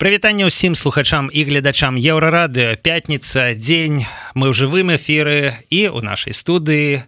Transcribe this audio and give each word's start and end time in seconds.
прывітанне 0.00 0.48
ўсім 0.48 0.72
слухачам 0.72 1.28
і 1.28 1.44
гледачам 1.44 2.00
еўрарадыо 2.00 2.80
пятніца 2.80 3.52
дзень. 3.52 4.08
Мы 4.32 4.48
ў 4.48 4.56
жывым 4.56 4.96
эфіры 4.96 5.60
і 5.68 5.92
у 5.92 6.00
нашай 6.00 6.32
студыі 6.32 7.04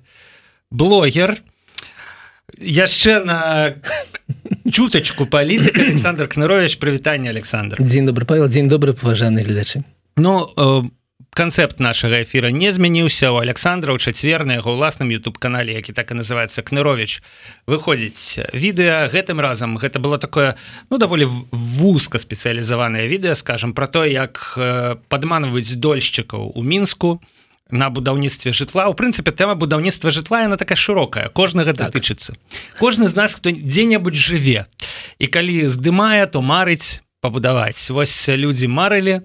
блогер. 0.69 1.41
Яшчэ 2.61 3.25
на 3.25 3.81
чутачку 4.69 5.25
палітык 5.25 5.73
Александр 5.89 6.29
кнырович 6.29 6.77
прывітанне 6.77 7.33
Александр. 7.33 7.81
Дзень 7.81 8.05
добры 8.05 8.29
павел. 8.29 8.47
Дзень 8.53 8.69
добры 8.69 8.93
паважаны 8.93 9.41
гледачы. 9.41 9.89
Ну 10.21 10.53
у 10.53 10.85
э 10.85 11.02
канцэпт 11.35 11.81
нашага 11.81 12.23
эфира 12.23 12.53
не 12.53 12.71
змяніўся. 12.73 13.33
У 13.33 13.41
Александра 13.41 13.93
ў 13.93 13.99
чацвер 13.99 14.45
на 14.45 14.61
яго 14.61 14.77
ўласным 14.77 15.09
YouTube 15.09 15.41
канале 15.41 15.73
які 15.73 15.93
так 15.97 16.13
і 16.13 16.21
называется 16.21 16.61
кнырович 16.61 17.25
выходзіць 17.67 18.53
відэа. 18.53 19.09
Гэтым 19.09 19.41
разам 19.41 19.81
гэта 19.81 19.97
было 19.97 20.21
такое 20.21 20.61
ну 20.93 21.01
даволі 21.01 21.29
вузка 21.51 22.21
спецыялізаванае 22.21 23.09
відэа 23.09 23.35
скажем 23.35 23.73
про 23.73 23.89
то 23.89 24.05
як 24.05 24.61
падманваюць 25.09 25.73
дольшчыкаў 25.81 26.53
у 26.53 26.61
мінску 26.63 27.21
на 27.73 27.89
будаўніцтве 27.89 28.53
жытла. 28.53 28.93
У 28.93 28.95
прынцыпе 28.95 29.33
тэма 29.33 29.57
будаўніцтва 29.57 30.13
жытла 30.13 30.45
яна 30.45 30.61
такая 30.61 30.77
шырокая 30.77 31.33
кожнага 31.33 31.73
так. 31.73 31.89
датычыцца. 31.89 32.37
Кожны 32.77 33.09
з 33.09 33.17
нас 33.17 33.33
хто 33.33 33.49
дзе-небудзь 33.49 34.21
жыве 34.21 34.69
і 35.17 35.27
калі 35.27 35.73
здымае 35.73 36.29
то 36.29 36.45
марыць 36.45 37.01
пабудаваць. 37.25 37.89
Вось 37.89 38.29
людзі 38.29 38.69
марылі 38.69 39.25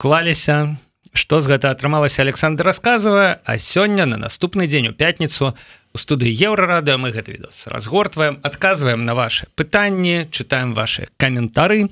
клаліся 0.00 0.80
что 1.18 1.40
з 1.42 1.50
гэта 1.50 1.74
атрымалася 1.74 2.22
Александр 2.22 2.70
рассказывае 2.70 3.42
а 3.42 3.58
сёння 3.58 4.06
на 4.06 4.16
наступны 4.16 4.70
дзень 4.70 4.88
у 4.88 4.94
пятніцу 4.94 5.50
у 5.92 5.98
студыі 5.98 6.30
еўрарадыо 6.30 6.94
мы 6.94 7.10
гэты 7.10 7.34
відос 7.34 7.66
разгортваем 7.66 8.38
адказваем 8.46 9.04
на 9.04 9.18
ваши 9.18 9.50
пытанні 9.58 10.30
чытаем 10.30 10.78
ваши 10.78 11.10
каментары 11.18 11.90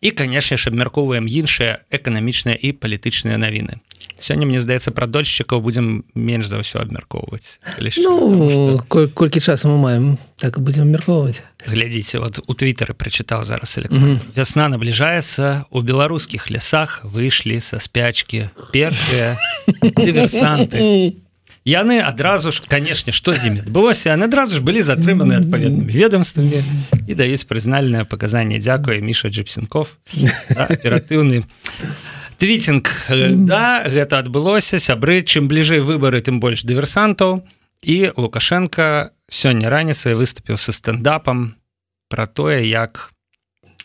і 0.00 0.10
канешне 0.10 0.56
ж 0.56 0.72
абмяркоўваем 0.72 1.28
іншыя 1.28 1.84
эканамічныя 1.92 2.56
і 2.56 2.72
палітычныя 2.72 3.36
навіны 3.36 3.76
сёння 4.22 4.46
мне 4.46 4.60
здаецца 4.60 4.94
пра 4.94 5.06
дольшчыкаў 5.06 5.60
будзем 5.60 6.04
менш 6.14 6.46
за 6.46 6.62
ўсё 6.62 6.78
абмяркоўваць 6.78 7.58
ну, 7.98 8.78
что... 8.86 9.08
колькі 9.10 9.40
часу 9.40 9.68
мы 9.68 9.78
маем 9.78 10.18
так 10.38 10.58
будзем 10.62 10.86
абмяркоўваць 10.86 11.42
глядзіце 11.66 12.22
вот 12.22 12.38
у 12.46 12.54
твиттары 12.54 12.94
прачытаў 12.94 13.44
зараз 13.44 13.78
mm 13.78 13.90
-hmm. 13.90 14.18
вясна 14.36 14.68
набліжаецца 14.68 15.64
у 15.70 15.82
беларускіх 15.82 16.50
лясах 16.50 17.04
выйшлі 17.04 17.60
са 17.60 17.80
спячки 17.80 18.50
першыя 18.72 19.36
дыверсанты 19.82 21.14
яны 21.64 22.00
адразу 22.00 22.52
ж 22.52 22.62
канешне 22.68 23.12
што 23.12 23.34
з 23.34 23.46
імі 23.46 23.60
адбылося 23.66 24.14
яны 24.14 24.24
адразу 24.24 24.54
ж 24.54 24.60
былі 24.60 24.82
затрыманы 24.82 25.38
адпаведнымі 25.42 25.92
ведомствамі 25.92 26.62
і 27.06 27.14
даюць 27.14 27.46
прызнальнае 27.46 28.04
паказанне 28.04 28.58
Дякуе 28.58 29.00
міша 29.00 29.28
джипсенков 29.28 29.94
аператыўны 30.56 31.42
а 31.42 32.21
твитинг 32.42 32.90
да 33.46 33.86
гэта 33.86 34.18
адбылося 34.18 34.82
сябры 34.82 35.22
чым 35.22 35.46
бліжэй 35.46 35.78
выбары 35.78 36.18
тым 36.26 36.42
больш 36.42 36.66
дыверсантаў 36.66 37.38
і 37.86 37.96
лукашенко 38.18 39.14
сёння 39.30 39.70
раніцай 39.70 40.18
выступіў 40.18 40.58
са 40.58 40.74
стендапам 40.74 41.54
про 42.10 42.26
тое 42.26 42.66
як 42.66 43.14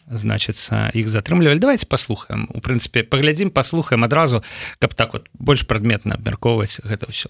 значится 0.09 0.89
іх 0.97 1.05
затрымлівалі 1.05 1.61
давайте 1.61 1.85
паслухаем 1.85 2.49
у 2.49 2.57
прынцыпе 2.57 3.05
паглядзім 3.05 3.53
паслухаем 3.53 4.09
адразу 4.09 4.41
каб 4.81 4.97
так 4.97 5.13
вот 5.13 5.29
больш 5.37 5.61
прадметна 5.69 6.17
абмяркоўваць 6.17 6.81
гэта 6.81 7.13
ўсё 7.13 7.29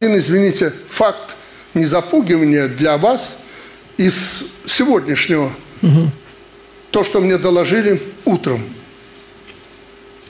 извините 0.00 0.72
факт 0.88 1.36
не 1.74 1.84
запугивания 1.84 2.68
для 2.68 2.96
вас 2.96 3.36
из 3.98 4.48
сегодняшнего. 4.64 5.52
Угу. 5.82 6.10
то 6.90 7.04
что 7.04 7.20
мне 7.20 7.36
доложили 7.36 8.00
утром 8.24 8.60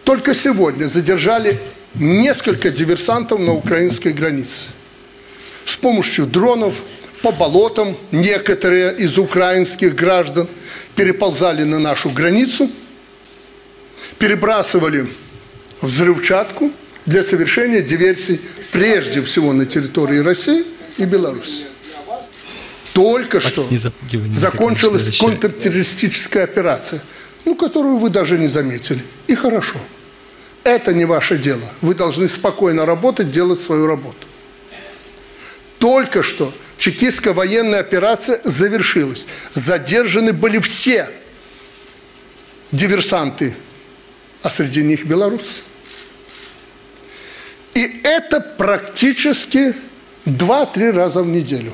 Только 0.08 0.32
сегодня 0.32 0.86
задержали 0.86 1.60
несколько 1.94 2.70
диверсантов 2.70 3.40
на 3.40 3.52
украинской 3.52 4.14
границе. 4.14 4.70
С 5.66 5.76
помощью 5.76 6.24
дронов 6.24 6.80
по 7.20 7.30
болотам 7.30 7.94
некоторые 8.10 8.96
из 8.96 9.18
украинских 9.18 9.94
граждан 9.94 10.48
переползали 10.96 11.64
на 11.64 11.78
нашу 11.78 12.08
границу, 12.08 12.70
перебрасывали 14.18 15.12
взрывчатку 15.82 16.72
для 17.04 17.22
совершения 17.22 17.82
диверсий 17.82 18.40
прежде 18.72 19.20
всего 19.20 19.52
на 19.52 19.66
территории 19.66 20.20
России 20.20 20.64
и 20.96 21.04
Беларуси. 21.04 21.66
Только 22.94 23.40
что 23.40 23.68
закончилась 24.34 25.18
контртеррористическая 25.18 26.44
операция, 26.44 27.02
ну, 27.44 27.54
которую 27.54 27.98
вы 27.98 28.08
даже 28.08 28.38
не 28.38 28.46
заметили. 28.46 29.02
И 29.26 29.34
хорошо. 29.34 29.78
Это 30.64 30.92
не 30.92 31.04
ваше 31.04 31.38
дело. 31.38 31.64
Вы 31.80 31.94
должны 31.94 32.28
спокойно 32.28 32.84
работать, 32.84 33.30
делать 33.30 33.60
свою 33.60 33.86
работу. 33.86 34.26
Только 35.78 36.22
что 36.22 36.52
чекистская 36.76 37.32
военная 37.32 37.80
операция 37.80 38.40
завершилась. 38.44 39.26
Задержаны 39.54 40.32
были 40.32 40.58
все 40.58 41.08
диверсанты, 42.72 43.54
а 44.42 44.50
среди 44.50 44.82
них 44.82 45.06
белорусы. 45.06 45.62
И 47.74 48.00
это 48.02 48.40
практически 48.40 49.74
2-3 50.26 50.90
раза 50.92 51.22
в 51.22 51.28
неделю. 51.28 51.72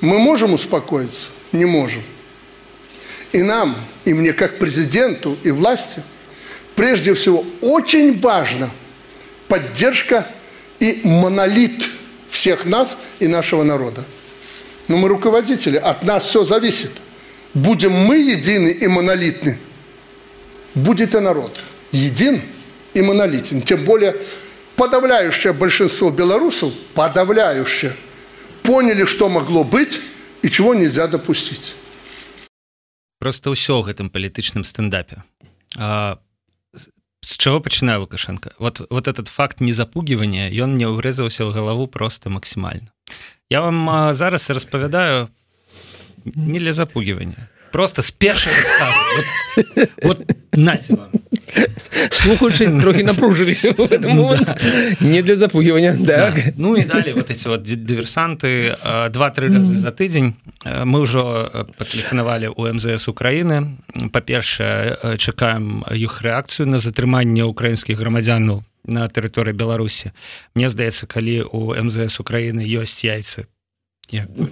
Мы 0.00 0.18
можем 0.18 0.54
успокоиться? 0.54 1.30
Не 1.52 1.64
можем. 1.64 2.02
И 3.32 3.42
нам, 3.42 3.76
и 4.04 4.14
мне 4.14 4.32
как 4.32 4.58
президенту, 4.58 5.36
и 5.42 5.50
власти– 5.50 6.02
прежде 6.76 7.14
всего 7.14 7.44
очень 7.60 8.18
важна 8.20 8.70
поддержка 9.48 10.26
и 10.78 11.00
монолит 11.04 11.88
всех 12.30 12.66
нас 12.66 13.14
и 13.18 13.26
нашего 13.26 13.64
народа. 13.64 14.04
Но 14.88 14.96
мы 14.96 15.08
руководители, 15.08 15.76
от 15.76 16.04
нас 16.04 16.24
все 16.24 16.44
зависит. 16.44 16.92
Будем 17.54 17.92
мы 17.92 18.18
едины 18.18 18.68
и 18.68 18.86
монолитны, 18.86 19.58
будет 20.74 21.14
и 21.14 21.18
народ 21.20 21.62
един 21.90 22.40
и 22.94 23.02
монолитен. 23.02 23.62
Тем 23.62 23.84
более 23.84 24.14
подавляющее 24.76 25.52
большинство 25.52 26.10
белорусов, 26.10 26.72
подавляющее, 26.94 27.92
поняли, 28.62 29.06
что 29.06 29.28
могло 29.28 29.64
быть 29.64 30.00
и 30.42 30.50
чего 30.50 30.74
нельзя 30.74 31.06
допустить. 31.06 31.76
Просто 33.18 33.50
ўсё 33.50 33.80
гэтым 33.80 34.12
палітычным 34.12 34.62
стендапе. 34.62 35.24
С 37.26 37.34
чего 37.36 37.58
пачынае 37.58 37.98
лукашенко? 37.98 38.54
Вот 38.62 38.86
вот 38.88 39.08
этот 39.08 39.26
факт 39.26 39.58
незапугивания 39.58 40.46
ён 40.46 40.78
мне 40.78 40.86
ўрэзаўся 40.86 41.42
ў 41.42 41.50
галаву 41.50 41.90
просто 41.90 42.30
максімальна 42.30 42.94
я 43.50 43.60
вам 43.60 43.88
а, 43.90 44.14
зараз 44.14 44.50
распавядаю 44.50 45.28
не 46.24 46.58
для 46.58 46.72
запугивания 46.72 47.50
просто 47.76 48.00
с 48.00 48.10
першай 48.10 48.54
вот, 50.02 50.16
вот, 50.62 50.78
слухаючись 52.10 52.80
трохи 52.80 53.02
напружили 53.02 53.56
не 55.00 55.22
для 55.22 55.36
запугивания 55.36 55.92
так. 55.92 56.34
Да. 56.34 56.42
ну 56.56 56.76
і 56.76 56.82
далі 56.82 57.12
вот 57.12 57.30
эти 57.30 57.48
вот 57.48 57.62
дыверсанты 57.62 58.76
два-тры 59.10 59.48
разы 59.48 59.76
за 59.76 59.90
тыдзень 59.90 60.32
мы 60.64 61.04
ўжо 61.04 61.68
патэлефанавалі 61.76 62.48
у 62.56 62.64
МЗС 62.64 63.08
Украіны 63.12 63.76
па-першае 64.08 64.96
чакаем 65.20 65.84
іх 65.92 66.24
рэакцыю 66.24 66.64
на 66.64 66.80
затрыманне 66.80 67.44
украінскіх 67.44 68.00
грамадзянаў 68.00 68.64
на 68.88 69.04
тэрыторыі 69.04 69.52
Беларусі 69.52 70.16
Мне 70.54 70.72
здаецца 70.72 71.04
калі 71.04 71.44
у 71.52 71.76
МЗС 71.76 72.24
Украіны 72.24 72.64
ёсць 72.64 73.04
яйцы 73.04 73.44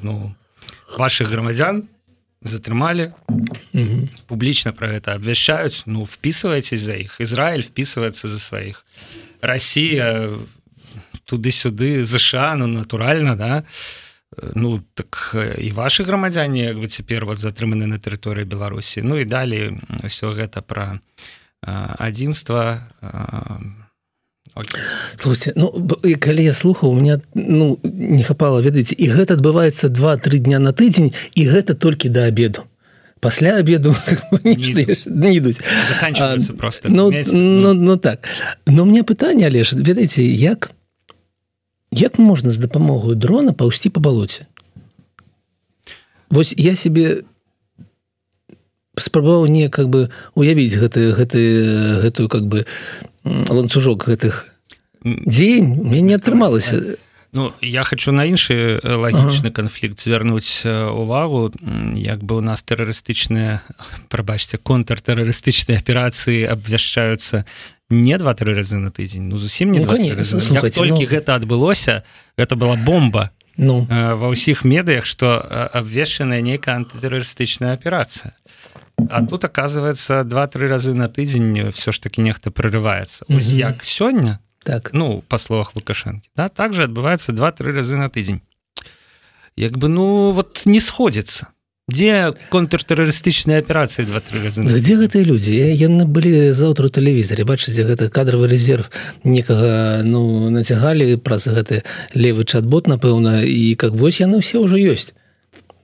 ну 0.04 0.36
ваших 0.98 1.32
грамадзян 1.32 1.88
затрымалі 2.44 3.12
публічна 4.28 4.72
про 4.72 4.88
гэта 4.88 5.16
абвяшчаюць. 5.16 5.84
Ну 5.86 6.04
вписывайтесь 6.04 6.80
за 6.80 6.94
іх. 7.00 7.20
Ізраиль 7.20 7.64
вписывается 7.64 8.28
за 8.28 8.38
сваіх. 8.38 8.84
Россия 9.40 10.30
туды-сюды 11.24 12.04
ЗША 12.04 12.54
ну 12.56 12.66
натуральна 12.66 13.36
да? 13.36 13.64
Ну 14.54 14.82
так 14.94 15.36
і 15.58 15.72
ваши 15.72 16.04
грамадзяне 16.04 16.64
як 16.64 16.78
бы 16.78 16.86
цяпер 16.86 17.24
вот 17.24 17.38
затрыманы 17.38 17.86
на 17.86 17.98
тэрыторыі 17.98 18.44
Беларусі. 18.44 19.02
Ну 19.02 19.16
і 19.16 19.24
далей 19.24 19.80
все 20.04 20.34
гэта 20.34 20.62
про 20.62 21.00
адзінства 24.54 24.94
Слухайте, 25.16 25.52
ну 25.56 25.70
калі 26.18 26.44
я 26.44 26.52
слухаў 26.52 26.90
у 26.90 26.94
меня 26.94 27.20
ну 27.34 27.78
не 27.82 28.22
хапала 28.22 28.60
ведаеце 28.60 28.94
і 28.94 29.08
гэта 29.10 29.34
адбываецца 29.34 29.88
два-тры 29.88 30.38
дня 30.38 30.58
на 30.58 30.72
тыдзень 30.72 31.14
і 31.34 31.42
гэта 31.48 31.74
толькі 31.74 32.08
да 32.08 32.24
обеду. 32.24 32.64
Пасля 33.20 33.56
обеду 33.56 33.94
не 34.44 35.34
ідуць 35.34 35.60
просто 36.58 36.88
ну, 36.88 37.10
ну, 37.32 37.74
ну. 37.74 37.96
так. 37.96 38.28
Но 38.66 38.84
мне 38.84 39.02
пытанне 39.02 39.46
але 39.46 39.64
ж 39.64 39.76
ведаеце 39.76 40.22
як 40.22 40.70
як 41.90 42.18
можна 42.18 42.50
з 42.50 42.58
дапамогаю 42.58 43.14
дрона 43.14 43.52
паўсці 43.52 43.90
по 43.90 44.00
балоце 44.00 44.46
Вось 46.30 46.54
я 46.58 46.74
себе 46.74 47.22
спрабаваў 48.98 49.46
не 49.46 49.68
как 49.68 49.88
бы 49.88 50.10
уявіць 50.34 50.74
гэты 50.74 51.10
гэты 51.14 51.40
гэтую 52.02 52.28
как 52.28 52.46
бы 52.46 52.66
ланцужок 53.24 54.06
гэтых. 54.06 54.46
Дзень 55.04 55.66
мне 55.84 56.00
не 56.00 56.14
атрымалася. 56.14 56.96
Ну 57.34 57.52
я 57.60 57.82
хочу 57.82 58.12
на 58.12 58.24
іншы 58.30 58.78
лагічны 58.78 59.50
ага. 59.50 59.58
канфлікт 59.58 59.98
звярнуць 59.98 60.62
увагу. 60.64 61.50
Як 61.98 62.22
бы 62.22 62.38
у 62.38 62.40
нас 62.40 62.62
тэрарыстычныя 62.62 63.60
прабачце 64.08 64.56
контртэрарыстычныя 64.62 65.82
аперацыі 65.82 66.46
абвяшчаюцца 66.46 67.44
не 67.90 68.16
два-тры 68.18 68.54
разы 68.54 68.78
на 68.78 68.94
тыдзень 68.94 69.28
ну 69.28 69.36
зусім 69.36 69.72
не 69.72 69.80
ну, 69.80 69.86
конечно, 69.86 70.40
слухайте, 70.40 70.78
толькі 70.78 71.04
ну... 71.04 71.10
гэта 71.10 71.34
адбылося 71.34 72.04
гэта 72.38 72.56
была 72.56 72.76
бомба. 72.76 73.30
Ну. 73.56 73.86
Ва 73.90 74.30
ўсіх 74.30 74.62
медыях 74.62 75.02
што 75.04 75.42
абвешчаная 75.74 76.40
нейкая 76.40 76.78
антытэрарыстычная 76.80 77.74
аперацыя 77.74 78.38
А 79.08 79.26
тут 79.26 79.44
оказывается 79.44 80.24
два-тры 80.24 80.68
разы 80.68 80.94
на 80.94 81.08
тыдзень 81.08 81.70
все 81.72 81.92
ж 81.92 81.98
таки 82.00 82.20
нехта 82.20 82.50
прорывается. 82.50 83.24
-hmm. 83.28 83.56
як 83.56 83.84
сёння 83.84 84.38
так. 84.62 84.92
ну 84.92 85.22
по 85.28 85.38
словах 85.38 85.76
лукашэнкі 85.76 86.28
да 86.36 86.48
также 86.48 86.84
адбываецца 86.84 87.32
два-тры 87.32 87.72
разы 87.72 87.96
на 87.96 88.08
тыдзень. 88.08 88.40
Як 89.56 89.78
бы 89.78 89.88
ну 89.88 90.32
вот 90.32 90.62
не 90.66 90.80
сходится. 90.80 91.48
Дзе 91.84 92.32
контртэрарыстычныя 92.48 93.60
аперацыі 93.60 94.06
два-тры 94.08 94.40
разы 94.40 94.64
где 94.64 94.96
гэтыя 94.96 95.20
людзі 95.20 95.52
яны 95.52 96.06
былі 96.08 96.56
заўтра 96.56 96.86
у 96.86 96.88
тэлевізоре 96.88 97.44
бачыце 97.44 97.84
гэта 97.84 98.08
кадравы 98.08 98.48
резерв 98.48 98.88
некага 99.22 100.00
ну 100.00 100.48
нацягалі 100.48 101.20
праз 101.20 101.44
гэты 101.52 101.84
левы 102.14 102.48
чат-бот 102.48 102.88
напэўна 102.88 103.44
і 103.44 103.76
как 103.76 103.92
вось 103.92 104.24
яны 104.24 104.40
ўсе 104.40 104.64
ўжо 104.64 104.80
ёсць 104.80 105.12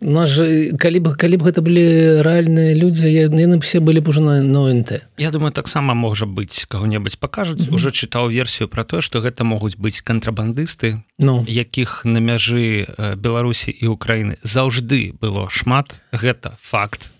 нас 0.01 0.31
же 0.31 0.73
калі 0.79 0.99
бы 1.01 1.17
калі 1.17 1.37
б 1.37 1.45
гэта 1.45 1.61
былі 1.61 2.25
рэальныя 2.25 2.73
людзі 2.75 3.09
яны 3.09 3.61
все 3.61 3.81
былі 3.81 4.01
б 4.01 4.09
уже 4.09 4.21
на 4.21 4.41
НТ 4.41 5.05
Я 5.19 5.31
думаю 5.31 5.53
таксама 5.53 5.95
можа 5.95 6.27
быць 6.27 6.65
каго-небудзь 6.69 7.17
пакажуць 7.17 7.61
mm 7.61 7.69
-hmm. 7.69 7.75
уже 7.75 7.89
чытаў 7.91 8.33
версію 8.33 8.69
про 8.69 8.85
тое 8.85 9.01
што 9.01 9.21
гэта 9.21 9.45
могуць 9.45 9.77
быць 9.77 10.01
кантрабандысты 10.03 11.01
Ну. 11.19 11.45
якіх 11.49 12.03
на 12.05 12.21
мяжы 12.21 12.89
Беларусі 13.17 13.71
і 13.71 13.87
Украіны 13.89 14.37
заўжды 14.43 15.13
было 15.21 15.51
шмат. 15.51 16.01
Гэта 16.13 16.57
факт. 16.61 17.11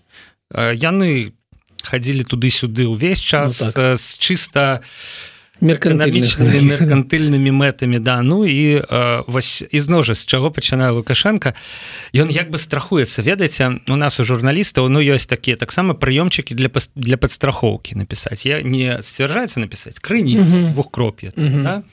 Яны 0.73 1.31
хадзілі 1.83 2.23
туды-сюды 2.23 2.85
ўвесь 2.87 3.21
час 3.21 3.61
ну, 3.61 3.71
так. 3.71 3.97
з 3.97 4.17
чыста 4.17 4.81
меркантыльнымі 5.61 7.51
мэтамі 7.61 7.99
да. 8.01 8.21
Ну 8.21 8.45
і 8.45 8.81
э, 8.81 9.23
вось 9.27 9.63
ізноў 9.69 10.03
жа 10.03 10.17
з 10.17 10.25
чаго 10.25 10.49
пачынае 10.51 10.91
лукашенко? 10.91 11.53
Ён 12.13 12.33
як 12.33 12.49
бы 12.49 12.57
страхуецца 12.57 13.21
ведаеце 13.21 13.79
у 13.87 13.95
нас 13.95 14.19
у 14.19 14.25
журналістаў 14.25 14.89
ну 14.89 14.99
ёсць 14.99 15.29
такія 15.29 15.55
таксама 15.55 15.93
прыёмчыкі 15.93 16.57
для 16.57 16.69
для 16.95 17.17
падстрахоўкі 17.17 17.95
напісаць 18.01 18.45
я 18.45 18.61
не 18.61 18.99
сцвярджаецца 19.01 19.61
напісаць 19.61 20.01
крыні 20.01 20.41
двухкроп'я 20.73 21.31
да? 21.37 21.83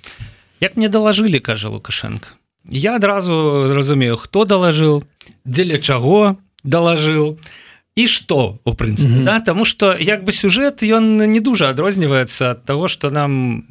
як 0.61 0.77
мне 0.77 0.89
далажылі 0.89 1.39
кажа 1.39 1.69
лукашенко 1.69 2.29
я 2.69 2.97
адразу 2.97 3.73
разумею 3.75 4.17
хто 4.17 4.45
далажыл 4.45 5.05
дзеля 5.45 5.79
чаго 5.79 6.37
далажыл 6.65 7.39
і 7.39 7.68
і 7.99 8.07
что 8.07 8.59
у 8.65 8.71
прынцыпе 8.71 9.09
mm 9.09 9.21
-hmm. 9.21 9.25
да? 9.25 9.41
Тому 9.41 9.65
что 9.65 9.97
як 10.01 10.25
бы 10.25 10.31
сюжэт 10.31 10.83
ён 10.83 11.27
не 11.27 11.41
дужа 11.41 11.71
адрозніваецца 11.71 12.51
ад 12.51 12.65
того 12.65 12.89
что 12.89 13.11
нам 13.11 13.63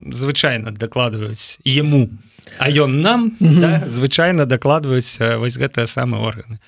звычайно 0.00 0.70
дакладваюць 0.70 1.58
ему 1.66 2.08
а 2.58 2.70
ён 2.70 3.00
нам 3.00 3.32
mm 3.40 3.48
-hmm. 3.48 3.60
да, 3.60 3.82
звычайно 3.96 4.46
дакладваюць 4.46 5.18
вось 5.38 5.58
гэтыя 5.58 5.86
самыя 5.86 6.22
органы. 6.22 6.58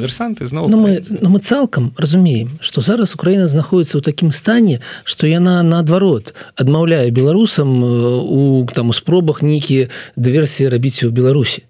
Версанты 0.00 0.46
зноў 0.46 0.68
ну, 0.68 0.86
мы, 0.86 1.00
ну, 1.20 1.30
мы 1.30 1.38
цалкам 1.38 1.92
разумеем 1.96 2.50
что 2.60 2.80
зараз 2.80 3.14
Украіна 3.14 3.46
знаходіцца 3.46 3.98
ў 3.98 4.02
такім 4.02 4.32
стане 4.32 4.80
что 5.04 5.26
яна 5.26 5.62
наадварот 5.62 6.34
адмаўляе 6.56 7.10
беларусам 7.10 7.84
у 7.84 8.66
там 8.74 8.88
у 8.88 8.92
спробах 8.92 9.42
нейкія 9.42 9.88
дыверсіі 10.16 10.68
рабіць 10.68 11.06
у 11.06 11.10
Беларусі. 11.10 11.62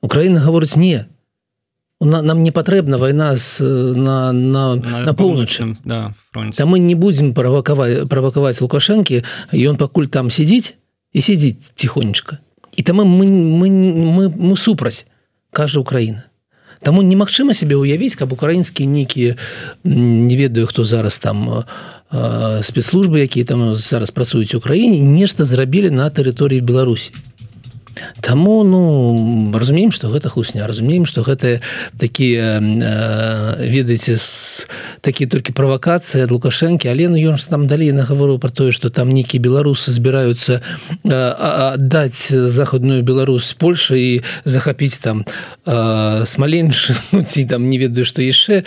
Украіна 0.00 0.40
гаворыць 0.40 0.76
не 0.76 1.04
нам 2.00 2.42
не 2.42 2.52
патрэбна 2.52 2.98
вайна 2.98 3.36
з 3.36 3.60
на, 3.96 4.32
на, 4.32 4.76
на, 4.76 4.98
на 5.04 5.14
поўначы 5.14 5.76
да, 5.84 6.14
там 6.56 6.68
мы 6.68 6.78
не 6.78 6.94
будзем 6.94 7.34
правакаваць 7.34 8.06
правакаваць 8.08 8.60
лукашэнкі 8.60 9.24
ён 9.52 9.76
пакуль 9.76 10.06
там 10.06 10.30
сядзіць 10.30 10.78
і 11.12 11.20
сядзіць 11.20 11.74
тихонечка 11.74 12.38
і 12.76 12.82
там 12.82 13.02
мы 13.02 13.26
мы, 13.26 13.68
мы, 13.70 14.28
мы 14.30 14.56
супраць 14.56 15.06
кажа 15.50 15.80
Украіна 15.80 16.24
Таму 16.78 17.02
немагчыма 17.02 17.54
сябе 17.58 17.74
ўявіць 17.74 18.14
каб 18.14 18.32
украінскія 18.32 18.86
нейкія 18.86 19.34
не 19.82 20.36
ведаю 20.38 20.70
хто 20.70 20.84
зараз 20.84 21.18
там 21.18 21.66
спецслужбы 22.62 23.26
якія 23.26 23.44
там 23.44 23.74
зараз 23.74 24.14
працуюць 24.14 24.54
у 24.54 24.60
краіне 24.60 25.02
нешта 25.02 25.44
зрабілі 25.44 25.90
на 25.90 26.06
тэрыторыі 26.14 26.62
Беларусі 26.62 27.10
Таму 28.20 28.64
ну 28.64 29.52
разумеем 29.54 29.90
што 29.90 30.08
гэта 30.08 30.28
хлусня 30.28 30.66
разумеем 30.66 31.06
што 31.06 31.22
гэта 31.22 31.60
такія 31.98 32.58
э, 32.60 33.68
ведаеце 33.68 34.16
такі 35.00 35.26
толькі 35.26 35.52
правакацыі 35.52 36.24
ад 36.26 36.30
лукашэнкі. 36.30 36.88
Але 36.88 37.08
ну 37.08 37.16
ён 37.16 37.36
ж 37.36 37.48
там 37.48 37.66
далей 37.66 37.92
нагаварыў 37.92 38.38
про 38.38 38.50
тое 38.50 38.72
што 38.72 38.90
там 38.90 39.10
нейкія 39.10 39.42
беларусы 39.42 39.92
збіраюцца 39.92 40.60
аддаць 41.04 42.28
захадную 42.28 43.02
Беларусь 43.02 43.54
Польша 43.58 43.96
і 43.96 44.22
захапіць 44.44 44.98
там 44.98 45.24
э, 45.66 46.24
смаленш 46.26 46.90
ну, 47.12 47.22
ці 47.22 47.44
там 47.44 47.68
не 47.70 47.78
ведаю 47.78 48.04
што 48.04 48.22
яшчэ. 48.22 48.64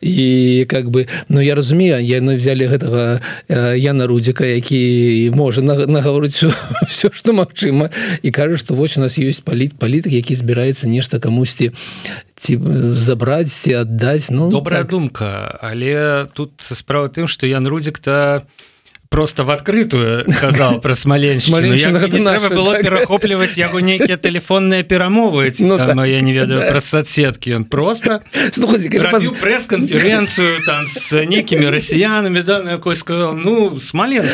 І 0.00 0.66
как 0.68 0.90
бы 0.90 1.08
ну 1.28 1.40
я 1.40 1.54
разумею 1.54 1.98
яны 2.00 2.36
взяли 2.36 2.66
гэтага 2.66 3.20
э, 3.48 3.78
Яна 3.80 4.06
рудзіка 4.06 4.44
які 4.44 5.30
можа 5.34 5.62
нагаварыць 5.62 6.44
все 6.88 7.10
што 7.18 7.32
магчыма 7.32 7.90
і 8.22 8.30
кажа 8.30 8.58
што 8.58 8.69
што 8.70 8.78
вось 8.78 8.96
у 8.96 9.00
нас 9.02 9.18
ёсць 9.18 9.42
паліт 9.42 9.74
палітык 9.82 10.14
які 10.14 10.38
збіраецца 10.38 10.86
нешта 10.86 11.18
камусьці 11.18 11.74
ці 12.38 12.54
забраць 12.94 13.50
ці 13.50 13.82
аддаць 13.82 14.30
ну 14.30 14.46
добрая 14.46 14.86
так. 14.86 14.94
думка 14.94 15.58
але 15.58 16.30
тут 16.38 16.54
справа 16.62 17.10
тым 17.10 17.26
што 17.26 17.50
Ян 17.50 17.66
рудзік-то 17.66 18.46
просто 19.10 19.44
в 19.44 19.50
адкрытую 19.50 20.24
казал 20.40 20.80
про 20.80 20.94
смаленщину 20.94 21.58
было 22.48 22.72
так. 22.74 22.82
перахопліваць 22.82 23.58
яго 23.58 23.80
нейкія 23.80 24.16
телефонныя 24.16 24.84
перамовы 24.84 25.52
ну, 25.58 25.76
там, 25.76 25.98
так. 25.98 26.06
я 26.06 26.20
не 26.20 26.32
ведаю 26.32 26.60
да. 26.60 26.70
про 26.70 26.80
соцсетки 26.80 27.50
он 27.50 27.64
просто 27.64 28.22
пресс-конференцию 29.42 30.62
там 30.64 30.86
с 30.86 31.26
некімі 31.26 31.68
расіянами 31.70 32.42
да 32.42 32.62
якой 32.70 32.94
сказал 32.94 33.34
ну 33.34 33.80
смален 33.80 34.24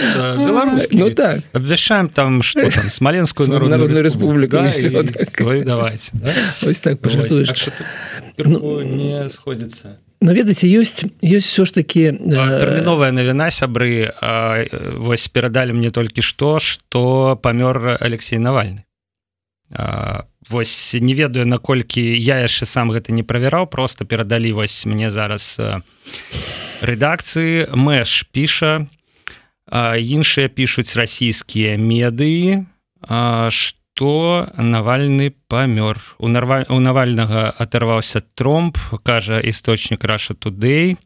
ну 0.92 1.10
так 1.10 1.40
обвяшаем 1.54 2.10
там 2.10 2.42
что 2.42 2.70
там 2.70 2.90
смоленскую 2.90 3.48
народную, 3.48 3.78
народную 3.78 4.04
республику 4.04 4.56
да, 4.56 4.70
так. 4.70 5.64
давайте 5.64 6.10
да? 6.12 6.28
так, 6.60 7.00
так 7.00 7.00
ну, 8.36 8.82
не 8.82 9.28
сходится 9.30 9.96
но 10.20 10.32
ведаце 10.32 10.66
ёсць 10.66 11.04
ёсць 11.20 11.50
все 11.50 11.64
ж 11.64 11.72
таки 11.72 12.10
новая 12.12 13.12
навіна 13.12 13.50
сябры 13.50 14.12
вось 14.96 15.28
перадалі 15.28 15.76
мне 15.76 15.90
толькі 15.90 16.22
што 16.22 16.58
что 16.58 17.38
памёр 17.42 17.98
Алексей 18.00 18.38
навальны. 18.38 18.84
Восьось 20.48 20.94
не 21.02 21.14
ведаю 21.14 21.46
наколькі 21.46 22.00
я 22.00 22.40
яшчэ 22.40 22.66
сам 22.66 22.90
гэта 22.94 23.12
не 23.12 23.22
правяраў 23.22 23.66
просто 23.66 24.04
перадалі 24.04 24.52
вось 24.52 24.86
мне 24.86 25.10
зараз 25.10 25.58
рэдакцыі. 26.80 27.74
Мэш 27.74 28.24
піша 28.32 28.86
іншыя 29.72 30.48
пішуць 30.48 30.96
расійскія 30.96 31.76
медыі 31.76 32.64
что 33.50 33.75
то 33.96 34.52
навальны 34.60 35.32
памёр. 35.48 35.96
У 36.20 36.28
нарва 36.28 36.68
у 36.68 36.76
навальнага 36.84 37.48
аторваўся 37.48 38.20
тромб 38.20 38.76
кажа 39.02 39.40
істочнік 39.40 40.04
раша 40.04 40.36
тудэй 40.36 41.00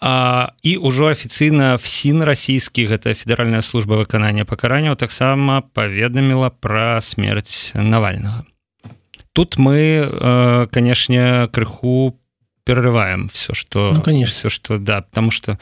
а 0.00 0.52
і 0.60 0.76
ўжо 0.76 1.08
афіцыйна 1.12 1.80
фсін 1.80 2.20
расійскі 2.20 2.84
гэта 2.84 3.16
федэральная 3.16 3.64
служба 3.64 3.96
выканання 3.96 4.44
пакаранняў 4.44 4.96
таксама 5.00 5.64
паведаміла 5.72 6.52
пра 6.52 7.00
смерць 7.00 7.72
навальнага. 7.72 8.44
Тут 9.32 9.56
мы 9.56 10.68
канешне 10.72 11.48
крыху 11.48 12.20
перарываем 12.64 13.28
все 13.32 13.56
что 13.56 13.92
ну, 13.96 14.02
конечно. 14.02 14.36
все 14.36 14.48
что 14.52 14.76
да 14.76 15.00
потому 15.00 15.30
что 15.30 15.56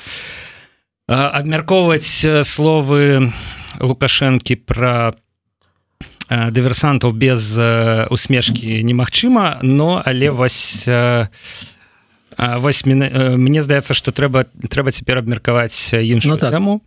абмяркоўваць 1.07 2.27
словы 2.43 3.31
лукашэнкі 3.79 4.55
про 4.67 5.15
Э, 5.15 5.28
дыверсантаў 6.29 7.13
без 7.13 7.59
э, 7.59 8.07
усмешкі 8.11 8.85
немагчыма 8.85 9.59
но 9.63 10.03
але 10.05 10.31
вось 10.31 10.85
э, 10.87 11.29
вось 12.37 12.85
мне 12.87 13.63
здаецца 13.63 13.95
что 13.95 14.13
трэба 14.13 14.45
трэба 14.69 14.93
цяпер 14.93 15.19
абмеркаваць 15.19 15.95
іншую 15.95 16.35
ну, 16.35 16.39
так. 16.39 16.51
таму 16.53 16.83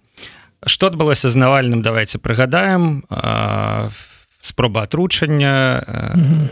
что 0.65 0.88
адбылося 0.88 1.29
з 1.29 1.36
навальным 1.36 1.81
давайте 1.81 2.19
прыгадаем. 2.19 3.03
Спроба 4.41 4.81
атручання 4.83 5.86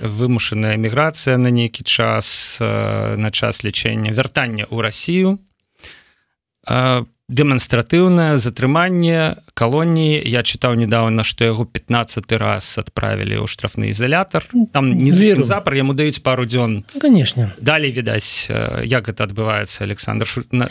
вымушаная 0.02 0.78
эміграцыя 0.78 1.38
на 1.38 1.50
нейкі 1.50 1.84
час 1.84 2.58
на 2.62 3.30
час 3.34 3.64
лічэння 3.66 4.14
вяртання 4.14 4.70
ў 4.70 4.78
Росію 4.82 5.30
дэманстратыўнае 7.30 8.38
затрыманне 8.38 9.42
калоніі 9.60 10.24
я 10.24 10.40
чытаў 10.40 10.80
недавно 10.80 11.24
что 11.28 11.44
яго 11.44 11.68
15 11.68 12.32
раз 12.40 12.80
отправілі 12.80 13.44
ў 13.44 13.48
штрафны 13.52 13.92
ізалятор 13.92 14.48
там 14.72 14.96
не 14.96 15.12
веру 15.12 15.44
запар 15.44 15.76
яму 15.76 15.92
даюць 15.92 16.24
пару 16.24 16.48
дзён 16.48 16.88
конечно. 17.02 17.52
Далей 17.60 17.92
відаць 17.92 18.48
як 18.88 19.12
это 19.12 19.28
адбываецца 19.28 19.84
Александр 19.84 20.24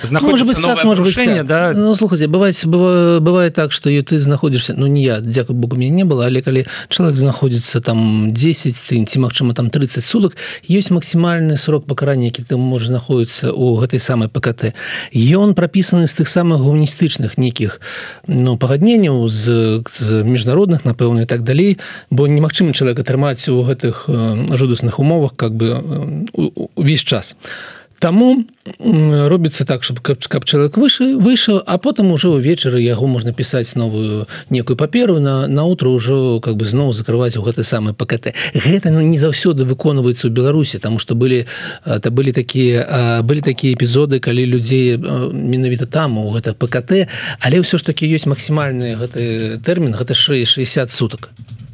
знаходжаще 0.03 1.43
да? 1.45 1.73
Ну, 1.77 1.95
слухайте 1.95 2.27
бывает 2.27 2.57
бывает 2.65 3.53
так 3.55 3.73
что 3.73 3.91
ты 3.91 4.19
знаходишься 4.19 4.75
Ну 4.75 4.87
не 4.87 5.03
я 5.03 5.21
дзяку 5.21 5.53
Богу 5.53 5.77
мне 5.77 5.91
не 5.91 6.05
было 6.05 6.25
але 6.25 6.41
калі 6.41 6.65
чалавек 6.89 7.17
знаходзіцца 7.17 7.81
там 7.81 8.33
10 8.33 8.75
ці 9.09 9.19
Мачыма 9.19 9.53
там 9.53 9.69
30 9.71 10.05
суток. 10.05 10.37
Ёсць 10.69 10.91
максімальны 10.91 11.57
срок 11.57 11.87
пакарання 11.87 12.25
які 12.25 12.43
ты 12.43 12.57
можешь 12.57 12.89
знаходіцца 12.89 13.53
у 13.53 13.77
гэтай 13.77 13.99
самой 13.99 14.29
ПКТ 14.29 14.73
ён 15.13 15.55
прапісаны 15.55 16.07
з 16.07 16.15
тых 16.15 16.29
самых 16.29 16.63
гуманістычных 16.63 17.37
нейкіх 17.37 17.81
ну 18.27 18.57
пагадненняў 18.79 19.29
з, 19.29 19.83
з 19.91 20.23
міжнародных 20.23 20.85
напэўна 20.85 21.27
так 21.27 21.43
далей 21.43 21.79
бо 22.11 22.27
немагчыма 22.27 22.73
чалавек 22.73 23.03
атрымаць 23.03 23.49
у 23.51 23.63
гэтых 23.63 24.07
жудасных 24.55 24.99
умовах 24.99 25.35
как 25.37 25.53
бы 25.53 25.83
увесь 26.77 27.03
час. 27.03 27.35
а 27.35 27.78
Таму 27.99 28.45
робіцца 29.29 29.65
так 29.65 29.83
чтобы 29.83 30.01
каб, 30.03 30.23
каб 30.29 30.45
чалавек 30.45 30.77
выше 30.77 31.17
выйшаў 31.17 31.63
а 31.67 31.79
потым 31.79 32.13
ужо 32.13 32.37
ўвечары 32.37 32.79
яго 32.85 33.09
можна 33.09 33.33
пісаць 33.33 33.75
новую 33.75 34.29
некую 34.51 34.77
паперу 34.77 35.19
на 35.19 35.49
наутро 35.49 35.91
ўжо 35.97 36.41
как 36.41 36.57
бы 36.57 36.65
зноў 36.65 36.93
закрываць 36.93 37.37
у 37.37 37.43
гэты 37.43 37.65
самы 37.65 37.95
пакт 37.95 38.31
гэта 38.55 38.91
ну, 38.91 39.01
не 39.01 39.19
заўсёды 39.19 39.65
выконваецца 39.65 40.29
ў 40.29 40.33
беларусі 40.33 40.79
тому 40.79 40.99
что 40.99 41.15
былі 41.15 41.47
это 41.85 42.11
былі 42.11 42.33
такія 42.33 43.23
былі 43.25 43.41
такія 43.41 43.75
эпізоды 43.75 44.21
калі 44.21 44.47
людзей 44.47 44.99
менавіта 44.99 45.87
там 45.87 46.19
у 46.19 46.31
гэта 46.31 46.55
пкт 46.55 47.09
але 47.41 47.57
ўсё 47.59 47.79
ж 47.79 47.83
таки 47.83 48.07
ёсць 48.07 48.29
максімальны 48.29 48.95
гэты 48.95 49.59
тэрмін 49.65 49.97
гэта 49.97 50.15
660 50.15 50.93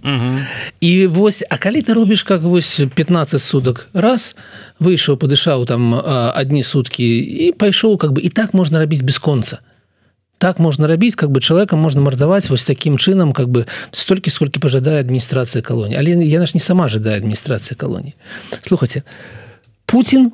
суток 0.05 0.41
і 0.81 1.07
вось 1.07 1.43
а 1.49 1.57
калі 1.57 1.81
ты 1.83 1.95
робіш 1.95 2.23
как 2.23 2.43
вось 2.43 2.81
15 2.95 3.41
суток 3.41 3.89
раз 3.95 4.37
выйшаў 4.79 5.17
падышаў 5.17 5.65
там 5.67 5.95
одни 6.37 6.63
сутки 6.63 7.03
і 7.03 7.53
пайшоў 7.53 7.97
как 7.97 8.13
бы 8.13 8.21
і 8.21 8.29
так 8.29 8.55
можна 8.55 8.79
рабіць 8.79 9.03
бесконца 9.03 9.59
так 10.39 10.59
можна 10.59 10.87
рабіць 10.87 11.15
как 11.15 11.31
бы 11.31 11.41
человека 11.41 11.77
можна 11.77 12.01
мардаваць 12.01 12.51
вось 12.51 12.65
таким 12.65 12.99
чынам 12.99 13.33
как 13.33 13.49
бы 13.49 13.67
столькі 13.93 14.31
сколькі 14.31 14.61
пожадае 14.61 15.01
адміністрацыя 15.01 15.63
калоні 15.63 15.97
але 15.97 16.11
яна 16.11 16.47
ж 16.47 16.53
не 16.55 16.61
сама 16.61 16.89
жадае 16.89 17.17
адміністрацыя 17.17 17.77
калоні 17.77 18.15
слухайте 18.63 19.03
Путін 19.87 20.33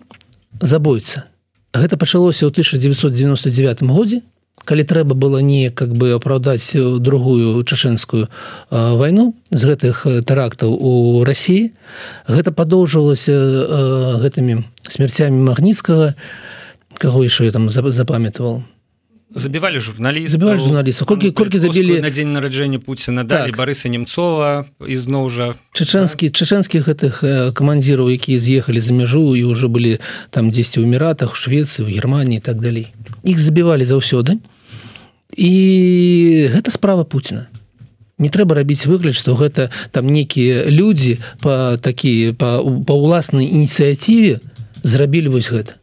забойца 0.60 1.30
гэта 1.74 1.96
пачалося 1.96 2.46
ў 2.46 2.50
1999 2.50 3.82
годзе 3.86 4.22
калі 4.64 4.84
трэба 4.84 5.14
было 5.14 5.38
не 5.38 5.70
как 5.70 5.94
бы 5.96 6.12
апраўдаць 6.12 6.74
другую 6.74 7.62
чашэнскую 7.64 8.28
вайну 8.70 9.34
з 9.50 9.62
гэтых 9.64 10.06
тэрактаў 10.26 10.74
у 10.74 11.24
Росіі 11.24 11.72
гэта 12.28 12.52
падоўжвалася 12.52 14.20
гэтымі 14.24 14.64
смерцямі 14.88 15.40
магніцкага 15.48 16.14
каго 17.00 17.24
яшчэ 17.24 17.48
я 17.48 17.52
там 17.52 17.68
запамятаваў 17.70 18.62
забівалі 19.34 19.80
журналіст 19.80 20.34
забівалі 20.34 20.58
журналістаў 20.58 21.06
колькі 21.06 21.30
колькі 21.30 21.58
забілі 21.58 22.00
на 22.02 22.10
дзень 22.10 22.32
нараджэння 22.34 22.82
Пуціна 22.82 23.22
далі 23.24 23.54
так. 23.54 23.58
барыса 23.58 23.86
немцова 23.88 24.66
ізноў 24.82 25.30
жа 25.30 25.46
чачэнскі 25.72 26.28
так? 26.28 26.36
чачэнскіх 26.36 26.82
гэтых 26.90 27.22
камандзіраў 27.54 28.10
якія 28.10 28.42
з'ехалі 28.42 28.82
за 28.82 28.94
мяжу 28.94 29.22
і 29.38 29.46
ўжо 29.46 29.70
былі 29.70 30.02
там 30.34 30.50
дзесьці 30.50 30.82
ў 30.82 30.90
эміратах 30.90 31.38
Швецыі 31.38 31.86
у 31.86 31.88
Геррманіі 31.88 32.42
так 32.42 32.58
далей 32.58 32.90
іх 33.22 33.38
забівалі 33.38 33.86
заўсёды 33.86 34.42
і 35.38 35.52
гэта 36.50 36.74
справа 36.74 37.06
Пуціна 37.06 37.46
не 38.18 38.28
трэба 38.28 38.58
рабіць 38.58 38.84
выгляд 38.90 39.14
што 39.14 39.38
гэта 39.38 39.70
там 39.94 40.10
некія 40.10 40.66
людзі 40.66 41.22
по 41.40 41.78
такі 41.80 42.34
па 42.34 42.58
ўласнай 42.60 43.46
ініцыятыве 43.46 44.42
зрабілі 44.82 45.38
вось 45.38 45.54
гэта 45.54 45.79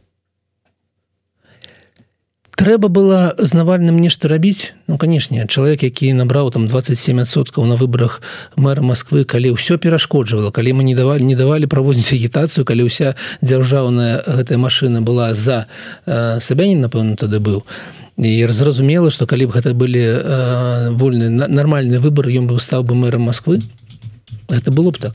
трэба 2.58 2.90
было 2.90 3.38
з 3.38 3.54
навальным 3.54 3.96
нешта 4.02 4.26
рабіць? 4.26 4.74
Ну 4.90 4.98
канешне 4.98 5.46
чалавек 5.46 5.86
які 5.86 6.10
набраў 6.18 6.50
там 6.50 6.66
27соткаў 6.66 7.70
на 7.70 7.78
выборах 7.78 8.18
мэра 8.58 8.82
Москвы 8.82 9.22
калі 9.22 9.54
ўсё 9.54 9.78
перашкоджвала 9.78 10.50
калі 10.50 10.74
мы 10.74 10.82
не 10.82 10.98
давалі 10.98 11.22
не 11.22 11.38
давалі 11.38 11.70
праводзіць 11.70 12.18
агітацыю 12.18 12.66
калі 12.66 12.90
ўся 12.90 13.14
дзяржаўная 13.46 14.26
гэтая 14.26 14.58
машина 14.58 14.98
была 15.00 15.38
за 15.38 15.70
э, 16.04 16.42
сабянін 16.42 16.82
напэўна 16.82 17.14
тады 17.14 17.38
быў. 17.38 17.62
Зразумела 18.18 19.14
што 19.14 19.30
калі 19.30 19.46
б 19.46 19.54
гэта 19.54 19.70
былі 19.78 20.02
э, 20.02 20.90
вольны 20.98 21.30
нармальны 21.30 22.02
выбор 22.02 22.26
ён 22.26 22.50
бы 22.50 22.58
стаў 22.58 22.82
бы 22.82 22.98
мэрам 22.98 23.30
Москвы 23.30 23.62
это 24.50 24.74
было 24.74 24.90
б 24.90 24.98
так. 24.98 25.14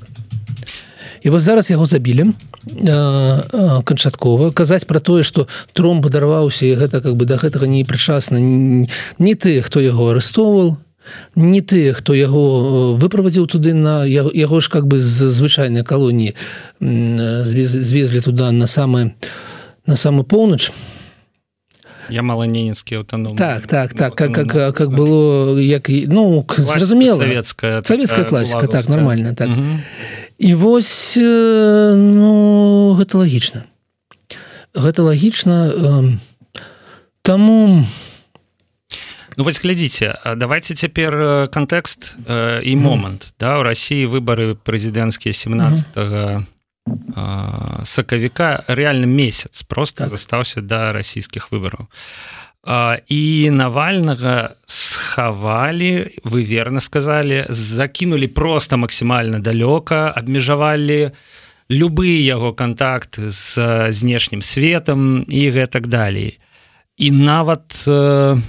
І 1.22 1.30
вот 1.30 1.42
зараз 1.44 1.70
яго 1.70 1.86
забілі 1.86 2.32
канчаткова 2.65 4.51
казаць 4.51 4.86
про 4.86 5.00
тое 5.00 5.24
что 5.24 5.48
тромб 5.74 6.03
падарваўся 6.03 6.65
і 6.65 6.75
гэта 6.75 7.01
как 7.01 7.15
бы 7.15 7.25
да 7.25 7.36
гэтага 7.38 7.67
не 7.67 7.84
прычасна 7.84 8.39
не 8.39 9.36
ты 9.36 9.62
хто 9.62 9.79
яго 9.79 10.12
арыстоўваў 10.12 10.77
не 11.36 11.62
ты 11.62 11.93
хто 11.93 12.13
яго 12.13 12.96
выправадзіў 12.96 13.48
туды 13.48 13.74
на 13.74 14.05
яго 14.05 14.60
ж 14.60 14.70
как 14.70 14.88
бы 14.88 15.00
з 15.00 15.27
звычайнай 15.27 15.84
калоніі 15.84 16.36
звезлі 16.79 18.22
туда 18.22 18.51
на 18.51 18.67
самы 18.67 19.13
на 19.86 19.96
самы 19.96 20.24
поўнач. 20.24 20.72
Я 22.10 22.22
маланенецкі 22.22 22.96
аўтаном 23.00 23.36
так 23.36 23.67
так 23.67 23.93
так. 23.93 24.15
Как 24.15 24.34
как 24.34 24.75
как 24.75 24.89
было 24.91 25.58
як 25.58 25.89
ну 25.89 26.46
зразумела. 26.58 27.20
советская 27.20 27.82
советская 27.82 28.25
класіка 28.25 28.67
так 28.67 28.89
нормально 28.89 29.36
так. 29.36 29.50
І 29.50 30.23
вось 30.52 31.16
ну 31.16 32.94
гэта 33.00 33.24
лагічна. 33.24 33.64
Гэта 34.76 35.08
лагічна 35.08 35.72
таму 37.24 37.88
ну 39.40 39.42
вось 39.48 39.64
глядзіце 39.64 40.36
давайте 40.36 40.76
цяпер 40.76 41.48
кантэкст 41.48 42.20
і 42.60 42.76
момант. 42.76 43.32
Да 43.40 43.56
у 43.60 43.64
Росіі 43.64 44.12
выбары 44.12 44.60
прэзідэнцкія 44.60 45.32
17 45.32 45.96
-го 45.96 46.46
сакавіка. 47.86 48.64
Реально 48.68 49.08
месяц 49.08 49.64
просто 49.64 50.04
так. 50.04 50.10
застаўся 50.10 50.62
до 50.62 50.68
да 50.68 50.92
расійскіх 50.92 51.52
выбораў 51.52 51.88
і 52.63 53.50
навальнага 53.51 54.55
схавалі 54.67 56.15
вы 56.24 56.43
верно 56.48 56.79
сказали 56.79 57.46
закінули 57.50 58.27
просто 58.27 58.77
максімальна 58.77 59.39
далёка 59.43 60.13
абмежавалі 60.15 61.12
любы 61.70 62.24
яго 62.24 62.53
контакт 62.53 63.20
з 63.20 63.91
знешнім 63.91 64.41
светом 64.41 65.25
і 65.27 65.51
гэтак 65.51 65.88
далей 65.88 66.39
і 66.96 67.12
нават 67.12 67.67
э, 67.84 68.39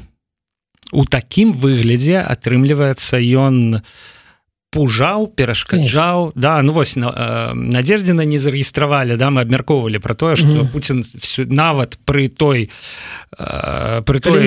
у 0.92 1.04
такім 1.04 1.50
выглядзе 1.52 2.23
атрымліваецца 2.23 3.18
ён 3.18 3.83
у 3.83 4.13
пужаў 4.75 5.31
перашкаджаў 5.31 6.35
да 6.35 6.59
ну 6.66 6.75
вось 6.75 6.97
на, 6.99 7.14
э, 7.14 7.54
надеждзена 7.54 8.26
не 8.26 8.43
зарэгістравалі 8.43 9.14
да 9.14 9.31
мы 9.31 9.47
абмяркоўвалі 9.47 10.02
про 10.02 10.14
тое 10.14 10.37
что 10.37 10.47
mm 10.47 10.61
-hmm. 10.61 10.73
Путін 10.75 11.04
нават 11.49 11.99
при 12.04 12.28
той 12.28 12.71
э, 13.38 14.02
при 14.02 14.19
той 14.19 14.47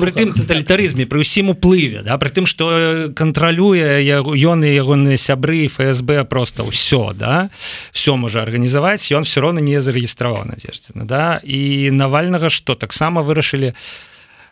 пры 0.00 0.12
тым 0.16 0.32
тоталітарызме 0.32 1.06
при 1.06 1.20
ўсім 1.20 1.52
уплыве 1.52 2.02
да 2.02 2.16
при 2.18 2.30
тым 2.30 2.46
что 2.46 3.12
кантралюе 3.14 4.00
ён 4.24 4.64
і 4.64 4.70
ягоныя 4.82 5.16
сябры 5.16 5.68
ФСБ 5.68 6.24
просто 6.24 6.62
ўсё 6.64 7.12
да 7.14 7.48
все 7.92 8.16
можа 8.16 8.42
арганізаваць 8.42 9.12
ён 9.12 9.24
все 9.24 9.40
роўно 9.40 9.60
не 9.60 9.80
зарэгістраваў 9.80 10.44
надеждзена 10.46 11.04
да. 11.04 11.40
І 11.44 11.90
навальнага 11.90 12.48
что 12.48 12.74
таксама 12.74 13.20
вырашылі 13.20 13.68
у 13.68 13.74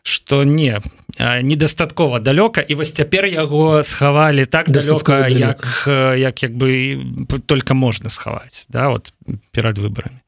что 0.05 0.45
не 0.45 0.81
недастаткова 1.19 2.21
далёка 2.21 2.61
і 2.61 2.75
вось 2.75 2.93
цяпер 2.93 3.25
яго 3.25 3.83
схавалі 3.83 4.45
так 4.47 4.69
далёка 4.71 5.29
як 5.29 5.89
як 6.19 6.43
як 6.43 6.53
бы 6.53 7.01
только 7.47 7.75
можна 7.75 8.11
схаваць 8.11 8.67
да 8.69 8.91
вот 8.91 9.13
перад 9.51 9.79
выборами. 9.79 10.21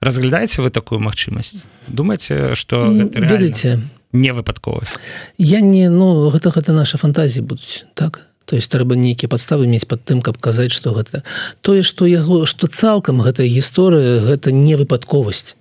Разглядаеце 0.00 0.62
вы 0.62 0.70
такую 0.70 1.00
магчымасць 1.00 1.66
думаце 1.88 2.54
что 2.54 2.86
ведаеце 2.92 3.82
не 4.12 4.32
выпадковасць 4.32 4.98
я 5.38 5.60
не 5.60 5.88
ну 5.90 6.30
гэта 6.30 6.54
гэта 6.54 6.72
наша 6.72 6.96
фантазіі 6.96 7.42
будуць 7.42 7.84
так? 7.94 8.30
То 8.46 8.54
есть 8.54 8.70
трэба 8.70 8.94
нейкія 8.94 9.26
падставы 9.26 9.66
мець 9.66 9.90
под 9.90 10.06
тым 10.06 10.22
каб 10.22 10.38
казаць 10.38 10.70
что 10.70 10.94
гэта. 10.94 11.24
Тое 11.66 11.82
что 11.82 12.06
яго 12.06 12.46
что 12.46 12.68
цалкам 12.68 13.18
гэтая 13.18 13.50
гісторыя 13.50 14.22
гэта 14.22 14.52
не 14.54 14.76
выпадковасць 14.76 15.56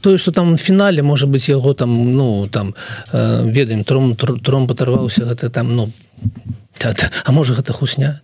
тое 0.00 0.18
что 0.18 0.32
там 0.32 0.56
фінале 0.56 1.02
можа 1.02 1.26
быть 1.26 1.48
яго 1.48 1.74
там 1.74 2.12
ну 2.12 2.48
там 2.48 2.74
э, 3.12 3.50
ведаем 3.50 3.84
тром 3.84 4.16
тром 4.16 4.66
паtarваўся 4.66 5.24
гэта 5.24 5.50
там 5.50 5.76
ну 5.76 5.92
та, 6.78 6.92
та, 6.92 7.10
а 7.24 7.32
можа 7.32 7.54
гэта 7.54 7.72
хусня? 7.72 8.20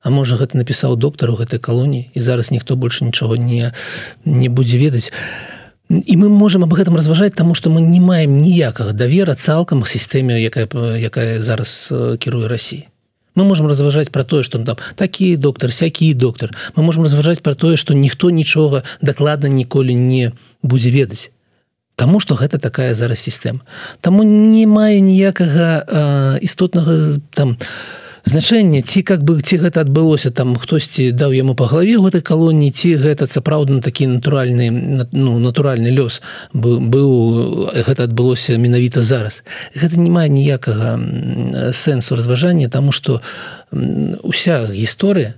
А 0.00 0.10
можа 0.10 0.36
гэта 0.36 0.56
напісаў 0.56 0.96
доктар 0.96 1.30
у 1.30 1.36
гэтай 1.36 1.58
калоніі 1.58 2.10
і 2.14 2.20
зараз 2.20 2.50
ніхто 2.50 2.76
больше 2.76 3.04
нічога 3.04 3.36
не 3.36 3.72
не 4.24 4.48
будзе 4.48 4.78
ведаць. 4.78 5.12
І 5.90 6.16
мы 6.16 6.28
можем 6.28 6.62
об 6.62 6.74
гэтым 6.74 6.94
разважаць 6.96 7.34
тому 7.34 7.54
что 7.54 7.70
мы 7.70 7.80
не 7.80 8.00
маем 8.00 8.36
ніякага 8.36 8.92
давера 8.92 9.34
цалкам 9.34 9.82
сістэме 9.84 10.38
якая 10.38 10.68
якая 10.98 11.40
зараз 11.42 11.92
кіруе 12.20 12.48
Росіі 12.48 12.86
мы 13.38 13.44
можем 13.44 13.70
разважаць 13.70 14.10
про 14.10 14.24
тое 14.24 14.42
что 14.42 14.58
там 14.58 14.76
такі 14.96 15.36
доктор 15.36 15.72
сякі 15.72 16.14
доктор. 16.14 16.50
Мы 16.74 16.82
можем 16.82 17.04
разважаць 17.04 17.38
про 17.38 17.54
тое 17.54 17.76
что 17.76 17.94
ніхто 17.94 18.30
нічога 18.30 18.82
дакладна 19.00 19.48
ніколі 19.48 19.94
не 19.94 20.32
будзе 20.62 20.90
ведаць 20.90 21.30
Таму 21.98 22.20
что 22.20 22.34
гэта 22.34 22.58
такая 22.58 22.94
зараз 22.94 23.18
сістэма. 23.18 23.60
Таму 24.00 24.22
не 24.22 24.66
мае 24.66 25.00
ніякага 25.00 25.82
э, 25.82 26.38
істотнага 26.42 27.18
там 27.34 27.58
значэння 28.24 28.82
ці 28.82 29.02
как 29.02 29.22
бы 29.22 29.40
ці 29.40 29.58
гэта 29.58 29.82
адбылося 29.86 30.30
там 30.30 30.56
хтосьці 30.56 31.12
даў 31.12 31.32
яму 31.32 31.54
па 31.54 31.66
галаве 31.70 31.98
гэтай 31.98 32.22
калоніі 32.22 32.70
ці 32.70 32.94
гэта 32.98 33.26
сапраўдна 33.26 33.80
такі 33.82 34.06
натуральны 34.18 34.70
ну 35.12 35.38
натуральны 35.38 35.92
лёс 35.92 36.20
быў 36.52 37.70
гэта 37.74 38.08
адбылося 38.08 38.58
менавіта 38.58 39.02
зараз. 39.02 39.44
Гэта 39.74 39.98
не 40.00 40.10
мае 40.10 40.28
ніякага 40.28 40.98
сэнсу 41.72 42.16
разважання 42.16 42.68
тому 42.68 42.92
что 42.92 43.22
уся 44.22 44.66
гісторыя 44.66 45.34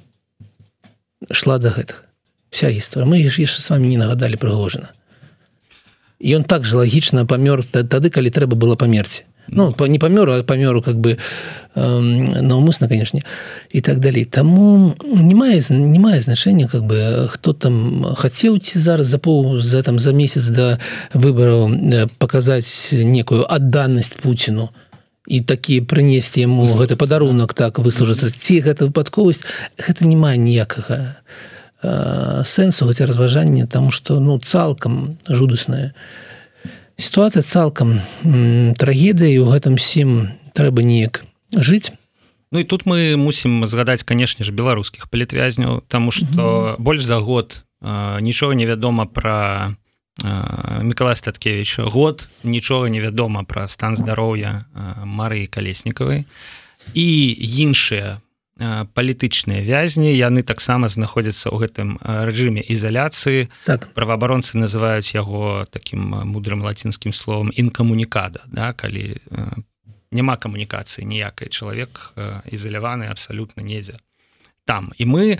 шла 1.31 1.59
до 1.59 1.71
гэтага. 1.71 2.07
Вся 2.51 2.71
гісторыя. 2.71 3.07
Мы 3.07 3.23
яшчэ 3.23 3.47
с 3.47 3.71
вами 3.71 3.87
не 3.87 3.97
нагадалі 3.97 4.37
прыгожана. 4.37 4.91
Ён 6.21 6.45
так 6.45 6.65
же 6.65 6.77
лагічна 6.77 7.25
памёр 7.25 7.65
тады 7.65 8.11
калі 8.11 8.31
трэба 8.31 8.57
было 8.57 8.77
памерці 8.77 9.25
ну 9.49 9.73
по 9.73 9.85
не 9.85 9.99
памёру 9.99 10.33
а 10.33 10.43
памёру 10.43 10.83
как 10.83 10.97
бы 10.97 11.19
э, 11.75 12.01
наўмысна 12.41 12.89
конечно 12.89 13.21
і 13.71 13.81
так 13.81 14.01
далей 14.01 14.25
таму 14.25 14.95
не 15.03 15.35
мае 15.35 15.61
не 15.71 15.99
мае 15.99 16.21
значэння 16.21 16.69
как 16.69 16.85
бы 16.85 17.29
хто 17.29 17.53
там 17.53 18.05
хацеў 18.15 18.59
ці 18.59 18.79
зараз 18.79 19.07
за 19.07 19.19
пол 19.19 19.61
за 19.61 19.83
там 19.83 19.99
за 19.99 20.13
месяц 20.13 20.49
до 20.49 20.79
выбораў 21.15 22.09
показаць 22.19 22.93
некую 22.93 23.45
адданасць 23.49 24.15
Пуціну 24.23 24.71
і 25.27 25.41
такі 25.41 25.81
прынесці 25.81 26.41
яму 26.41 26.67
гэты 26.67 26.97
падарунак 26.97 27.55
так 27.55 27.79
выслужыцца 27.79 28.31
ці 28.31 28.61
гэта 28.61 28.87
выпадковасць 28.87 29.43
гэта 29.79 30.07
не 30.07 30.17
мае 30.17 30.39
ніякага 30.39 31.17
э, 31.83 32.43
сэнсу 32.45 32.87
гэтя 32.87 33.07
разважання 33.07 33.67
тому 33.67 33.91
что 33.91 34.21
ну 34.21 34.39
цалкам 34.39 35.19
жудаснае 35.29 35.91
і 35.91 36.30
сітуацыя 37.01 37.43
цалкам 37.43 38.01
трагедыі 38.77 39.41
у 39.41 39.49
гэтым 39.49 39.81
сім 39.81 40.37
трэба 40.53 40.85
неяк 40.85 41.25
жыць. 41.57 41.91
Ну 42.53 42.61
і 42.61 42.65
тут 42.65 42.85
мы 42.85 43.17
мусім 43.17 43.65
згадаць 43.67 44.05
канешне 44.05 44.45
ж 44.45 44.53
беларускіх 44.53 45.09
палітвязняў 45.09 45.83
тому 45.89 46.11
что 46.11 46.27
mm 46.27 46.37
-hmm. 46.37 46.77
больш 46.79 47.03
за 47.03 47.19
год 47.19 47.65
нічога 48.21 48.55
невядома 48.55 49.07
про 49.07 49.75
Миколай 50.83 51.17
статкевич 51.17 51.79
год 51.79 52.29
нічога 52.45 52.89
невядома 52.89 53.45
пра 53.45 53.69
стан 53.69 53.97
здароўя 53.97 54.65
Марыі 55.05 55.47
калеснікавай. 55.47 56.25
І 56.95 57.37
іншыя 57.41 58.21
палітычныя 58.61 59.65
вязні. 59.65 60.13
Яны 60.13 60.45
таксама 60.45 60.93
знаходзяцца 60.93 61.49
ў 61.49 61.57
гэтым 61.65 61.89
рэжыме 62.05 62.61
ізаляцыі. 62.61 63.49
Так. 63.65 63.89
Праваабаронцы 63.97 64.61
называюць 64.61 65.17
яго 65.17 65.65
таким 65.73 66.13
мудрым 66.29 66.61
лацінскім 66.61 67.17
словом 67.17 67.49
інкамунікада 67.57 68.45
да 68.53 68.77
калі 68.77 69.17
няма 70.13 70.37
камунікацыі 70.37 71.09
ніякай. 71.09 71.49
Чалавек 71.49 72.13
ізаляваны 72.45 73.09
абсалютна 73.09 73.65
недзе 73.65 73.97
там. 74.67 74.93
І 74.99 75.07
мы 75.07 75.39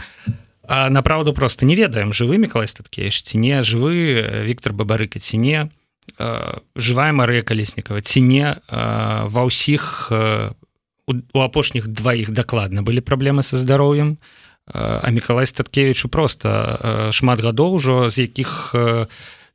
направду 0.65 1.33
просто 1.35 1.67
не 1.67 1.75
ведаем 1.77 2.13
жывы 2.13 2.39
Миколай 2.39 2.69
статкееш 2.69 3.23
ці 3.23 3.37
не 3.39 3.61
жывы 3.61 4.25
Віктор 4.49 4.73
бабарыка 4.73 5.19
ці 5.19 5.37
не 5.37 5.69
жывая 6.77 7.13
Марыя 7.13 7.43
калеснікава 7.43 8.01
ці 8.01 8.21
не 8.25 8.57
ва 8.71 9.43
ўсіх 9.45 10.09
по 10.09 10.57
у 11.11 11.41
апошніх 11.41 11.89
дваіх 11.89 12.31
дакладна 12.31 12.83
былі 12.83 13.01
праблемы 13.01 13.43
са 13.43 13.57
здароўем. 13.57 14.19
А 14.71 15.11
мікалай 15.11 15.47
статкевичу 15.47 16.09
просто 16.09 17.11
шмат 17.11 17.41
гадоў 17.43 17.75
ужо 17.75 18.11
з 18.11 18.31
якіх 18.31 18.75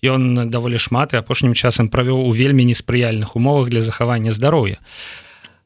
ён 0.04 0.50
даволі 0.52 0.80
шмат 0.80 1.14
і 1.14 1.22
апошнім 1.24 1.56
часам 1.56 1.88
правёў 1.88 2.28
у 2.28 2.32
вельмі 2.36 2.66
неспрыяльных 2.68 3.36
умовах 3.36 3.70
для 3.70 3.82
захавання 3.82 4.32
здароўя. 4.32 4.78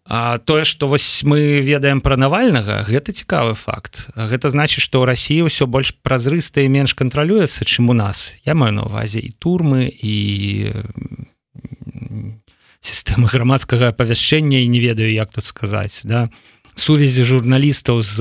А 0.10 0.38
тое 0.38 0.66
што 0.66 0.88
вось 0.88 1.22
мы 1.24 1.62
ведаем 1.62 2.02
пра 2.02 2.18
навальнага 2.18 2.82
гэта 2.86 3.14
цікавы 3.14 3.54
факт. 3.54 4.10
Гэта 4.18 4.50
значыць 4.50 4.82
што 4.82 5.02
ў 5.02 5.14
рассіі 5.14 5.46
ўсё 5.46 5.70
больш 5.70 5.94
празрыста 6.02 6.66
і 6.66 6.70
менш 6.74 6.98
кантралюецца 6.98 7.62
чым 7.66 7.94
у 7.94 7.96
нас. 7.98 8.34
Я 8.42 8.58
маю 8.58 8.74
на 8.74 8.90
увазе 8.90 9.22
і 9.22 9.30
турмы 9.38 9.86
і 9.86 10.16
сістэмы 12.82 13.28
грамадскага 13.28 13.92
апавяшчэння 13.92 14.64
і 14.64 14.68
не 14.68 14.80
ведаю 14.80 15.12
як 15.12 15.32
тут 15.32 15.46
сказаць 15.46 16.02
да. 16.04 16.30
Сувязі 16.76 17.24
журналістаў 17.28 18.00
з 18.00 18.18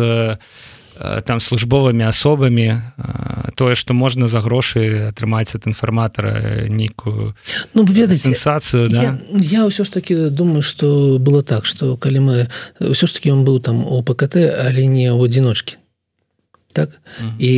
э, 0.99 1.23
там 1.23 1.39
службовымі 1.39 2.03
асобамі 2.11 2.67
э, 2.75 3.53
тое 3.55 3.79
што 3.79 3.95
можна 3.95 4.27
за 4.27 4.43
грошы 4.43 5.15
атрымаць 5.15 5.55
ад 5.55 5.71
інфарматара 5.71 6.67
нейкую 6.67 7.39
ну 7.75 7.85
ведаць 7.87 8.27
сенсацыю 8.27 8.91
да? 8.91 9.03
я, 9.03 9.11
я 9.39 9.61
ўсё 9.71 9.87
ж 9.87 9.91
таки 9.95 10.31
думаю 10.31 10.63
что 10.63 11.19
было 11.23 11.43
так 11.43 11.67
что 11.67 11.97
калі 11.97 12.19
мы 12.19 12.37
ўсё 12.83 13.07
ж 13.07 13.15
таки 13.15 13.31
он 13.31 13.47
быў 13.47 13.63
там 13.63 13.87
у 13.87 14.03
ПКТ 14.03 14.43
але 14.43 14.87
не 14.91 15.15
ў 15.15 15.23
адзіночкі. 15.23 15.79
Так? 16.75 17.01
І 17.39 17.53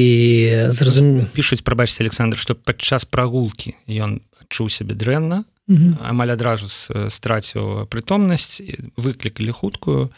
зразум 0.70 1.26
пішуць 1.34 1.64
прабачце 1.64 2.04
Александр 2.04 2.38
што 2.38 2.54
падчас 2.54 3.04
прагулкі 3.04 3.74
ён 3.88 4.20
чуў 4.48 4.68
сябе 4.68 4.94
дрэнна 4.94 5.48
амаль 5.70 6.34
адразу 6.34 6.66
страціў 6.66 7.86
прытомнасць 7.86 8.60
выклікалі 8.98 9.54
хуткую 9.54 10.10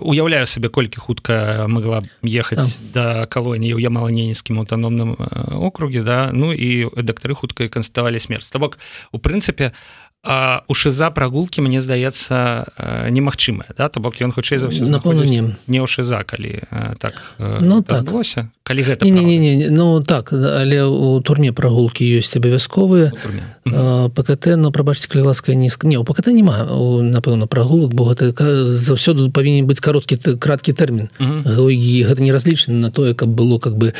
уяўляю 0.00 0.46
сабе 0.46 0.68
колькі 0.68 0.98
хутка 0.98 1.66
могла 1.68 2.00
ехаць 2.24 2.66
да 2.94 3.26
калоніі 3.30 3.76
ў 3.76 3.80
ямала-ненецкім 3.84 4.58
аўтаномным 4.64 5.14
округе 5.60 6.02
да? 6.02 6.32
Ну 6.32 6.50
і 6.52 6.90
дактары 6.96 7.34
хутка 7.34 7.68
канставалі 7.68 8.18
смерць. 8.18 8.50
То 8.50 8.58
бок 8.58 8.78
у 9.12 9.18
прынцыпе 9.18 9.70
у 9.70 10.05
у 10.68 10.74
шиза 10.74 11.10
прогулки 11.10 11.60
мне 11.60 11.80
здаецца 11.80 12.66
немагчымая 13.10 13.70
да? 13.78 13.88
То 13.88 14.00
бок 14.00 14.18
ён 14.20 14.32
хутчэй 14.32 14.58
за 14.58 14.68
ўсё 14.68 14.84
не. 14.86 15.54
не 15.66 15.78
ў 15.78 15.86
шиза 15.86 16.24
калі 16.26 16.66
так 16.98 17.14
ну 17.38 17.82
так 17.82 18.10
лося 18.10 18.50
калі 18.66 18.82
гэта 18.82 19.06
не, 19.06 19.38
не, 19.38 19.38
не, 19.38 19.70
ну 19.70 20.02
так 20.02 20.32
але 20.32 20.82
у 20.82 21.20
турме 21.20 21.52
прогулки 21.52 22.02
ёсць 22.02 22.34
абавязковыя. 22.34 23.12
ПКТ 23.64 24.58
но 24.58 24.70
прабачце 24.74 25.06
калі 25.08 25.30
ласка 25.30 25.54
нізка 25.54 25.86
не 25.86 25.98
у 25.98 26.04
ПКТ 26.04 26.34
няма 26.34 26.66
напэўна 27.02 27.46
прогулак 27.46 27.94
бо 27.94 28.10
гэта 28.10 28.34
заўсёды 28.74 29.30
павінен 29.30 29.66
быць 29.66 29.80
кароткі 29.80 30.18
краткі 30.38 30.72
тэрмін. 30.72 31.08
Гэта 31.18 32.22
не 32.22 32.32
разлічаны 32.32 32.82
на 32.82 32.90
тое 32.90 33.14
каб 33.14 33.30
было 33.30 33.58
как 33.58 33.78
бы 33.78 33.94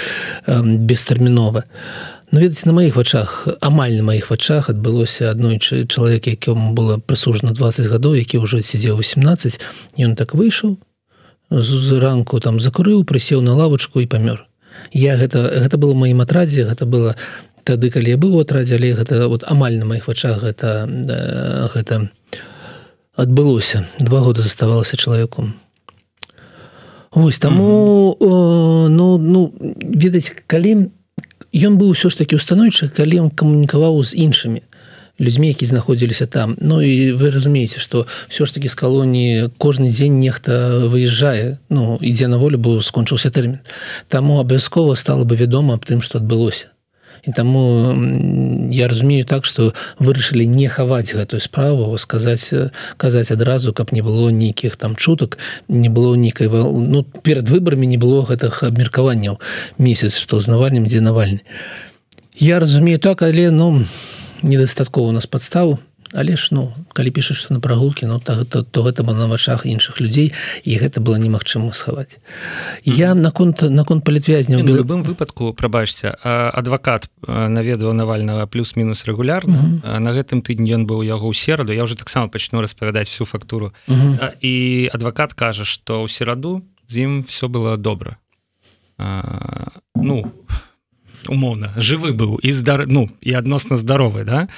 бестэрмінова. 0.47 1.63
а 1.63 2.16
Ну, 2.33 2.41
ведаце 2.41 2.67
на 2.67 2.73
маіх 2.75 2.97
вачах 2.97 3.47
амаль 3.63 3.95
на 3.95 4.03
маіх 4.03 4.31
вачах 4.31 4.67
адбылося 4.71 5.31
аднойчы 5.31 5.87
чалавек 5.87 6.27
якому 6.27 6.75
было 6.75 6.99
прысужана 6.99 7.55
20 7.55 7.87
гадоў 7.87 8.19
які 8.19 8.43
ўжо 8.43 8.59
сидзеў 8.67 8.99
18 8.99 9.61
ён 10.03 10.17
так 10.19 10.35
выйшаў 10.35 10.75
з 11.51 12.01
ранку 12.03 12.41
там 12.41 12.59
закурыў 12.59 13.07
прысеў 13.07 13.47
на 13.47 13.55
лавочку 13.55 14.03
і 14.03 14.11
памёр. 14.11 14.43
Я 14.91 15.15
гэта 15.15 15.47
гэта 15.55 15.79
было 15.79 15.95
маім 15.95 16.27
атрадзе 16.27 16.67
гэта 16.67 16.83
было 16.83 17.15
тады 17.63 17.95
калі 17.95 18.11
я 18.11 18.19
быў 18.19 18.35
у 18.35 18.43
атрадзе 18.43 18.75
але 18.75 18.99
гэта 18.99 19.29
вот 19.31 19.47
амаль 19.47 19.79
на 19.79 19.87
маіх 19.87 20.11
вачах 20.11 20.43
гэта 20.43 20.91
гэта 21.75 22.11
адбылося. 23.15 23.87
Два 24.03 24.21
года 24.21 24.43
заставалася 24.43 24.97
чалавеком. 24.97 25.55
Вось 27.15 27.39
таму 27.39 28.19
mm 28.19 28.27
-hmm. 28.27 28.89
ну 28.89 29.19
ну 29.19 29.53
ведаць 29.79 30.35
калі 30.47 30.91
ён 31.57 31.81
быў 31.81 31.97
ўсё 31.97 32.13
ж 32.13 32.21
таки 32.21 32.37
устаноўчы 32.37 32.93
калі 32.93 33.27
ён 33.27 33.29
камунікаваў 33.33 34.05
з 34.05 34.13
іншымі 34.21 34.61
людзьмі 35.19 35.49
які 35.49 35.67
знаходзіліся 35.67 36.27
там. 36.27 36.57
Ну 36.61 36.83
і 36.85 37.17
вы 37.17 37.33
разумееце 37.33 37.81
что 37.81 38.07
все 38.29 38.45
ж 38.45 38.55
таки 38.55 38.69
з 38.69 38.75
калоніі 38.75 39.49
кожны 39.57 39.89
дзень 39.89 40.21
нехта 40.21 40.85
выязджае 40.85 41.59
Ну 41.69 41.99
ідзе 42.01 42.29
на 42.29 42.37
волю 42.37 42.59
бо 42.59 42.83
скончыўся 42.83 43.31
тэрмін 43.31 43.65
таму 44.09 44.41
абавязкова 44.41 44.95
стало 44.95 45.25
бы 45.25 45.37
вядома 45.37 45.75
аб 45.75 45.85
тым 45.85 46.01
что 46.05 46.19
адбылося 46.19 46.76
і 47.25 47.33
таму 47.33 47.95
я 48.71 48.89
разумею 48.89 49.25
так 49.25 49.45
что 49.45 49.73
вырашылі 49.99 50.47
не 50.47 50.69
хаваць 50.69 51.15
гэтую 51.15 51.41
справу 51.41 51.97
сказаць 51.99 52.53
казаць 52.97 53.31
адразу 53.31 53.73
каб 53.73 53.93
не 53.93 54.03
было 54.03 54.31
нейкіх 54.31 54.77
там 54.77 54.97
чутак 54.97 55.39
не 55.69 55.89
было 55.89 56.15
нейкай 56.15 56.49
ну 56.49 57.03
перад 57.03 57.49
выбарамі 57.49 57.87
не 57.87 57.97
было 57.97 58.25
гэтых 58.25 58.63
абмеркаванняў. 58.63 59.41
Месяц 59.79 60.17
что 60.17 60.41
з 60.41 60.49
навальнем 60.49 60.87
дзе 60.87 61.01
навальны. 61.01 61.41
Я 62.37 62.61
разумею 62.61 62.99
так 62.99 63.23
але 63.23 63.51
ну 63.51 63.85
недастаткова 64.43 65.09
у 65.09 65.13
нас 65.13 65.27
падставу 65.27 65.79
але 66.13 66.37
ж 66.37 66.49
ну 66.53 66.75
калі 66.93 67.11
пішаш 67.11 67.51
на 67.51 67.61
прагулкі 67.61 68.07
ну 68.07 68.19
так 68.19 68.47
то, 68.49 68.63
то 68.63 68.83
гэта 68.83 69.03
было 69.03 69.19
на 69.19 69.27
вачах 69.27 69.67
іншых 69.67 70.01
людзей 70.01 70.33
і 70.65 70.79
гэта 70.79 71.01
было 71.01 71.17
немагчыма 71.17 71.73
схаваць. 71.73 72.19
Я 72.85 73.15
наконт 73.15 73.63
наконт 73.63 74.05
палітвязня 74.05 74.59
в 74.59 74.67
любым 74.67 75.03
выпадку 75.03 75.53
прабачся 75.53 76.15
адвакат 76.55 77.09
наведваў 77.27 77.93
навальнага 77.93 78.47
плюс-мінус 78.47 79.05
рэгулярна. 79.07 79.57
Mm 79.57 79.81
-hmm. 79.83 79.99
на 79.99 80.11
гэтым 80.13 80.43
тыдні 80.43 80.75
ён 80.75 80.87
быў 80.87 81.05
яго 81.05 81.29
ў 81.29 81.35
сераду. 81.35 81.73
Я 81.73 81.83
уже 81.83 81.97
таксама 81.97 82.29
пачну 82.29 82.61
распавядаць 82.61 83.09
всю 83.09 83.27
фактуру. 83.27 83.73
Mm 83.89 83.97
-hmm. 83.97 84.33
і 84.41 84.91
адвакат 84.95 85.33
кажа 85.33 85.65
што 85.65 86.03
ў 86.05 86.09
сераду 86.09 86.63
з 86.89 86.99
ім 86.99 87.23
все 87.23 87.47
было 87.47 87.77
добра. 87.77 88.17
А, 88.99 89.23
ну 89.95 90.33
умоўна 91.29 91.73
жывы 91.77 92.13
быў 92.13 92.39
і 92.43 92.51
здар 92.53 92.87
ну 92.87 93.09
і 93.21 93.33
адносна 93.35 93.77
здаровы 93.77 94.25
да? 94.25 94.49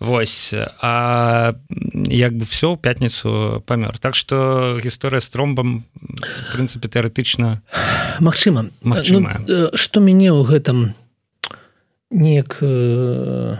Вось 0.00 0.54
а 0.54 1.54
як 2.08 2.36
бы 2.36 2.44
все 2.44 2.74
ў 2.74 2.78
пятніцу 2.78 3.62
памёр. 3.66 3.98
Так 3.98 4.14
что 4.14 4.78
гісторыя 4.82 5.20
з 5.20 5.28
тромбам 5.28 5.84
прынцыпе 6.52 6.88
тэарэтычна 6.88 7.62
Мачыма 8.20 8.70
Мачыма 8.82 9.42
ну, 9.46 9.70
што 9.74 10.00
мяне 10.00 10.30
ў 10.32 10.42
гэтым 10.44 10.94
неяк 12.10 12.58
э, 12.60 13.56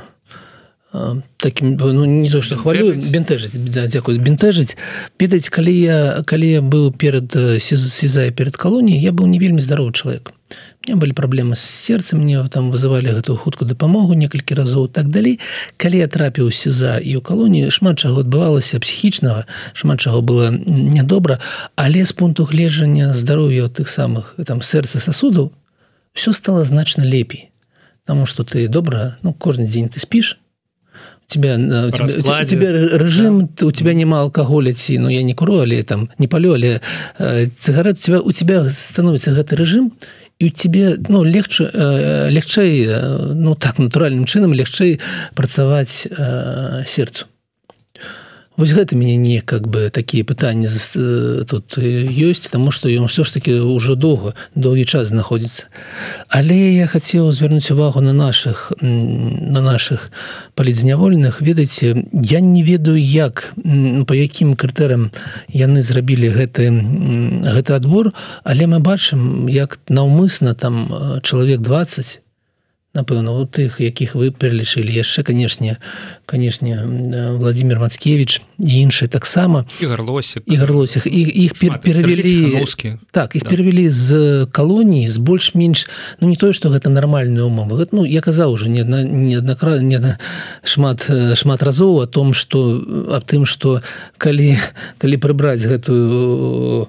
таким 1.37 1.77
ну, 1.77 2.05
не 2.05 2.31
то 2.31 2.43
что 2.43 2.57
хвалю 2.57 2.95
бентэжыць 2.95 3.55
да, 3.55 3.87
дзякую 3.87 4.21
бентэжыць 4.21 4.77
ведаць 5.19 5.49
калі 5.51 5.75
я 5.75 5.99
калі 6.25 6.49
я 6.51 6.63
быў 6.63 6.93
перад 6.93 7.33
сезая 7.61 8.31
перед 8.31 8.57
калоніяй 8.57 9.01
я 9.03 9.13
быў 9.13 9.27
не 9.27 9.39
вельмі 9.39 9.61
здаровы 9.61 9.93
чалавек 9.93 10.33
былі 10.95 11.13
праблемы 11.13 11.57
з 11.57 11.65
сердцем 11.67 12.23
мне 12.23 12.39
там 12.49 12.71
вызывалі 12.71 13.11
гэтую 13.11 13.37
хутку 13.37 13.65
дапамогу 13.65 14.15
некалькі 14.15 14.55
разоў 14.55 14.87
так 14.87 15.11
далей 15.11 15.41
калі 15.77 15.99
я 15.99 16.07
трапіў 16.07 16.53
сеза 16.55 17.03
і 17.03 17.19
ў 17.19 17.23
калоніі 17.27 17.75
шмат 17.75 17.99
чаго 17.99 18.23
адбывалася 18.23 18.79
псіхічнага 18.79 19.51
шмат 19.75 19.99
чаго 20.01 20.23
было 20.23 20.55
нядобра 20.55 21.43
але 21.75 22.07
з 22.07 22.13
пункту 22.13 22.47
гледжання 22.47 23.11
здароўя 23.11 23.67
тых 23.67 23.91
самых 23.91 24.39
там 24.47 24.63
сэрца 24.63 25.03
сасудаў 25.03 25.51
все 26.15 26.33
стало 26.33 26.63
значна 26.65 27.03
лепей 27.03 27.51
Таму 28.07 28.25
что 28.27 28.45
ты 28.45 28.69
добра 28.69 29.19
ну 29.23 29.35
кожны 29.35 29.67
дзень 29.67 29.89
ты 29.89 29.99
спіш 29.99 30.39
тебя 31.27 31.59
э, 31.59 31.89
у 31.89 31.91
тебя, 31.91 32.41
у 32.41 32.45
тебя 32.45 32.73
режим 32.73 33.49
да. 33.59 33.67
у 33.67 33.71
тебя 33.71 33.95
няма 33.95 34.21
алкоголя 34.21 34.73
ці 34.73 34.99
ну 34.99 35.09
я 35.09 35.23
не 35.23 35.35
куру 35.35 35.59
але 35.59 35.83
там 35.83 36.09
не 36.19 36.29
палю 36.29 36.55
але 36.55 36.81
э, 37.19 37.47
цыгарет 37.47 37.99
у 37.99 38.01
тебя 38.01 38.21
у 38.21 38.33
тебя 38.33 38.69
становится 38.71 39.33
гэты 39.33 39.57
режим 39.57 39.93
у 40.41 40.49
тебе 40.49 40.97
ну 41.09 41.25
легче 41.25 41.71
э, 41.73 42.29
лягчэй 42.31 42.87
э, 42.87 43.33
ну 43.35 43.55
так 43.55 43.79
натуральным 43.79 44.25
чынам 44.25 44.53
лягчэй 44.53 45.01
працаваць 45.35 46.07
э, 46.11 46.85
сердцу 46.87 47.27
Вось 48.57 48.73
гэта 48.73 48.97
мяне 48.97 49.17
не 49.17 49.41
как 49.41 49.69
бы 49.69 49.91
такія 49.93 50.25
пытанні 50.25 50.67
э, 50.67 51.45
тут 51.45 51.77
ёсць 51.77 52.49
тому 52.49 52.71
что 52.71 52.89
ён 52.89 53.07
все 53.07 53.25
ж 53.25 53.33
таки 53.33 53.53
ўжо 53.61 53.95
доўга 53.95 54.33
доўгі 54.55 54.85
час 54.85 55.09
знаходзіцца 55.09 55.69
але 56.29 56.57
я 56.73 56.87
хацеў 56.87 57.33
звярнуць 57.33 57.71
увагу 57.71 58.01
на 58.01 58.13
наших 58.13 58.73
на 58.81 59.61
наших 59.61 60.11
палізнявольных 60.55 61.41
ведаеце 61.41 62.09
я 62.13 62.41
не 62.41 62.63
ведаю 62.63 62.97
як 62.97 63.53
по 64.07 64.15
якім 64.15 64.57
крытэрам 64.57 65.13
яны 65.53 65.83
зрабілі 65.83 66.33
гэты 66.33 66.73
гэты 67.53 67.73
адбор 67.77 68.13
але 68.45 68.67
мы 68.67 68.81
бачым 68.81 69.49
як 69.53 69.79
наўмысна 69.89 70.55
там 70.55 70.89
э, 70.89 71.21
чалавек 71.21 71.61
20 71.61 72.26
напэўна 72.97 73.37
у 73.37 73.45
тых 73.45 73.81
якіх 73.81 74.17
вы 74.17 74.33
пералічылі 74.33 74.89
яшчэ 74.91 75.23
канешне 75.23 75.77
канешне 76.27 76.81
владимир 77.37 77.79
мацкевич 77.79 78.43
і 78.59 78.75
іншыя 78.83 79.09
таксама. 79.09 79.67
Ігарлосик 79.81 80.43
ігарлосіх 80.47 81.07
і 81.07 81.21
іх 81.47 81.55
перавялі 81.61 82.65
так 83.13 83.37
іх 83.37 83.43
да. 83.45 83.49
перавялі 83.49 83.89
з 83.89 84.11
калоніі 84.51 85.09
з 85.09 85.17
больш-менш 85.19 85.89
ну 86.21 86.29
не 86.29 86.37
тое 86.37 86.53
что 86.53 86.73
гэта 86.73 86.89
нармальныя 86.89 87.45
умовы 87.45 87.85
гэта, 87.85 87.93
ну 87.93 88.05
я 88.05 88.21
казаў 88.21 88.53
уже 88.53 88.69
не 88.69 88.81
адна 88.81 89.05
неаднакра 89.05 89.79
не 89.79 90.01
шмат 90.65 91.07
шмат 91.35 91.63
разоў 91.63 92.03
о 92.03 92.07
том 92.07 92.33
что 92.33 92.81
аб 93.13 93.25
тым 93.29 93.45
что 93.45 93.83
калі 94.19 94.57
калі 94.99 95.17
прыбраць 95.21 95.63
гэтую 95.63 96.17
Э, 96.17 96.85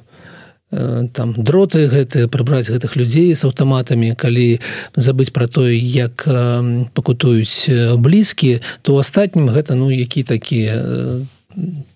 там 0.69 1.31
дроты 1.37 1.87
гэтыя 1.87 2.27
прыбраць 2.27 2.67
гэтых 2.67 2.99
людзей 2.99 3.31
з 3.31 3.43
аўтаматамі. 3.47 4.15
Калі 4.19 4.59
забыць 4.95 5.31
пра 5.31 5.47
тое 5.47 5.79
як 5.79 6.27
пакутуюць 6.93 7.71
блізкі 7.95 8.59
то 8.83 8.99
астатнім 8.99 9.47
гэта 9.47 9.79
ну 9.79 9.87
які 9.87 10.23
такі 10.27 10.75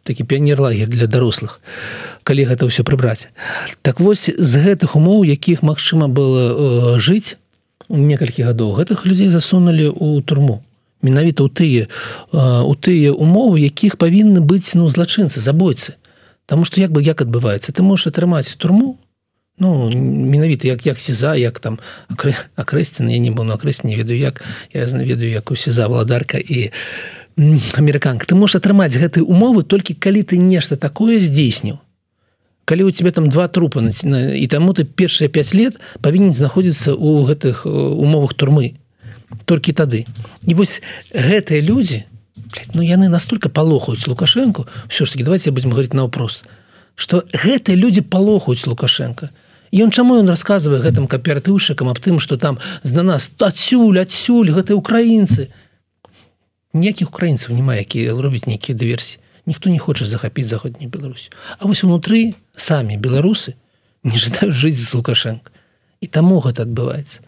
такі 0.04 0.24
піянерлагер 0.24 0.88
для 0.88 1.08
дарослых 1.08 1.60
калі 2.24 2.48
гэта 2.48 2.64
ўсё 2.64 2.88
прыбраць. 2.88 3.28
Так 3.84 4.00
вось 4.00 4.32
з 4.32 4.54
гэтых 4.56 4.96
умоў 4.96 5.28
якіх 5.28 5.68
магчыма 5.68 6.08
было 6.08 6.96
жыць 6.96 7.36
некалькі 7.92 8.48
гадоў 8.48 8.80
гэтых 8.80 9.04
людзей 9.04 9.28
засунули 9.28 9.92
ў 9.92 10.24
турму. 10.24 10.64
Менавіта 11.04 11.44
ў 11.44 11.50
тыя 11.52 11.84
у 12.64 12.74
тыя 12.80 13.12
умовы 13.12 13.68
якіх 13.68 14.00
павінны 14.00 14.40
быць 14.40 14.80
ну 14.80 14.88
злачынцы 14.88 15.44
забойцы 15.44 16.00
Таму 16.46 16.66
што 16.66 16.82
як 16.82 16.92
бы 16.92 17.04
як 17.04 17.22
адбываецца? 17.22 17.72
Ты 17.72 17.84
можаш 17.84 18.12
атрымаць 18.12 18.56
турму 18.58 18.98
ну 19.62 19.92
менавіта 19.94 20.68
як 20.68 20.86
як 20.86 21.00
сеза 21.00 21.36
як 21.36 21.60
там 21.60 21.78
акрэсціны 22.58 23.14
я 23.14 23.20
не 23.20 23.30
быў 23.30 23.46
на 23.46 23.60
акрэсці 23.60 23.86
не 23.86 23.96
ведаю 23.96 24.18
як 24.18 24.42
я 24.74 24.86
ведаю 24.86 25.30
як 25.30 25.52
у 25.52 25.56
сеза 25.56 25.88
валадарка 25.88 26.38
і 26.38 26.72
амерыканка. 27.78 28.26
Ты 28.26 28.36
можаш 28.36 28.60
атрымаць 28.60 28.98
гэты 28.98 29.22
умовы 29.24 29.64
толькі 29.64 29.94
калі 29.94 30.24
ты 30.24 30.38
нешта 30.38 30.76
такое 30.76 31.20
здзейсніў. 31.20 31.80
Калі 32.66 32.84
у 32.84 32.92
тебе 32.92 33.12
там 33.12 33.30
два 33.30 33.48
трупа 33.48 33.82
і 33.82 34.48
таму 34.48 34.74
ты 34.74 34.84
першыя 34.84 35.30
5 35.30 35.54
лет 35.56 35.80
павінен 36.02 36.34
знаходзіцца 36.34 36.94
ў 36.94 37.26
гэтых 37.26 37.66
умовах 37.66 38.34
турмы. 38.34 38.76
Толькі 39.46 39.72
тады. 39.72 40.06
І 40.46 40.54
вось 40.54 40.82
гэтыя 41.14 41.62
людзі 41.62 42.06
ну 42.74 42.82
яны 42.82 43.10
настолько 43.10 43.50
палохаюць 43.50 44.08
лукашенко. 44.08 44.66
Все 44.88 45.06
ж 45.06 45.12
таки 45.12 45.24
давайте 45.24 45.52
будем 45.52 45.70
говорить 45.70 45.94
на 45.94 46.04
вопрос 46.04 46.44
что 46.96 47.24
гэтыя 47.34 47.76
люди 47.76 48.02
палохаюць 48.02 48.68
лукашенко. 48.68 49.30
І 49.72 49.84
он 49.84 49.92
чаму 49.92 50.20
ён 50.20 50.28
рассказывае 50.28 50.82
гэтым 50.84 51.08
кааператыўшчыкам 51.08 51.88
аб 51.88 52.00
тым 52.00 52.20
что 52.20 52.38
там 52.38 52.60
на 52.84 53.04
нас 53.04 53.32
адсюль 53.40 54.00
адсюль 54.00 54.52
гэты 54.52 54.76
украінцы 54.76 55.48
ніякіх 56.74 57.10
украінцаў 57.10 57.56
няма 57.56 57.76
якія 57.76 58.12
робяць 58.14 58.48
нейкія 58.48 58.78
дыверсіі 58.78 59.20
ніхто 59.46 59.70
не 59.70 59.80
хоча 59.80 60.06
захапіць 60.06 60.48
заходняй 60.48 60.88
Беларусь 60.88 61.32
А 61.60 61.68
вось 61.68 61.84
унутры 61.84 62.36
самі 62.56 62.98
беларусы 62.98 63.56
не 64.04 64.18
жадаюць 64.18 64.54
жыць 64.54 64.78
з 64.78 64.94
лукашенко. 64.94 65.52
І 66.02 66.08
таму 66.08 66.40
гэта 66.42 66.64
адбываецца 66.64 67.22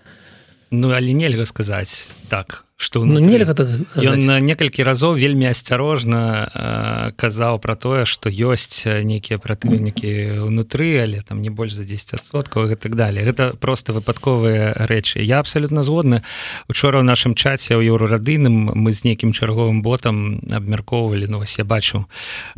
Ну 0.74 0.90
але 0.90 1.14
нельга 1.14 1.46
сказаць 1.46 2.10
так 2.30 2.66
что 2.84 3.06
ну, 3.06 3.20
нельга 3.20 3.54
так 3.54 3.70
ён 3.96 4.42
некалькі 4.42 4.82
разоў 4.82 5.14
вельмі 5.22 5.46
асцярожна 5.54 7.14
казаў 7.16 7.62
про 7.62 7.78
тое 7.78 8.10
что 8.10 8.34
ёсць 8.34 8.90
нейкія 8.90 9.38
пратрыўнікі 9.38 10.42
унутры 10.50 10.98
але 11.06 11.22
там 11.22 11.46
не 11.46 11.54
больш 11.54 11.78
за 11.78 11.86
10соткаў 11.86 12.74
і 12.74 12.76
так 12.76 12.98
далее 12.98 13.22
гэта 13.22 13.54
просто 13.54 13.94
выпадковыя 13.94 14.74
рэчы. 14.90 15.22
Я 15.22 15.40
абсолютно 15.40 15.84
згодны. 15.86 16.26
Учора 16.66 17.00
ў 17.00 17.06
нашым 17.06 17.38
чаце 17.38 17.78
ў 17.78 17.94
еўрарадыйным 17.94 18.74
мы 18.74 18.98
з 18.98 19.06
нейкім 19.06 19.30
чарговым 19.30 19.86
ботам 19.86 20.42
абмяркоўвалі 20.50 21.30
ну 21.30 21.38
вось 21.38 21.62
я 21.62 21.66
бачу 21.70 22.10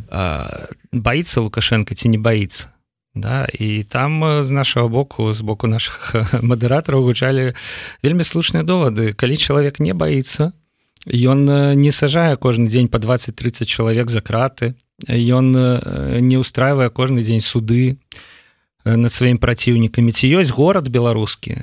баится 0.08 1.42
лукашенко 1.44 2.00
ці 2.00 2.08
не 2.08 2.18
баится 2.18 2.75
Да, 3.16 3.48
і 3.54 3.84
там 3.84 4.44
з 4.44 4.52
нашага 4.52 4.88
боку 4.88 5.34
з 5.34 5.42
боку 5.42 5.68
наших 5.68 6.16
мадэратараў 6.44 7.08
гучалі 7.08 7.56
вельмі 8.04 8.28
слушныя 8.28 8.68
довады. 8.68 9.16
Калі 9.16 9.40
чалавек 9.40 9.80
не 9.80 9.96
баится 9.96 10.52
ён 11.08 11.46
не 11.80 11.92
сажае 11.92 12.36
кожны 12.36 12.68
дзень 12.68 12.92
по 12.92 12.98
20-30 12.98 13.66
чалавек 13.66 14.10
за 14.10 14.20
краты 14.20 14.76
ён 15.08 15.52
не 16.20 16.38
устраивае 16.38 16.90
кожны 16.90 17.24
дзень 17.24 17.42
суды 17.42 17.98
над 18.86 19.12
сваім 19.14 19.40
праціўнікамі. 19.40 20.12
Ці 20.12 20.30
ёсць 20.30 20.52
горад 20.52 20.92
беларускі? 20.92 21.56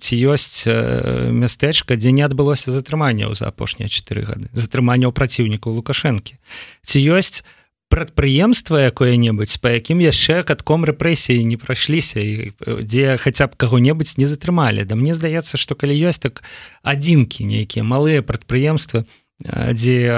Ці 0.00 0.14
ёсць 0.16 0.64
мястэчка 0.68 1.98
дзе 1.98 2.12
не 2.12 2.22
адбылося 2.22 2.70
затрыманняў 2.70 3.34
за 3.34 3.50
апошнія 3.50 3.90
4 3.90 4.22
гады 4.22 4.46
затрыманняў 4.54 5.10
праціўнікаў 5.12 5.82
лукашэнкі? 5.82 6.38
Ці 6.86 6.98
ёсць 7.10 7.42
у 7.42 7.61
прадпрыемства 7.92 8.88
якое-небудзь 8.88 9.60
по 9.60 9.68
якім 9.68 10.00
яшчэ 10.00 10.40
катком 10.48 10.88
рэпрэсіі 10.88 11.44
не 11.44 11.60
прайшліся 11.60 12.24
і 12.24 12.56
дзе 12.80 13.20
хаця 13.20 13.52
б 13.52 13.60
каго-небудзь 13.60 14.16
не 14.16 14.24
затрымалі. 14.24 14.88
Да 14.88 14.96
мне 14.96 15.12
здаецца 15.12 15.60
што 15.60 15.76
калі 15.76 15.92
ёсць 15.92 16.24
так 16.24 16.40
адзінкі 16.80 17.44
нейкія 17.44 17.84
малыя 17.84 18.24
прадпрыемствы 18.24 19.04
дзе 19.44 20.08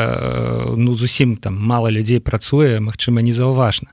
ну 0.79 0.95
зусім 0.95 1.35
там 1.35 1.59
мало 1.59 1.91
людзей 1.91 2.23
працуе 2.23 2.79
Мачыма 2.79 3.27
незаўважна. 3.27 3.91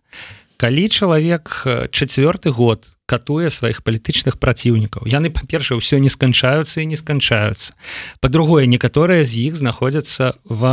Калі 0.61 0.85
чалавек 0.85 1.65
чацвёрты 1.89 2.53
год 2.53 2.85
катуе 3.11 3.51
сваіх 3.51 3.83
палітычных 3.83 4.39
праціўнікаў. 4.39 5.03
Яны 5.11 5.27
па-першае 5.35 5.75
ўсё 5.83 5.99
не 5.99 6.07
сканчаюцца 6.07 6.79
і 6.79 6.87
не 6.87 6.95
сканчаюцца. 6.95 7.75
По-другое 8.23 8.71
некаторыя 8.71 9.27
з 9.27 9.51
іх 9.51 9.59
знаходзяцца 9.59 10.39
в 10.47 10.63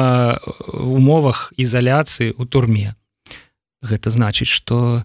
умовах 0.70 1.50
ізаляцыі 1.58 2.38
у 2.38 2.46
турме. 2.46 2.94
Гэта 3.82 4.14
значыць 4.14 4.50
что 4.50 5.02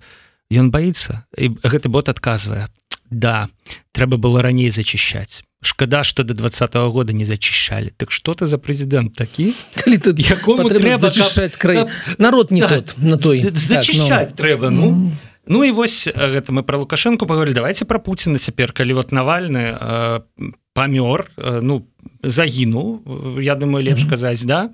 ён 0.54 0.70
боится 0.70 1.26
і 1.34 1.58
гэты 1.66 1.90
бот 1.90 2.14
адказвае. 2.14 2.70
Да 3.10 3.50
трэба 3.98 4.22
было 4.22 4.46
раней 4.46 4.70
зачищаць 4.70 5.42
шкада 5.64 6.04
что 6.04 6.24
до 6.24 6.34
двадцатого 6.34 6.92
года 6.92 7.14
не 7.14 7.26
зачищали 7.26 7.94
так 7.98 8.12
что 8.12 8.34
ты 8.34 8.46
за 8.46 8.58
президент 8.58 9.16
такі 9.16 9.54
калі 9.76 9.98
ты 9.98 10.14
якому 10.18 10.70
трэба 10.70 10.98
зачищать 10.98 11.56
край 11.56 11.88
народ 12.18 12.52
не 12.52 12.62
так, 12.62 12.70
тот 12.70 12.98
на 12.98 13.18
той. 13.18 13.42
зачищать 13.42 14.10
так, 14.10 14.30
ну. 14.30 14.36
трэба 14.36 14.70
ну. 14.70 15.12
Ну 15.46 15.64
і 15.64 15.72
вось 15.72 16.08
гэта 16.08 16.52
мы 16.52 16.64
про 16.64 16.78
лукашенко 16.78 17.26
паговорили 17.26 17.56
давайте 17.56 17.86
про 17.86 18.00
Пуціна 18.00 18.38
цяпер 18.38 18.74
калі 18.74 18.94
вот 18.94 19.12
навальны 19.12 19.78
э, 19.78 20.22
памёр 20.74 21.32
э, 21.38 21.60
ну 21.62 21.88
загінуў 22.24 23.40
я 23.42 23.56
думаю 23.56 23.86
лепш 23.86 24.06
казаць 24.06 24.44
да? 24.44 24.70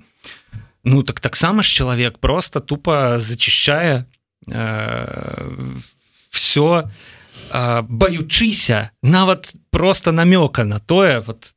Ну 0.84 1.02
так 1.02 1.20
таксама 1.20 1.62
ж 1.62 1.68
чалавек 1.72 2.18
просто 2.18 2.60
тупо 2.60 3.18
зачищае 3.18 4.06
э, 4.48 5.76
все 6.30 6.84
на 6.84 6.90
баючыся 7.82 8.90
нават 9.02 9.54
просто 9.70 10.12
намёка 10.12 10.64
на 10.64 10.78
тое 10.78 11.20
вот 11.20 11.52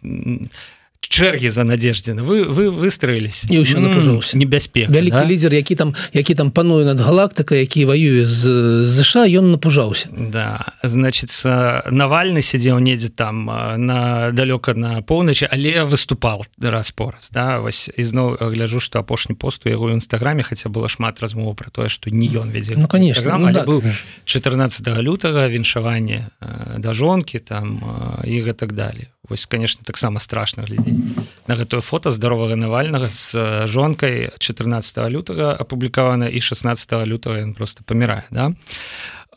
чэргі 1.09 1.49
за 1.49 1.63
надеждзіна 1.63 2.23
вы 2.23 2.43
вы 2.47 2.69
выстроились. 2.71 3.45
І 3.49 3.61
ўсё 3.63 3.79
напужаўся 3.79 4.37
небяспек 4.37 4.89
вялікі 4.89 5.19
да? 5.19 5.25
лідер 5.25 5.53
які 5.53 5.75
там 5.75 5.95
які 6.13 6.35
там 6.35 6.51
пануе 6.51 6.85
над 6.85 6.99
галактыка 6.99 7.55
які 7.55 7.85
воюе 7.85 8.25
з 8.25 8.85
ЗША 8.87 9.27
ён 9.27 9.51
напужаўся. 9.51 10.09
Да. 10.11 10.73
Значится 10.83 11.83
навальны 11.91 12.41
сядзеў 12.41 12.79
недзе 12.79 13.09
там 13.09 13.45
на 13.77 14.31
далёка 14.31 14.73
на 14.73 15.01
поўначы 15.01 15.47
але 15.51 15.83
выступал 15.83 16.45
раз 16.59 16.91
пораз 16.91 17.29
да. 17.31 17.59
Вось 17.59 17.89
ізноў 17.97 18.37
гляжу 18.39 18.79
что 18.79 18.99
апошні 18.99 19.35
посту 19.35 19.69
яго 19.69 19.91
ў 19.91 19.99
нстаграме 19.99 20.43
хаця 20.43 20.69
было 20.69 20.89
шмат 20.89 21.21
размову 21.21 21.53
про 21.53 21.69
тое 21.69 21.89
что 21.89 22.09
не 22.09 22.27
ён 22.27 22.49
вядзе 22.49 22.75
ну 22.77 22.87
конечно 22.87 23.37
ну, 23.37 23.51
да. 23.51 23.63
быў 23.63 23.83
14 24.25 24.87
лютага 24.99 25.47
віншаванне 25.47 26.29
да 26.77 26.93
жонкі 26.93 27.39
там 27.39 27.79
і 28.23 28.41
гэтак 28.41 28.73
далее 28.73 29.12
вось 29.29 29.45
конечно 29.45 29.83
таксама 29.85 30.19
страшна 30.19 30.63
глядзець 30.63 30.99
на 31.47 31.55
гэтую 31.55 31.81
фото 31.81 32.11
здоровага 32.11 32.55
навальнага 32.55 33.07
з 33.07 33.67
жонкай 33.67 34.31
14 34.39 34.97
лютага 35.09 35.55
апублікавана 35.55 36.27
і 36.27 36.41
16 36.41 36.91
лютага 37.07 37.39
ён 37.39 37.53
просто 37.53 37.83
памірае 37.85 38.27
да? 38.31 38.51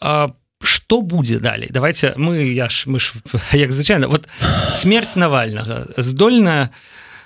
А 0.00 0.28
что 0.60 1.02
будзе 1.02 1.38
далей? 1.38 1.68
Давайте 1.70 2.14
мы 2.16 2.42
я 2.52 2.68
ж 2.68 2.88
мы 2.90 2.98
ж 2.98 3.12
як 3.52 3.72
звычайна 3.72 4.08
вот 4.08 4.28
смерть 4.74 5.16
навальнага 5.16 5.86
здольная 5.96 6.70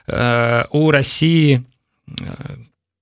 э, 0.07 0.67
у 0.71 0.91
Росіі 0.91 1.65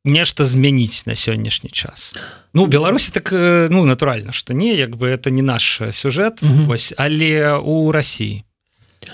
нешта 0.05 0.45
змяніць 0.45 1.07
на 1.07 1.13
сённяшні 1.13 1.71
час? 1.71 2.15
Ну 2.55 2.67
беларусі 2.67 3.11
так 3.11 3.33
ну 3.71 3.85
натуральна 3.85 4.33
что 4.33 4.55
не 4.55 4.75
як 4.75 4.97
бы 4.97 5.09
это 5.09 5.31
не 5.31 5.43
наш 5.43 5.83
сюжэт 5.91 6.43
вось 6.43 6.95
але 6.97 7.59
у 7.59 7.93
Росіі 7.93 8.45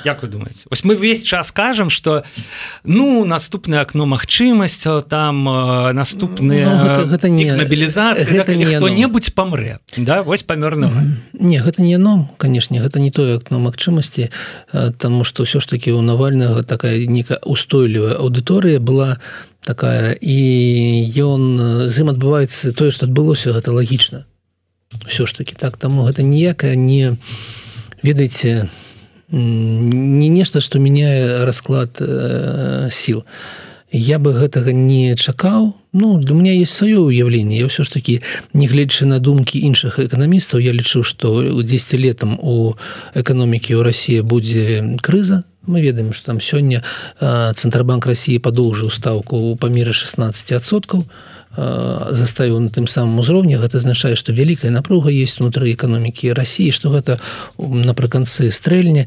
Як 0.04 0.22
вы 0.22 0.28
думаете? 0.28 0.64
Ось 0.70 0.84
мы 0.84 0.94
весь 0.94 1.22
час 1.22 1.52
кажам 1.52 1.90
что 1.90 2.24
ну 2.84 3.24
наступное 3.24 3.80
окно 3.80 4.06
магчымасцяў 4.06 5.02
там 5.02 5.48
э, 5.48 5.92
наступные 5.92 6.66
ну, 6.66 6.84
гэта, 6.84 7.04
гэта 7.04 7.28
не 7.28 7.52
мобілізацыя 7.52 8.44
кто-небудзь 8.44 9.30
памрэ. 9.30 9.78
Да 9.96 10.22
вось 10.22 10.42
памёрного 10.42 11.04
не 11.32 11.58
гэта 11.58 11.82
не 11.82 11.92
яно 11.92 12.30
канешне 12.38 12.80
гэта 12.80 12.98
не 12.98 13.10
тое 13.10 13.36
окно 13.36 13.60
магчымасці 13.60 14.30
э, 14.72 14.92
тому 14.98 15.24
что 15.24 15.44
все 15.44 15.60
ж 15.60 15.66
таки 15.68 15.92
у 15.92 16.00
навальнага 16.00 16.62
такая 16.62 17.04
некая 17.06 17.38
устойлівая 17.44 18.16
аўдыторыя 18.16 18.80
была 18.80 19.20
такая 19.60 20.16
і 20.20 20.38
ён 21.16 21.88
з 21.88 21.94
ім 22.00 22.08
адбываецца 22.08 22.72
тое 22.72 22.90
что 22.90 23.06
адбылося 23.06 23.52
гэта 23.52 23.72
лагічна. 23.72 24.24
Все 25.06 25.26
ж 25.26 25.34
таки 25.34 25.54
так? 25.54 25.76
Таму 25.76 26.08
гэта 26.08 26.22
ніякая 26.22 26.74
не 26.74 27.16
ведаеце 28.02 28.68
не 28.68 28.83
не 29.34 30.28
нешта 30.28 30.60
что 30.60 30.78
мяняе 30.78 31.44
расклад 31.44 31.96
э, 32.00 32.88
сил 32.92 33.24
я 33.90 34.18
бы 34.18 34.32
гэтага 34.32 34.72
не 34.72 35.14
чакаў. 35.14 35.74
Ну 35.92 36.18
для 36.18 36.34
меня 36.34 36.52
есть 36.52 36.74
сваё 36.74 37.06
уяўленне 37.06 37.58
я 37.58 37.66
ўсё 37.66 37.82
ж 37.86 37.90
таки 37.90 38.22
негледзячы 38.52 39.06
на 39.06 39.18
думкі 39.18 39.58
іншых 39.58 39.98
эканамістаў 39.98 40.58
я 40.58 40.72
лічу 40.72 41.02
что 41.02 41.34
у 41.34 41.62
10 41.62 41.94
летам 41.98 42.38
у 42.42 42.74
эканомікі 43.14 43.74
ў 43.74 43.82
Росія 43.82 44.22
будзе 44.22 44.98
крыза. 45.02 45.44
Мы 45.66 45.80
ведаем 45.80 46.12
что 46.12 46.26
там 46.26 46.40
сёння 46.40 46.82
э, 47.20 47.52
цэнтрбанк 47.54 48.06
Росіі 48.06 48.38
падоўжыў 48.38 48.90
ставку 48.90 49.50
у 49.50 49.56
памеры 49.56 49.90
16соткаў 49.90 51.06
заставіў 51.56 52.58
на 52.60 52.70
тым 52.70 52.86
самым 52.90 53.22
узроўні 53.22 53.56
гэта 53.62 53.78
азначае 53.78 54.16
што 54.18 54.32
вялікая 54.32 54.70
напруга 54.74 55.10
есть 55.10 55.40
унутры 55.40 55.70
эканомікі 55.72 56.34
Росіі 56.34 56.74
што 56.74 56.90
гэта 56.90 57.20
напрыканцы 57.58 58.50
стрэльні. 58.50 59.06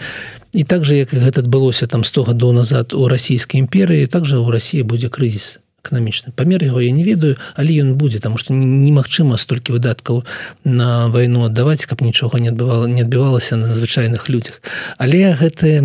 І 0.53 0.63
так 0.63 0.85
же 0.85 0.95
як 0.95 1.13
гэта 1.13 1.43
адбылося 1.43 1.87
там 1.87 2.03
100 2.03 2.23
гадоў 2.33 2.53
назад 2.53 2.93
у 2.93 3.07
расійскай 3.07 3.59
імперыі 3.61 4.07
также 4.07 4.37
у 4.37 4.51
Росіі 4.51 4.83
будзе 4.83 5.09
крызіс 5.09 5.59
эканамічны. 5.83 6.31
Памер 6.35 6.63
яго 6.63 6.79
я 6.81 6.91
не 6.91 7.03
ведаю 7.03 7.35
але 7.55 7.75
ён 7.83 7.95
будзе 7.95 8.19
там 8.19 8.37
што 8.37 8.53
немагчыма 8.53 9.37
столькі 9.37 9.75
выдаткаў 9.75 10.23
на 10.63 11.07
вайну 11.07 11.45
аддаваць 11.45 11.85
каб 11.85 12.01
нічога 12.01 12.39
не 12.39 12.49
адбывала 12.49 12.87
не 12.87 13.01
адбівалася 13.01 13.55
на 13.55 13.67
звычайных 13.67 14.29
людзях. 14.29 14.61
Але 14.97 15.35
гэтая 15.35 15.83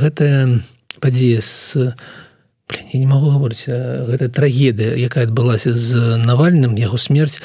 гэтая 0.00 0.60
падзея 1.00 1.40
з 1.40 1.92
Блин, 2.68 2.84
я 2.92 3.00
не 3.00 3.06
могу 3.06 3.30
говорить 3.30 3.64
гэта 3.66 4.28
трагедыя 4.28 4.96
якая 4.96 5.24
адбылася 5.24 5.74
з 5.74 6.18
навальным 6.24 6.74
яго 6.76 6.98
смерть 6.98 7.40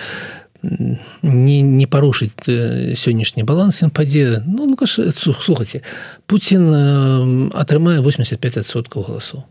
не 0.62 1.62
не 1.62 1.86
парушыць 1.86 2.34
сённяшні 2.46 3.44
баланс 3.44 3.84
ён 3.84 3.92
падзе 3.92 4.44
ну 4.46 4.76
слухайте 4.86 5.82
Путін 6.26 7.52
атрымае 7.54 8.02
85соткаў 8.02 9.08
галасу 9.08 9.44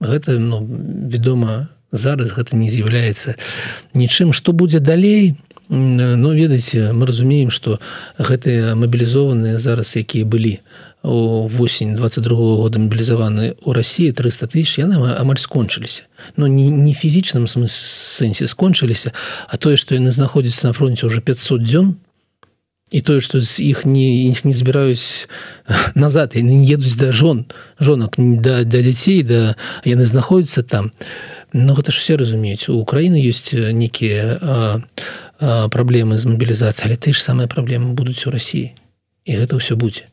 гэта 0.00 0.38
ну 0.38 0.60
вядома 0.64 1.68
зараз 1.92 2.32
гэта 2.32 2.56
не 2.56 2.68
з'яўляецца 2.68 3.36
нічым 3.94 4.32
што 4.32 4.52
будзе 4.52 4.80
далей? 4.80 5.36
Ну 5.68 6.30
ведаеце 6.32 6.92
мы 6.92 7.06
разумеем 7.06 7.50
что 7.50 7.80
гэтыя 8.18 8.74
мабілізованыя 8.78 9.58
зараз 9.58 9.96
якія 9.96 10.24
былі 10.24 10.60
восень 11.06 11.94
22 11.94 12.36
-го 12.36 12.56
года 12.56 12.78
мобілізаваны 12.78 13.54
у 13.62 13.72
Росіі 13.72 14.12
300 14.12 14.46
тысяч 14.46 14.78
яны 14.78 14.98
амаль 15.20 15.38
скончыліся 15.38 16.02
но 16.36 16.46
не, 16.46 16.70
не 16.70 16.92
фізічным 16.92 17.46
сэнсе 17.46 18.46
скончыліся 18.46 19.12
а 19.48 19.56
тое 19.56 19.76
што 19.76 19.94
яны 19.94 20.10
знаходзяцца 20.10 20.66
на 20.66 20.72
фронте 20.72 21.06
уже 21.06 21.20
500 21.20 21.62
дзён 21.62 21.96
і 22.90 23.00
тое 23.00 23.20
што 23.20 23.40
з 23.40 23.60
іх 23.60 23.84
не 23.84 24.30
іх 24.30 24.44
не 24.44 24.52
збіраюць 24.52 25.26
назад 25.94 26.34
яны 26.34 26.54
не 26.54 26.66
едуць 26.70 26.94
да 26.94 27.12
жон 27.12 27.46
жонак 27.78 28.14
да, 28.18 28.64
да 28.64 28.78
дзяцей 28.82 29.22
да 29.22 29.56
яны 29.84 30.04
знаходзяцца 30.04 30.62
там. 30.62 30.92
Но 31.52 31.74
гэта 31.74 31.90
ж 31.90 31.98
все 31.98 32.16
разумеюць 32.16 32.68
у 32.68 32.78
Украіны 32.78 33.18
ёсць 33.22 33.54
нейкія 33.54 34.82
праблемы 35.38 36.18
з 36.18 36.26
мабілізацыяй 36.26 36.90
але 36.90 36.96
ты 36.96 37.12
ж 37.12 37.22
самыя 37.22 37.46
праблемы 37.46 37.94
будуць 37.94 38.26
у 38.26 38.30
Росіі 38.30 38.74
і 39.24 39.32
гэта 39.34 39.58
ўсё 39.58 39.74
будзе 39.74 40.06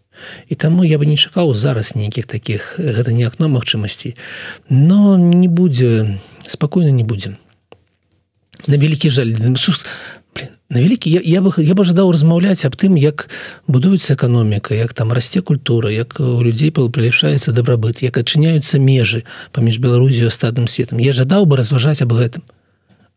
і 0.50 0.56
таму 0.56 0.84
я 0.84 0.98
бы 0.98 1.06
не 1.06 1.18
чакаў 1.18 1.54
зараз 1.54 1.96
нейкіх 1.96 2.26
таких 2.26 2.76
гэта 2.78 3.14
не 3.14 3.24
акно 3.24 3.50
магчымасцей 3.50 4.16
но 4.70 5.18
не 5.18 5.48
будзе 5.48 6.20
спакойна 6.48 6.92
не 6.92 7.04
будзе 7.04 7.38
на 8.68 8.76
вялікі 8.78 9.10
жаль 9.10 9.34
на 10.74 10.82
вялікі 10.82 11.10
я, 11.12 11.22
я 11.24 11.42
бы 11.42 11.54
я 11.58 11.74
бы 11.78 11.86
жадаў 11.86 12.10
размаўляць 12.12 12.66
аб 12.66 12.76
тым 12.76 12.98
як 12.98 13.30
будуецца 13.68 14.18
эканоміка 14.18 14.74
як 14.74 14.94
там 14.94 15.14
расце 15.14 15.42
культура 15.42 15.92
як 15.94 16.18
у 16.20 16.42
людзей 16.42 16.74
паліпшаецца 16.74 17.54
дабрабыт 17.54 18.02
як 18.02 18.18
адчыняюцца 18.18 18.82
межы 18.82 19.24
паміж 19.54 19.78
беларусію 19.78 20.34
астатным 20.34 20.68
светом. 20.68 20.98
Я 20.98 21.14
жадаў 21.14 21.46
бы 21.46 21.58
разважаць 21.58 22.02
аб 22.02 22.18
гэтым 22.18 22.42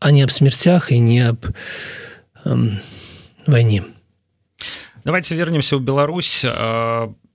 а 0.01 0.11
не 0.13 0.23
аб 0.23 0.31
смерцях 0.31 0.93
і 0.93 1.01
не 1.01 1.33
аб 1.33 1.49
эм, 2.45 2.79
вайне 3.47 3.85
давайте 5.07 5.39
вернемся 5.39 5.79
ў 5.79 5.87
Беларусь. 5.87 6.43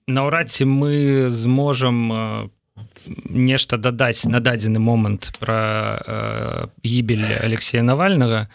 Наўрад 0.04 0.52
ці 0.52 0.68
мы 0.68 1.32
зможам 1.32 2.52
нешта 3.24 3.80
дадаць 3.80 4.28
на 4.28 4.44
дадзены 4.44 4.78
момант 4.78 5.32
про 5.40 6.68
гібель 6.84 7.24
Алексея 7.40 7.82
навальнага 7.82 8.52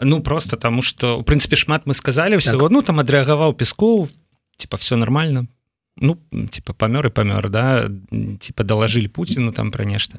ну 0.00 0.20
просто 0.20 0.56
тому 0.56 0.82
что 0.82 1.18
у 1.18 1.22
прынцыпе 1.22 1.56
шмат 1.56 1.86
мы 1.86 1.94
сказали 1.94 2.36
ўсяго 2.36 2.68
так. 2.68 2.74
ну 2.74 2.82
там 2.82 3.00
адрэагаваў 3.00 3.54
пескоў 3.54 4.10
типа 4.56 4.76
все 4.76 4.96
нормально. 4.96 5.46
Ну 5.96 6.18
типа 6.50 6.72
памёр 6.72 7.06
і 7.06 7.14
памёр 7.14 7.50
да 7.50 7.88
типа 8.40 8.64
далажылі 8.64 9.08
Пуціну 9.08 9.52
там 9.52 9.70
пра 9.70 9.84
нешта 9.84 10.18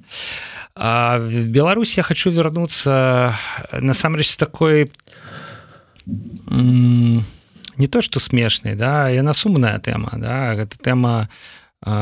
а 0.75 1.17
в 1.19 1.45
Беларусь 1.47 1.97
я 1.97 2.03
хочу 2.03 2.31
вернуться 2.31 3.35
насамрэч 3.71 4.29
с 4.29 4.37
такой 4.37 4.91
не 7.77 7.87
то 7.87 8.01
что 8.01 8.19
смешнай 8.19 8.75
да 8.75 9.09
яна 9.09 9.33
сумная 9.33 9.79
тэма 9.79 10.11
да 10.17 10.55
гэта 10.55 10.77
тэма 10.77 11.29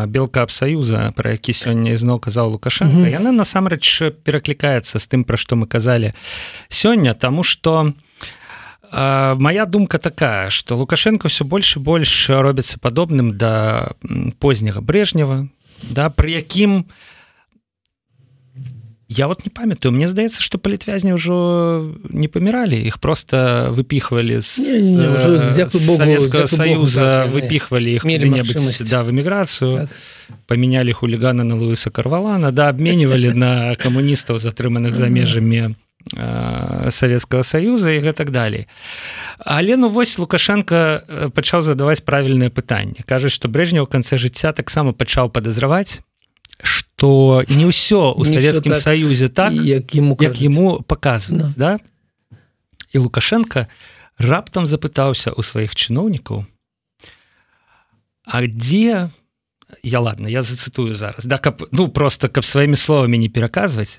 белка 0.08 0.44
абсаюза 0.44 1.12
про 1.16 1.32
які 1.32 1.54
сёння 1.54 1.94
ізноў 1.94 2.20
казаў 2.20 2.52
лукашенко 2.58 2.98
mm 2.98 3.06
-hmm. 3.06 3.18
яна 3.20 3.32
насамрэч 3.32 4.14
пераклікаецца 4.24 5.00
з 5.00 5.06
тым 5.10 5.24
пра 5.24 5.38
што 5.38 5.56
мы 5.56 5.68
казалі 5.68 6.14
сёння 6.70 7.14
тому 7.14 7.44
что 7.44 7.94
моя 9.38 9.66
думка 9.66 9.98
такая 9.98 10.50
что 10.50 10.78
лукашенко 10.78 11.28
все 11.28 11.46
больше 11.46 11.80
больш 11.80 12.30
робіцца 12.30 12.78
падобным 12.78 13.32
да 13.38 13.92
позняга 14.40 14.82
брежнева 14.82 15.48
да 15.92 16.10
при 16.10 16.32
якім 16.32 16.78
у 16.78 16.84
я 19.12 19.28
вот 19.28 19.46
не 19.46 19.50
памятаю 19.50 19.92
мне 19.92 20.08
здаецца 20.08 20.42
что 20.42 20.58
палітвязні 20.58 21.20
ўжо 21.20 21.36
не 22.10 22.32
паміралі 22.32 22.80
их 22.80 22.98
просто 22.98 23.68
выпихвалі 23.76 24.40
з 24.40 24.48
советского 25.68 26.48
союза 26.48 27.28
выпихвалі 27.28 27.92
их 27.92 28.08
да 28.88 29.04
в 29.04 29.12
эміграцыю 29.12 29.88
так. 29.88 29.90
поменяли 30.48 30.92
хулигана 30.92 31.44
на 31.44 31.56
луиса 31.56 31.92
карвалана 31.92 32.52
да 32.52 32.70
обменивалі 32.70 33.34
на 33.44 33.76
камуністаў 33.76 34.40
затрыманых 34.40 34.96
за 34.96 35.12
межамі 35.12 35.76
советского 36.90 37.44
союза 37.44 37.92
и 37.92 38.00
гэтак 38.00 38.32
далей 38.32 38.68
але 39.40 39.76
ну 39.76 39.90
вось 39.90 40.18
лукашенко 40.20 41.04
пачаў 41.36 41.62
задаваць 41.62 42.00
правільнае 42.00 42.50
пытанне 42.50 43.04
кажуць 43.04 43.36
что 43.36 43.52
брежня 43.52 43.84
ў 43.84 43.92
канцы 43.92 44.16
жыцця 44.16 44.56
таксама 44.56 44.96
пачаў 44.96 45.28
падазраваць 45.30 46.00
что 47.02 47.44
не 47.50 47.66
ўсё 47.66 48.14
у 48.14 48.22
савецкім 48.22 48.78
так, 48.78 48.82
саюзе 48.82 49.28
так 49.28 49.54
як 49.58 49.90
ему 49.98 50.14
як 50.22 50.38
ему 50.38 50.86
показваць 50.86 51.50
да. 51.58 51.78
да? 51.80 52.38
І 52.94 53.02
лукашенко 53.02 53.66
раптам 54.22 54.70
запытаўся 54.70 55.34
у 55.34 55.42
сваіх 55.42 55.74
чыноўнікаў 55.74 56.46
А 58.22 58.46
дзе 58.46 59.10
я 59.82 60.00
ладно 60.00 60.30
я 60.30 60.46
зацытую 60.46 60.94
зараз 60.94 61.26
да 61.26 61.42
каб 61.42 61.66
ну 61.74 61.90
просто 61.90 62.30
каб 62.30 62.46
сваімі 62.46 62.78
словамі 62.78 63.18
не 63.18 63.34
пераказваць 63.34 63.98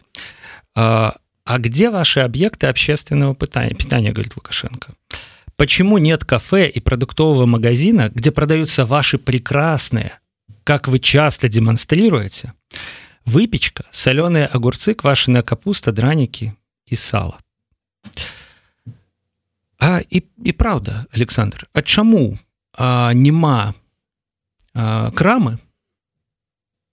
а, 0.78 1.18
а 1.42 1.58
где 1.58 1.90
ваши 1.90 2.20
объекты 2.22 2.70
общественного 2.70 3.34
пытания 3.34 3.74
питания 3.74 4.12
говорит 4.14 4.36
лукашенко. 4.36 4.94
Почему 5.56 5.98
нет 5.98 6.24
кафе 6.24 6.70
и 6.70 6.78
продуктового 6.78 7.46
магазина 7.46 8.12
где 8.14 8.30
продаются 8.30 8.84
ваши 8.84 9.18
прекрасные 9.18 10.22
как 10.62 10.86
вы 10.86 11.00
часто 11.00 11.48
демонстрируете, 11.48 12.52
выпечка, 13.24 13.84
соленые 13.90 14.46
огурцы, 14.46 14.94
квашеная 14.94 15.42
капуста, 15.42 15.92
драники 15.92 16.56
и 16.86 16.96
сало. 16.96 17.38
А 19.78 20.00
і, 20.10 20.22
і 20.44 20.52
правда, 20.52 21.06
Александр, 21.12 21.66
а 21.72 21.82
чаму 21.82 22.38
а, 22.72 23.12
няма 23.14 23.74
а, 24.74 25.10
крамы 25.10 25.58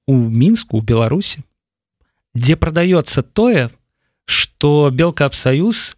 у 0.08 0.16
мінску 0.16 0.78
у 0.78 0.82
Беларусі, 0.82 1.44
дзе 2.34 2.56
прадаецца 2.56 3.22
тое, 3.22 3.70
што 4.26 4.90
белкаабсаюз 4.90 5.98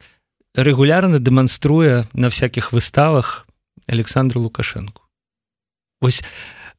рэгулярна 0.56 1.20
дэманструе 1.20 2.08
на 2.14 2.28
всякихх 2.28 2.74
выставах 2.74 3.48
Александр 3.88 4.38
Лукашенко. 4.38 5.02
Вось 6.02 6.24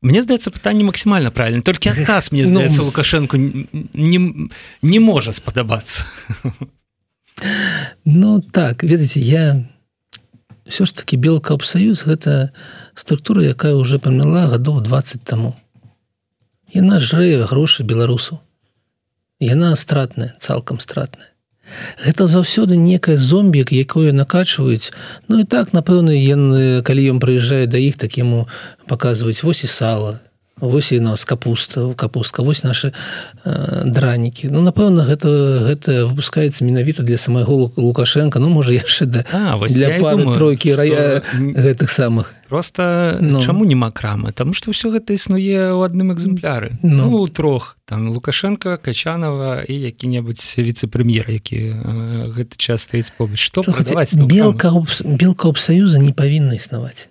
Мне 0.03 0.21
здаецца 0.23 0.51
пытанне 0.51 0.85
максімальна 0.85 1.31
правильно. 1.31 1.63
Толькі 1.63 1.95
адказ 1.95 2.33
мне 2.33 2.47
здаецца 2.51 2.83
ну, 2.83 2.91
лукашенко 2.91 3.39
не, 3.39 4.51
не 4.83 4.99
можа 5.01 5.33
спадабацца 5.33 6.05
Ну 8.05 8.41
так 8.41 8.83
ведаеце 8.83 9.21
я 9.21 9.65
все 10.67 10.85
ж 10.85 10.93
таки 10.93 11.17
белкаабсаюз 11.17 12.05
гэта 12.07 12.53
структура 12.95 13.43
якая 13.43 13.75
уже 13.75 13.99
памяла 13.99 14.47
гадоў 14.47 14.81
20 14.81 15.25
таму 15.25 15.57
яна 16.75 17.01
жрэ 17.01 17.43
грошы 17.47 17.83
беларусу 17.83 18.41
яна 19.41 19.75
стратная 19.77 20.35
цалкам 20.39 20.79
стратная 20.79 21.32
Гэта 22.05 22.27
заўсёды 22.27 22.77
некае 22.77 23.17
зомбік, 23.17 23.73
якое 23.73 24.13
накачваюць. 24.13 24.93
Ну 25.29 25.41
і 25.41 25.45
так, 25.45 25.73
напэўна, 25.73 26.11
ён, 26.11 26.83
калі 26.83 27.17
ён 27.17 27.19
прыязджае 27.23 27.67
да 27.67 27.79
іх, 27.79 27.97
так 27.97 28.19
яму 28.19 28.49
паказваюць 28.87 29.43
вось 29.43 29.65
і 29.65 29.71
сала, 29.71 30.21
вось 30.63 30.93
і 30.93 31.01
нас 31.01 31.25
капуста 31.25 31.95
капустка 31.97 32.43
вось 32.43 32.65
наши 32.65 32.93
э, 33.45 33.83
дранікі 33.85 34.49
Ну 34.51 34.63
напэўна 34.63 35.03
гэта 35.03 35.29
гэта 35.67 36.07
выпускаецца 36.07 36.65
менавіта 36.65 37.03
для 37.03 37.19
самого 37.19 37.73
лукашенко 37.77 38.39
Ну 38.39 38.49
можа 38.51 38.73
яшчэ 38.73 39.07
да 39.07 39.25
а, 39.33 39.59
для 39.67 39.99
пары 39.99 40.23
тройкі 40.23 40.75
рая 40.75 41.23
гэтых 41.35 41.91
самых 41.91 42.35
просто 42.53 43.17
ну. 43.21 43.41
чаму 43.41 43.65
няма 43.65 43.89
крамы 43.89 44.37
там 44.37 44.53
что 44.53 44.77
ўсё 44.77 44.93
гэта 44.93 45.17
існуе 45.17 45.73
ў 45.73 45.81
адным 45.89 46.13
экземпляры. 46.13 46.77
Ну. 46.85 47.09
ну 47.09 47.29
трох. 47.33 47.81
Там 47.89 48.13
лукашенко 48.13 48.77
качанова 48.77 49.65
і 49.65 49.73
які-небудзь 49.89 50.61
віце-прэм'ер 50.61 51.33
які 51.33 51.73
э, 51.73 52.37
гэты 52.37 52.61
час 52.61 52.85
стаіць 52.85 53.09
побач. 53.17 53.41
Что 53.41 53.65
белка 54.29 54.69
белка 55.01 55.49
обсаюза 55.49 55.97
не 55.97 56.13
павінна 56.13 56.61
існаваць. 56.61 57.09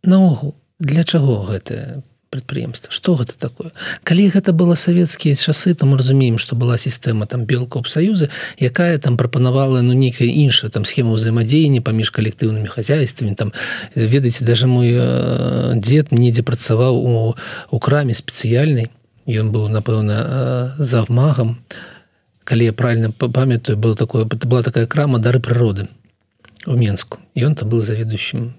Наогул 0.00 0.56
для 0.80 1.04
чаго 1.04 1.44
гэта 1.52 2.00
прадпрыемства 2.32 2.90
что 2.90 3.14
гэта 3.14 3.36
такое? 3.36 3.72
Калі 4.02 4.32
гэта 4.32 4.56
было 4.56 4.74
савецкія 4.74 5.36
часы 5.36 5.74
то 5.74 5.84
мы 5.84 5.98
разумеем 5.98 6.38
что 6.38 6.56
была 6.56 6.78
сістэма 6.80 7.26
там 7.28 7.44
белкоп 7.44 7.86
саюза 7.86 8.30
якая 8.58 8.96
там 8.98 9.20
прапанавала 9.20 9.82
ну 9.82 9.92
нейкая 9.92 10.28
іншая 10.28 10.72
там 10.72 10.88
схема 10.88 11.12
ўзаемадзеяння 11.12 11.84
паміж 11.84 12.08
калектыўнымі 12.10 12.72
хозяйствамі 12.72 13.36
там 13.36 13.52
ведаеце 13.94 14.48
даже 14.48 14.66
мой 14.66 14.96
э, 14.96 15.76
дзед 15.76 16.10
недзе 16.10 16.42
працаваў 16.42 16.96
у 16.96 17.36
у 17.70 17.78
краме 17.78 18.16
спецыяльнай 18.16 18.88
ён 19.28 19.52
быў 19.52 19.68
напэўна 19.68 20.16
э, 20.16 20.82
завмагам 20.82 21.60
калі 22.44 22.64
я 22.64 22.72
правильно 22.72 23.12
памятаю 23.12 23.76
был 23.76 23.94
такое 23.94 24.24
была 24.24 24.62
такая 24.62 24.86
крама 24.86 25.18
дары 25.18 25.38
прыроды 25.38 25.88
у 26.64 26.72
менску 26.72 27.20
ён 27.36 27.54
там 27.54 27.68
был 27.68 27.82
заведующим 27.82 28.56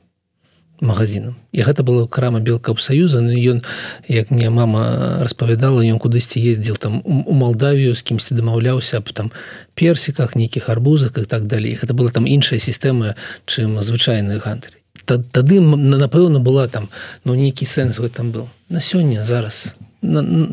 магазинам 0.81 1.35
і 1.51 1.61
гэта 1.61 1.83
была 1.83 2.07
крама 2.07 2.39
белкапсаюза 2.39 3.21
но 3.21 3.33
ён 3.33 3.63
як 4.07 4.31
мне 4.31 4.49
мама 4.49 5.19
распавядала 5.21 5.81
ён 5.81 5.99
кудысьці 5.99 6.39
ездзіл 6.39 6.77
там 6.77 7.01
у 7.05 7.33
Малдавію 7.33 7.95
з 7.95 8.01
кімсьці 8.01 8.35
дамаўляўся 8.35 8.97
аб 8.97 9.11
там 9.13 9.31
персіках 9.75 10.35
нейкіх 10.35 10.69
арбузах 10.69 11.17
і 11.17 11.25
так 11.25 11.47
далей 11.47 11.77
гэта 11.77 11.93
была 11.93 12.09
там 12.09 12.25
іншая 12.25 12.59
сістэма 12.59 13.15
чым 13.45 13.81
звычайных 13.81 14.43
гантарь 14.43 14.79
тады 15.05 15.59
напэўна 15.59 16.39
была 16.39 16.67
там 16.67 16.89
ну 17.23 17.35
нейкі 17.35 17.65
сэнс 17.65 17.99
вы 17.99 18.09
там 18.09 18.31
был. 18.31 18.49
На 18.69 18.79
сёння 18.79 19.23
зараз. 19.23 19.75
На, 20.01 20.51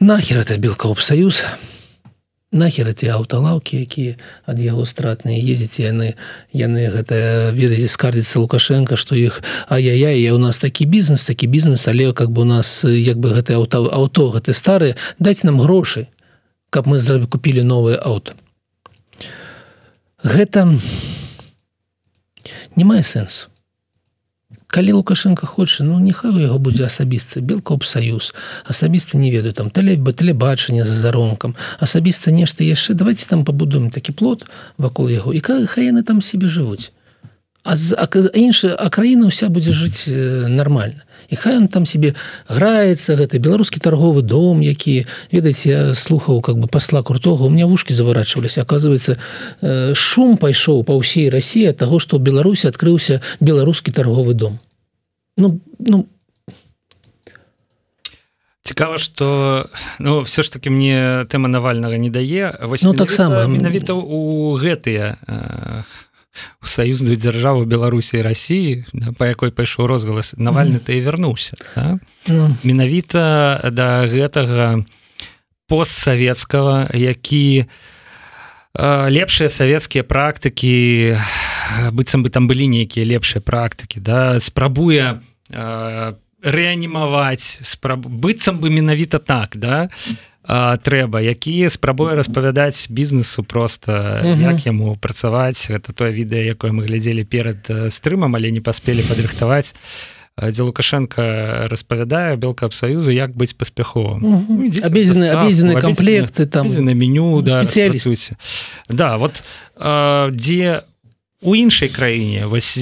нахер 0.00 0.40
это 0.40 0.56
белкапсаюз 0.56 1.40
а 1.40 1.75
нахер 2.52 2.88
эти 2.88 3.06
аўталаўкі 3.10 3.82
якія 3.82 4.16
ад 4.46 4.58
яго 4.62 4.86
стратныя 4.86 5.38
ездзіць 5.38 5.82
яны 5.82 6.14
яны 6.52 6.88
гэта 6.94 7.50
ведаеце 7.52 7.88
скардзіцца 7.88 8.38
лукашенко 8.40 8.96
что 8.96 9.16
іх 9.18 9.42
ай-яя 9.68 10.14
я 10.14 10.34
у 10.34 10.38
нас 10.38 10.58
такі 10.58 10.86
бізнес 10.86 11.24
такі 11.24 11.46
бізнес 11.46 11.88
але 11.88 12.12
как 12.12 12.30
бы 12.30 12.42
у 12.42 12.48
нас 12.48 12.84
як 12.84 13.18
бы 13.18 13.34
гэты 13.34 13.58
аўто 13.58 13.90
аўто 13.90 14.30
гэты 14.30 14.52
старыя 14.52 14.96
даць 15.18 15.42
нам 15.42 15.58
грошы 15.58 16.06
каб 16.70 16.86
мы 16.86 16.98
зрабі 16.98 17.26
купілі 17.26 17.62
новое 17.62 17.96
аўто. 17.96 18.34
Гэта 20.22 20.66
не 22.76 22.84
мае 22.84 23.02
сэнсу 23.02 23.48
калі 24.76 24.92
лукашенко 24.92 25.46
хоча 25.48 25.84
ну 25.88 25.96
нехай 26.04 26.28
у 26.28 26.36
яго 26.36 26.60
будзе 26.60 26.84
асабіста 26.84 27.40
белкоп 27.40 27.80
саюз. 27.88 28.34
Асабіста 28.68 29.16
не 29.16 29.32
ведаю 29.32 29.56
там 29.56 29.72
тэле 29.72 29.96
бы 29.96 30.12
тэлебачанне 30.12 30.84
за 30.84 30.92
заронкам 30.92 31.56
асабіста 31.80 32.28
нешта 32.28 32.60
яшчэ. 32.60 32.92
Давайте 32.92 33.24
там 33.24 33.48
пабудуем 33.48 33.88
такі 33.88 34.12
плод 34.12 34.44
вакол 34.76 35.08
яго. 35.08 35.32
І 35.32 35.40
хай 35.40 35.88
яны 35.88 36.04
там 36.04 36.20
себе 36.20 36.52
жывуць. 36.52 36.92
А 37.64 37.72
іншая 38.36 38.76
а 38.76 38.92
краіна 38.92 39.32
ўся 39.32 39.48
будзе 39.48 39.72
жыць 39.72 40.12
нормально 40.46 41.00
і 41.28 41.36
хай 41.36 41.56
он 41.56 41.68
там 41.68 41.86
себе 41.86 42.14
граецца 42.48 43.16
гэты 43.16 43.38
беларускі 43.38 43.80
торговы 43.80 44.22
дом 44.22 44.60
які. 44.60 45.06
Ведаеце 45.32 45.68
я 45.68 45.94
слухаў 45.94 46.40
как 46.40 46.58
бы 46.58 46.68
пасла 46.68 47.02
крутого 47.02 47.44
у 47.44 47.50
меня 47.50 47.66
вушки 47.66 47.92
заворачивались 47.92 48.58
оказывается 48.58 49.18
шум 49.94 50.36
пайшоў 50.36 50.84
по 50.84 50.96
ўсей 50.96 51.28
России 51.30 51.70
того 51.72 51.98
что 51.98 52.16
ў 52.16 52.22
беларусі 52.22 52.68
открыўся 52.68 53.22
беларускі 53.40 53.92
торговы 53.92 54.34
дом. 54.34 54.58
Ну 55.36 55.60
ну. 55.78 56.06
Цікава 58.62 58.98
что 58.98 59.66
ну 59.98 60.22
все 60.22 60.42
ж 60.42 60.52
таки 60.52 60.70
мне 60.70 61.24
тэма 61.30 61.48
навальнага 61.48 61.96
не 61.98 62.10
дае. 62.10 62.54
Ну 62.82 62.94
таксама. 62.94 63.46
менавіта 63.46 63.94
у 63.94 64.58
гэтыя 64.58 65.16
у 65.26 66.06
саюзную 66.62 67.16
дзяржаву 67.16 67.64
беларусі 67.64 68.22
Росіі 68.22 68.84
да, 68.92 69.12
па 69.16 69.30
якой 69.30 69.50
пайшоў 69.50 69.86
розгалас 69.86 70.34
навальны 70.36 70.78
ты 70.78 71.00
вярнуўся 71.00 71.56
да? 71.74 71.98
ну. 72.28 72.54
менавіта 72.62 73.60
да 73.72 74.06
гэтага 74.06 74.84
постсавецкага 75.68 76.90
які 76.94 77.66
лепшыя 78.76 79.48
савецкія 79.48 80.04
практыкі 80.04 81.16
быццам 81.92 82.22
бы 82.22 82.28
там 82.28 82.46
былі 82.46 82.68
нейкія 82.68 83.08
лепшыя 83.08 83.40
практыкі 83.40 84.00
да 84.00 84.38
спрабуе 84.40 85.20
э, 85.50 86.12
рэанімаваць 86.42 87.64
спраб... 87.64 88.06
быццам 88.06 88.60
бы 88.60 88.68
менавіта 88.70 89.18
так 89.18 89.56
да 89.56 89.88
а, 90.46 90.76
трэба 90.76 91.20
які 91.20 91.68
спрабуе 91.68 92.14
распавядаць 92.14 92.86
бізнесу 92.88 93.44
просто 93.44 94.22
як 94.38 94.66
яму 94.66 94.96
працаваць. 94.96 95.66
Гэта 95.70 95.92
тое 95.92 96.14
відэа 96.14 96.54
якое 96.54 96.70
мы 96.70 96.86
глядзелі 96.86 97.26
перад 97.26 97.66
стрымам 97.90 98.38
але 98.38 98.50
не 98.50 98.62
паспелі 98.62 99.02
падрыхтаваць. 99.02 99.74
Дзе 100.36 100.62
лукашенко 100.62 101.64
распавядае 101.72 102.36
белка 102.36 102.66
абсаюзу 102.66 103.10
як 103.10 103.32
быць 103.32 103.56
паспяховым. 103.56 104.20
Абезены 104.84 105.32
абезены 105.32 105.80
комплекты 105.80 106.44
там 106.44 106.68
на 106.68 106.92
меню 106.94 107.40
да, 107.40 107.64
да 108.88 109.16
вот 109.16 109.42
а, 109.76 110.28
дзе 110.30 110.84
у 111.40 111.54
іншай 111.54 111.88
краіне 111.88 112.46
вось 112.46 112.78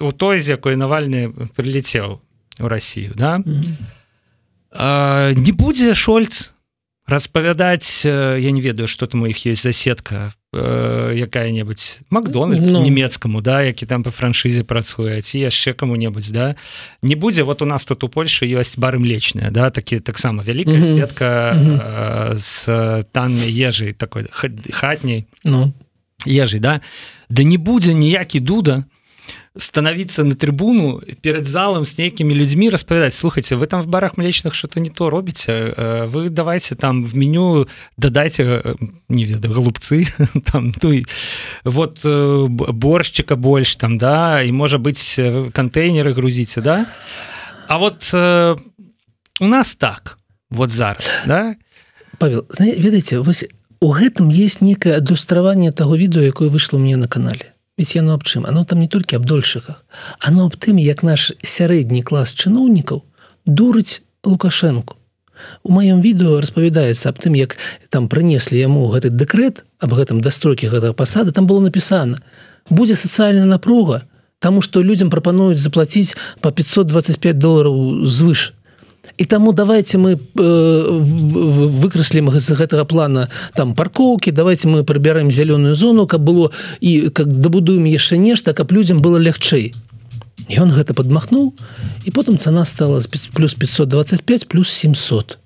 у 0.00 0.12
той 0.12 0.40
з 0.40 0.48
якой 0.48 0.76
навальны 0.76 1.32
прилетел 1.56 2.20
у 2.58 2.68
Россию 2.68 3.12
да? 3.16 3.36
Mm 3.36 3.44
-hmm. 3.44 3.74
а, 4.70 5.32
не 5.32 5.52
будзе 5.52 5.94
шольц 5.94 6.51
распавядаць 7.06 8.04
я 8.04 8.50
не 8.50 8.60
ведаю 8.60 8.88
что 8.88 9.06
там 9.06 9.22
у 9.22 9.26
іх 9.26 9.46
есть 9.46 9.62
заседка 9.62 10.32
якая-небудзь 10.52 12.00
макдональд 12.10 12.62
ну, 12.62 12.84
нямецкаму 12.84 13.40
да 13.40 13.62
які 13.62 13.86
там 13.86 14.02
по 14.02 14.10
франшызе 14.10 14.64
працуе 14.64 15.20
ці 15.22 15.38
яшчэ 15.38 15.72
кому-небудзь 15.72 16.30
да 16.30 16.56
не 17.02 17.14
будзе 17.14 17.42
вот 17.42 17.62
у 17.62 17.64
нас 17.64 17.84
тут 17.84 18.04
у 18.04 18.08
Польшы 18.08 18.44
ёсць 18.44 18.76
бары 18.76 18.98
млечная 18.98 19.50
да 19.50 19.70
такі 19.70 20.00
таксама 20.00 20.42
вялікая 20.42 20.76
mm 20.76 20.84
-hmm. 20.84 20.94
сетка 20.94 21.56
mm 21.56 21.66
-hmm. 21.66 22.38
с 22.38 23.04
таннай 23.12 23.50
ежай 23.50 23.92
такой 23.92 24.28
хатняй 24.70 25.24
ну. 25.44 25.72
ежай 26.26 26.60
да 26.60 26.80
да 27.30 27.42
не 27.42 27.58
будзе 27.58 27.94
ніякі 27.94 28.40
дуда 28.40 28.84
становиться 29.56 30.24
на 30.24 30.34
трибуну 30.34 31.02
перед 31.20 31.46
залом 31.46 31.84
с 31.84 31.98
нейкімі 31.98 32.34
людьми 32.34 32.70
распавядаць 32.70 33.14
слухайте 33.14 33.56
вы 33.56 33.66
там 33.66 33.82
в 33.82 33.86
барах 33.86 34.16
млечных 34.16 34.54
что-то 34.54 34.80
не 34.80 34.88
то 34.88 35.10
робіце 35.10 35.52
э, 35.52 36.06
вы 36.06 36.30
давайте 36.30 36.74
там 36.74 37.04
в 37.04 37.14
меню 37.14 37.68
дадайте 37.96 38.44
э, 38.44 38.74
не 39.08 39.24
ведаю 39.24 39.54
голубцы 39.54 40.06
там 40.52 40.74
ну 40.82 40.92
и 40.92 41.04
вот 41.64 42.00
э, 42.04 42.46
боршчыка 42.48 43.36
больш 43.36 43.76
там 43.76 43.98
да 43.98 44.42
і 44.42 44.52
можа 44.52 44.78
быть 44.78 45.20
контейнеры 45.52 46.12
грузіце 46.12 46.60
да? 46.60 46.86
А 47.68 47.78
вот 47.78 48.14
у 49.40 49.46
нас 49.46 49.74
так 49.74 50.18
вот 50.50 50.70
зараз 50.70 51.10
да? 51.26 51.56
Павел 52.18 52.46
ведаеце 52.58 53.20
вось 53.20 53.44
у 53.80 53.92
гэтым 53.92 54.28
есть 54.28 54.62
некае 54.62 54.96
адлюстраванне 54.96 55.72
того 55.72 55.96
відео 55.96 56.22
якое 56.22 56.48
вышло 56.48 56.78
мне 56.78 56.96
на 56.96 57.08
канале 57.08 57.52
яно 57.78 58.14
аб 58.14 58.22
чым 58.22 58.46
оно 58.46 58.64
там 58.64 58.78
не 58.78 58.88
толькі 58.88 59.16
аб 59.16 59.26
дольшыках 59.26 59.84
оно 60.20 60.46
аб 60.46 60.56
тым 60.56 60.76
як 60.76 61.02
наш 61.02 61.32
сярэдні 61.42 62.02
клас 62.02 62.34
чыноўнікаў 62.34 63.02
дурыць 63.46 64.02
лукашенко 64.24 64.94
у 65.62 65.72
маём 65.72 66.00
відэо 66.00 66.40
распавядаецца 66.40 67.08
аб 67.08 67.18
тым 67.18 67.34
як 67.34 67.56
там 67.88 68.08
прынеслі 68.08 68.60
яму 68.60 68.86
гэты 68.92 69.10
дэкрэт 69.10 69.64
аб 69.80 69.90
гэтым 69.94 70.20
дастройкі 70.20 70.68
гэтага 70.68 70.92
пасады 70.92 71.32
там 71.32 71.46
было 71.46 71.60
напісана 71.60 72.20
будзе 72.70 72.94
сацыяльная 72.94 73.48
напруга 73.48 74.04
тому 74.38 74.60
что 74.60 74.82
людям 74.82 75.10
прапануюць 75.10 75.58
заплатіць 75.58 76.14
по 76.40 76.52
525 76.52 77.38
долларов 77.38 78.06
звыш 78.06 78.54
і 79.18 79.24
таму 79.24 79.52
давайте 79.52 79.98
мы 79.98 80.14
э, 80.14 80.20
выкраслім 81.82 82.30
з 82.38 82.54
гэтага 82.54 82.84
плана 82.84 83.28
там 83.54 83.74
паркоўкі 83.74 84.30
давайте 84.30 84.68
мы 84.68 84.84
прыбяраем 84.84 85.30
зялёную 85.30 85.74
зону 85.74 86.06
каб 86.06 86.22
было 86.22 86.50
і 86.80 87.10
как 87.10 87.28
дабудуем 87.28 87.84
яшчэ 87.84 88.16
нешта 88.16 88.54
каб 88.54 88.72
людям 88.72 89.02
было 89.02 89.18
лягчэй. 89.18 89.74
Ён 90.58 90.70
гэта 90.70 90.94
подмахнуў 90.94 91.54
і 92.04 92.10
потым 92.10 92.38
цана 92.38 92.64
стала 92.64 93.02
плюс 93.34 93.54
525 93.54 94.48
плюс 94.48 94.70
700 94.70 95.38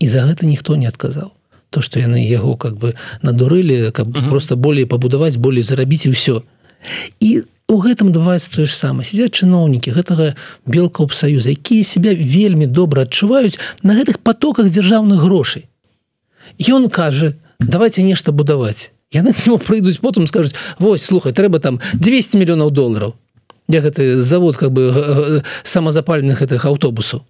і 0.00 0.08
за 0.08 0.26
гэта 0.26 0.46
ніхто 0.46 0.76
не 0.76 0.86
адказаў. 0.86 1.30
То 1.70 1.80
что 1.82 1.98
яны 1.98 2.22
яго 2.22 2.56
как 2.56 2.74
бы 2.74 2.94
надурылі 3.22 3.90
каб 3.90 4.08
uh 4.08 4.22
-huh. 4.22 4.30
просто 4.30 4.56
болей 4.56 4.84
пабудаваць 4.84 5.36
болей 5.36 5.62
зарабіць 5.62 6.06
і 6.06 6.10
ўсё. 6.10 6.42
І 7.20 7.42
у 7.74 7.82
гэтым 7.82 8.14
даваць 8.14 8.46
тое 8.48 8.64
ж 8.64 8.72
самае. 8.72 9.04
Сядзяць 9.04 9.42
чыноўнікі 9.42 9.90
гэтага 9.90 10.32
белка 10.64 11.04
псаюза 11.10 11.50
якія 11.50 11.82
себя 11.82 12.14
вельмі 12.14 12.70
добра 12.70 13.02
адчуваюць 13.02 13.58
на 13.82 13.98
гэтых 13.98 14.22
потоках 14.22 14.70
дзяржаўных 14.70 15.18
грошай. 15.18 15.66
Ён 16.62 16.88
кажа 16.88 17.34
давайте 17.58 18.06
нешта 18.06 18.32
будаваць 18.32 18.94
яны 19.14 19.34
прыйдуць 19.58 20.00
потым 20.00 20.26
скажуць 20.26 20.54
Вось 20.78 21.04
слухай 21.04 21.32
трэба 21.32 21.58
там 21.58 21.80
200 21.94 22.38
мільёнаў 22.38 22.70
долараў 22.70 23.14
я 23.68 23.80
гэты 23.80 24.20
завод 24.20 24.56
как 24.56 24.72
бы 24.72 25.42
самазапальных 25.62 26.40
гэтых 26.42 26.66
аўтобусаў 26.66 27.24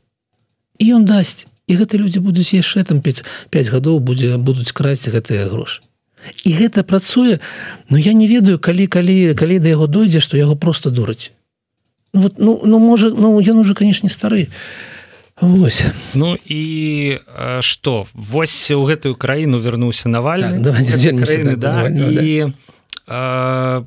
і 0.78 0.84
ён 0.98 1.04
дасць. 1.06 1.46
І 1.66 1.80
гэты 1.80 1.96
людзі 1.96 2.20
будуць 2.20 2.52
яшчэ 2.52 2.84
там 2.84 3.00
5 3.00 3.24
5 3.50 3.72
гадоў 3.72 4.00
будзе 4.00 4.36
будуць 4.36 4.72
красці 4.72 5.14
гэтыя 5.14 5.48
грошы 5.48 5.80
і 6.44 6.50
гэта 6.52 6.82
працуе. 6.82 7.40
Но 7.88 7.98
я 7.98 8.12
не 8.12 8.28
ведаю 8.28 8.58
калі 8.58 8.86
калі 8.86 9.34
калі 9.34 9.58
да 9.58 9.68
яго 9.68 9.86
дойдзе 9.86 10.20
што 10.20 10.36
яго 10.36 10.56
просто 10.56 10.90
дураць. 10.90 11.32
Ну, 12.12 12.20
вот 12.20 12.38
ну 12.38 12.60
ну 12.64 12.78
можа 12.78 13.10
ну 13.10 13.40
ён 13.40 13.58
уже 13.58 13.74
канешне 13.74 14.08
стары. 14.08 14.48
Вось. 15.40 15.82
Ну 16.14 16.36
і 16.46 17.20
што? 17.60 18.06
Вось 18.14 18.70
у 18.70 18.84
гэтую 18.84 19.16
краіну 19.16 19.58
вярнуўся 19.58 20.08
навальны. 20.08 20.62
Так, 20.62 20.78
краіны, 20.78 21.56
да, 21.56 21.88
і 21.88 22.52
да 23.06 23.84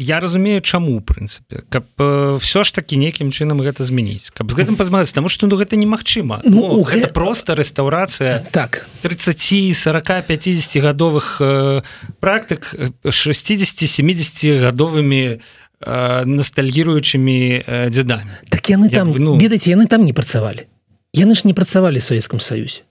я 0.00 0.18
разумею 0.20 0.60
чаму 0.60 0.96
у 0.96 1.00
прынцыпе. 1.00 1.62
Каб 1.68 1.84
э, 1.98 2.38
все 2.40 2.64
ж 2.64 2.72
таки 2.72 2.96
нейкім 2.96 3.28
чынам 3.28 3.60
гэта 3.60 3.84
змяніць. 3.84 4.32
Каб 4.32 4.50
з 4.50 4.56
гэтым 4.56 4.80
пазмацца 4.80 5.14
тому 5.14 5.28
что 5.28 5.46
ну 5.46 5.56
гэта 5.60 5.76
немагчыма. 5.76 6.40
Ну, 6.44 6.80
гэта 6.82 7.08
гэ... 7.08 7.12
просто 7.12 7.54
рэстаўрацыя 7.54 8.48
так. 8.50 8.88
30 9.02 9.76
40 9.76 10.26
50 10.26 10.82
гадовых 10.82 11.36
э, 11.40 11.82
практык 12.18 12.72
60 13.04 13.84
70 13.84 14.60
гадовымі 14.64 15.36
э, 15.36 16.24
ностальгіруючымі 16.24 17.38
э, 17.60 17.90
дзедамі 17.92 18.32
так 18.48 18.64
яны 18.72 18.88
там 18.88 19.12
бы, 19.12 19.20
ну... 19.20 19.36
ведаце 19.36 19.70
яны 19.70 19.84
там 19.86 20.04
не 20.04 20.16
працавалі. 20.16 20.64
Яны 21.12 21.34
ж 21.36 21.44
не 21.44 21.52
працавалі 21.52 22.00
савецкам 22.00 22.40
саюзе. 22.40 22.88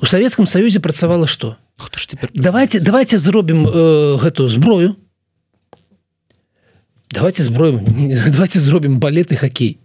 У 0.00 0.06
савецкам 0.06 0.46
саюзе 0.46 0.80
працавала 0.80 1.26
что 1.26 1.60
давайте 2.32 2.80
давайте 2.80 3.18
зробім 3.18 3.66
э, 3.68 4.16
гэтую 4.16 4.48
зброю 4.48 4.96
давайте 7.16 7.42
зброем 7.42 7.80
давайте 8.32 8.60
зробім 8.60 9.00
балетны 9.00 9.36
хоккей. 9.36 9.80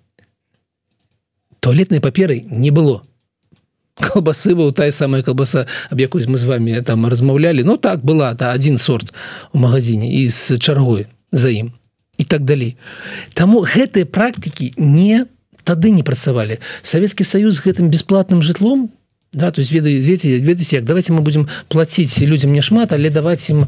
Туалетнай 1.60 2.02
паперы 2.02 2.42
не 2.42 2.72
было. 2.72 3.04
Колбасы 3.96 4.56
быў 4.56 4.72
тая 4.74 4.92
самая 4.92 5.24
колбаса. 5.24 5.68
Аб 5.90 6.00
якой 6.00 6.28
мы 6.28 6.38
з 6.38 6.44
вами 6.44 6.82
там 6.82 7.06
размаўлялі 7.06 7.64
Ну 7.64 7.78
так 7.78 8.04
была 8.04 8.36
та 8.36 8.52
один 8.52 8.78
сорт 8.78 9.14
у 9.54 9.60
магазине 9.60 10.12
і 10.12 10.30
з 10.30 10.58
чаргой 10.58 11.08
за 11.32 11.50
ім 11.50 11.74
і 12.18 12.24
так 12.24 12.44
далей 12.44 12.78
Таму 13.34 13.64
гэтыя 13.64 14.06
практики 14.06 14.74
не 14.78 15.26
тады 15.64 15.92
не 15.92 16.04
працавалі. 16.04 16.60
Савецкі 16.82 17.24
союз 17.24 17.62
гэтым 17.64 17.90
бесплатным 17.90 18.42
жытлом 18.42 18.92
да 19.34 19.52
то 19.52 19.62
есть 19.62 19.72
ведаю 19.72 20.02
ведаце 20.02 20.38
ведаце 20.38 20.76
як 20.76 20.86
давайте 20.86 21.14
мы 21.14 21.22
будем 21.22 21.48
платіць 21.70 22.20
людям 22.20 22.52
не 22.52 22.62
шмат 22.62 22.92
але 22.92 23.10
даваць 23.10 23.50
ім 23.50 23.68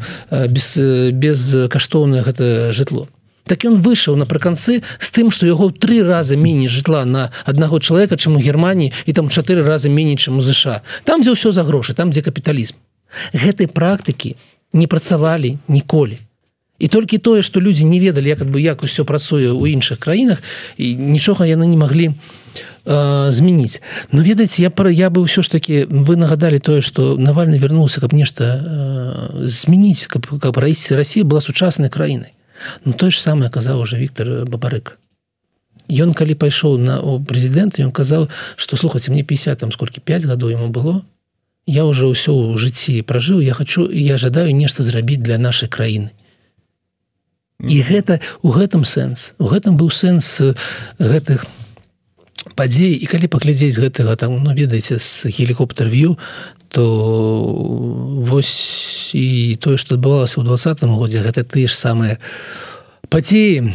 без 0.50 0.76
без 1.14 1.70
каштоўнае 1.70 2.24
гэта 2.24 2.74
жытло 2.74 3.08
так 3.46 3.66
ён 3.68 3.82
выйшаў 3.84 4.16
напрыканцы 4.16 4.82
з 4.84 5.08
тым 5.12 5.32
што 5.32 5.48
яго 5.48 5.70
тры 5.72 6.04
разы 6.04 6.38
меней 6.40 6.72
жытла 6.72 7.04
на 7.06 7.32
аднаго 7.46 7.80
чалавека 7.80 8.16
чым 8.16 8.40
у 8.40 8.44
германії 8.44 8.94
і 9.06 9.14
там 9.14 9.28
чатыры 9.28 9.64
разы 9.64 9.90
меней 9.90 10.16
чым 10.16 10.40
у 10.40 10.42
ЗША 10.42 10.82
там 11.04 11.22
дзе 11.22 11.36
ўсё 11.36 11.52
за 11.52 11.64
грошы 11.64 11.94
там 11.94 12.12
дзе 12.12 12.22
капіталізм. 12.22 12.76
Гэтай 13.34 13.68
практыкі 13.68 14.36
не 14.74 14.88
працавалі 14.88 15.58
ніколі. 15.68 16.18
І 16.80 16.88
толькі 16.88 17.18
тое 17.18 17.44
што 17.44 17.62
людзі 17.62 17.86
не 17.86 18.00
ведалі 18.00 18.28
як 18.28 18.44
бы 18.48 18.60
як 18.60 18.84
усё 18.84 19.06
працуе 19.06 19.52
ў 19.52 19.76
іншых 19.76 20.00
краінах 20.00 20.42
і 20.78 20.96
нічога 20.96 21.46
яны 21.46 21.68
не 21.68 21.78
маглі 21.78 22.16
змяніць. 22.84 23.80
Но 24.12 24.24
ведаеце 24.24 24.64
я 24.64 24.70
пара 24.70 24.92
я 24.92 25.08
бы 25.12 25.24
ўсё 25.24 25.44
ж 25.44 25.52
таки 25.52 25.86
вы 25.88 26.16
нагадалі 26.16 26.60
тое 26.60 26.82
что 26.82 27.16
навальны 27.16 27.60
вярнуўся 27.60 28.02
каб 28.02 28.16
нешта 28.16 28.60
змяніць 29.44 30.08
каб 30.08 30.28
каб 30.28 30.58
раісці 30.58 30.96
Росія 30.96 31.24
была 31.24 31.40
сучаснай 31.40 31.92
краінай 31.92 32.34
Ну 32.86 32.94
той 32.94 33.12
ж 33.12 33.22
самае 33.22 33.50
казаў 33.50 33.82
уже 33.82 33.98
Віктор 33.98 34.46
бабарык. 34.46 34.98
Ён 35.90 36.14
калі 36.14 36.36
пайшоў 36.36 36.78
на 36.80 37.00
прэзідэнт 37.02 37.80
ён 37.84 37.92
казаў 37.92 38.30
что 38.56 38.78
слухаць 38.78 39.10
мне 39.10 39.24
50 39.24 39.60
там 39.60 39.72
сколькі 39.72 40.00
5 40.00 40.26
гадоў 40.26 40.56
ему 40.56 40.70
было 40.70 41.04
я 41.66 41.86
уже 41.86 42.08
ўсё 42.08 42.32
ў 42.32 42.58
жыцці 42.60 43.04
пражыў 43.08 43.40
я 43.40 43.54
хочу 43.54 43.88
я 43.88 44.18
жадаю 44.18 44.52
нешта 44.52 44.84
зрабіць 44.84 45.24
для 45.24 45.38
нашай 45.38 45.70
краіны 45.72 46.12
і 47.64 47.78
гэта 47.88 48.20
у 48.44 48.52
гэтым 48.52 48.84
сэнс 48.84 49.34
у 49.40 49.48
гэтым 49.48 49.80
быў 49.80 49.88
сэнс 49.88 50.56
гэтых 51.00 51.48
падзей 52.60 53.00
і 53.00 53.06
калі 53.08 53.32
паглядзець 53.32 53.80
гэтага 53.80 54.16
там 54.20 54.44
ну 54.44 54.52
ведаеце 54.52 55.00
з 55.00 55.32
гелікоптер 55.32 55.88
в'ю 55.88 56.20
што 56.74 58.26
вось 58.26 59.14
і 59.14 59.54
тое 59.62 59.78
што 59.78 59.94
адбывалася 59.94 60.42
ў 60.42 60.50
двадцатым 60.50 60.98
годзе 60.98 61.22
гэта 61.22 61.46
тыя 61.46 61.70
ж 61.70 61.78
самыя 61.78 62.18
падзеі. 63.14 63.70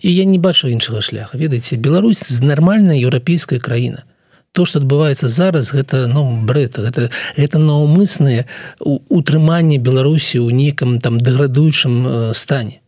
І 0.00 0.08
я 0.14 0.24
не 0.24 0.38
бачу 0.38 0.70
іншага 0.70 1.02
шляха 1.02 1.34
ведаеце 1.34 1.74
Беларусь 1.74 2.22
з 2.22 2.38
нармальная 2.46 2.94
еўрапейская 3.02 3.58
краіна. 3.58 4.06
То 4.54 4.62
что 4.62 4.78
адбываецца 4.78 5.26
зараз 5.26 5.74
гэта 5.74 6.06
ну 6.06 6.22
бред 6.46 6.78
гэта 6.78 7.10
это 7.34 7.58
наўмыснае 7.58 8.46
утрыманне 8.78 9.82
беларусі 9.82 10.38
ў 10.38 10.54
некам 10.54 11.02
там 11.02 11.18
дэградуючым 11.18 12.30
стане. 12.30 12.78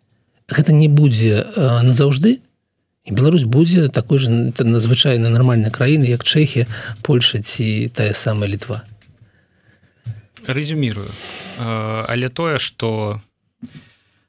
Гэта 0.46 0.70
не 0.70 0.86
будзе 0.86 1.50
назаўжды. 1.58 2.46
І 3.02 3.10
Беларусь 3.10 3.42
будзе 3.42 3.90
такой 3.90 4.22
же 4.22 4.54
надзвычайна 4.54 5.34
нармальная 5.34 5.74
краіна 5.74 6.06
як 6.06 6.22
чэхі 6.22 6.70
Польша 7.02 7.42
ці 7.42 7.90
тая 7.90 8.14
самая 8.14 8.46
літва 8.46 8.86
резюмирую. 10.46 11.10
Але 11.58 12.28
тое 12.28 12.58
что 12.58 13.20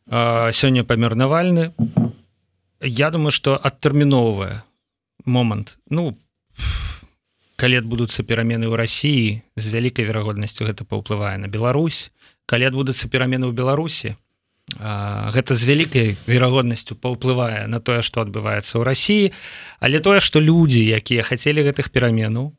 сёння 0.10 0.84
памер 0.84 1.16
навальны 1.16 1.74
я 2.82 3.12
думаю 3.12 3.32
что 3.32 3.58
адтэрміноўвае 3.58 4.64
момант. 5.26 5.78
Ну 5.90 6.18
калі 7.56 7.80
адбудуцца 7.80 8.24
перамены 8.24 8.68
ў 8.68 8.76
Росіі 8.76 9.42
з 9.56 9.66
вялікай 9.72 10.06
верагоднасцю 10.06 10.66
гэта 10.66 10.84
паўплывае 10.84 11.38
на 11.38 11.48
Беларусь. 11.48 12.12
Калі 12.46 12.68
адбудуцца 12.68 13.08
перамены 13.08 13.48
ў 13.48 13.54
Беларусі 13.56 14.18
гэта 14.80 15.56
з 15.56 15.64
вялікай 15.68 16.16
верагоднасцю 16.28 16.96
паўплывае 16.96 17.68
на 17.68 17.80
тое 17.80 18.02
што 18.02 18.24
адбываецца 18.24 18.80
ў 18.80 18.84
Росіі 18.88 19.26
але 19.80 20.00
тое 20.00 20.20
што 20.24 20.40
людзі 20.40 20.82
якія 20.82 21.24
хацелі 21.24 21.68
гэтых 21.68 21.92
пераменаў 21.92 22.56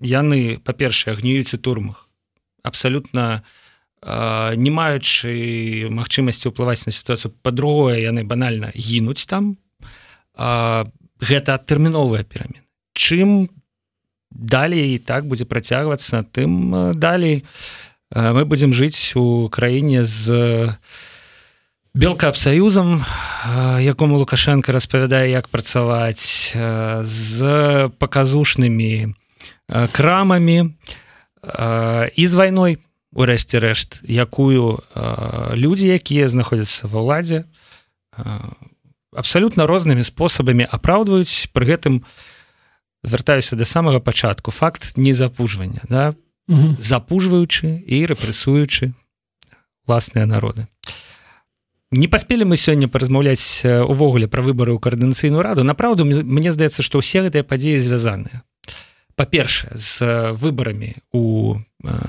яны 0.00 0.58
па-першае 0.64 1.14
гніюць 1.20 1.54
у 1.54 1.60
турмах 1.60 2.05
абсалютна 2.66 3.46
не 4.02 4.70
маючы 4.70 5.88
магчымасці 5.90 6.52
ўплываць 6.52 6.84
на 6.86 6.92
сітуацыю 6.92 7.32
па-другое 7.42 8.02
яны 8.02 8.22
банальна 8.28 8.68
гінуць 8.76 9.24
там. 9.26 9.56
Гэта 10.36 11.56
адтэрміновыя 11.56 12.22
перамены. 12.28 12.62
Чым 12.92 13.48
далей 14.30 14.94
і 14.94 14.98
так 14.98 15.24
будзе 15.26 15.44
працягвацца 15.44 16.22
тым 16.22 16.74
э, 16.74 16.94
далей 16.94 17.44
э, 18.12 18.32
мы 18.32 18.44
будзем 18.44 18.72
жыць 18.72 19.16
у 19.16 19.48
краіне 19.48 20.04
з 20.04 20.76
белкаабсаюзам 21.94 23.00
э, 23.00 23.82
якому 23.82 24.18
лукашенко 24.18 24.72
распавядае 24.72 25.30
як 25.30 25.48
працаваць 25.48 26.52
з 27.02 27.38
паказушнымі 27.98 29.14
крамамі. 29.92 30.58
і 30.58 31.05
з 31.42 32.32
вайной 32.34 32.78
урэшце 33.16 33.58
рэшт 33.58 34.00
якую 34.04 34.80
людзі 35.56 35.86
якія 35.92 36.28
знаходзяцца 36.28 36.88
ва 36.88 37.00
ўладзе 37.00 37.44
абсалютна 39.16 39.64
рознымі 39.64 40.04
спосабамі 40.04 40.68
апраўдваюць. 40.68 41.48
Пры 41.52 41.64
гэтым 41.76 41.94
у 42.00 42.04
вяртаюся 43.06 43.56
до 43.56 43.64
самага 43.64 44.00
пачатку. 44.00 44.50
Факт 44.50 44.96
незапужвання 44.96 45.82
да? 45.88 46.14
Угу. 46.48 46.78
запужваючы 46.78 47.82
і 47.82 48.06
рэпрэсуючы 48.06 48.94
власныя 49.86 50.30
народы. 50.30 50.70
Не 51.90 52.06
паспелі 52.06 52.46
мы 52.46 52.54
сёння 52.54 52.86
паразмаўляць 52.86 53.66
увогуле 53.66 54.30
пра 54.30 54.46
выбары 54.46 54.70
ў 54.70 54.78
каардынацыйную 54.78 55.42
раду. 55.42 55.66
Направду 55.66 56.06
мне 56.06 56.50
здаецца 56.54 56.86
што 56.86 57.02
ўсе 57.02 57.26
гэтыя 57.26 57.42
падзеі 57.42 57.82
звязаныя 57.82 58.45
па-першае 59.16 59.72
з 59.74 60.32
выбарамі 60.36 60.94
у 61.12 61.56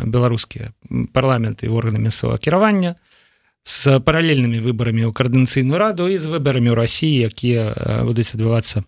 беларускія 0.03 0.75
парламенты 1.15 1.67
і 1.67 1.73
органы 1.73 2.03
мясцовага 2.03 2.37
кіравання 2.37 2.95
з 3.63 3.99
паралельнымі 3.99 4.59
выбарамі 4.63 5.07
ў 5.07 5.11
каардынацыйную 5.15 5.79
раду 5.79 6.07
і 6.11 6.19
з 6.19 6.27
выбарамі 6.27 6.71
ў 6.71 6.75
рассіі 6.75 7.31
якія 7.31 8.03
будуць 8.03 8.35
адбывацца 8.35 8.83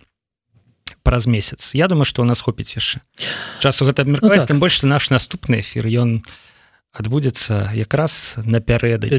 праз 1.03 1.27
месяц 1.27 1.75
Я 1.75 1.87
думаю 1.87 2.05
что 2.05 2.21
у 2.21 2.27
нас 2.27 2.43
хопіць 2.43 2.75
яшчэ 2.75 2.99
часу 3.59 3.87
гэта 3.87 4.03
абмеркаваць 4.03 4.43
ну, 4.43 4.45
так. 4.47 4.51
тым 4.51 4.59
больш 4.59 4.83
наш 4.83 5.09
наступны 5.09 5.63
эфир 5.63 5.87
ён 5.87 6.23
адбудзецца 6.91 7.71
якраз 7.75 8.39
напярэды 8.43 9.15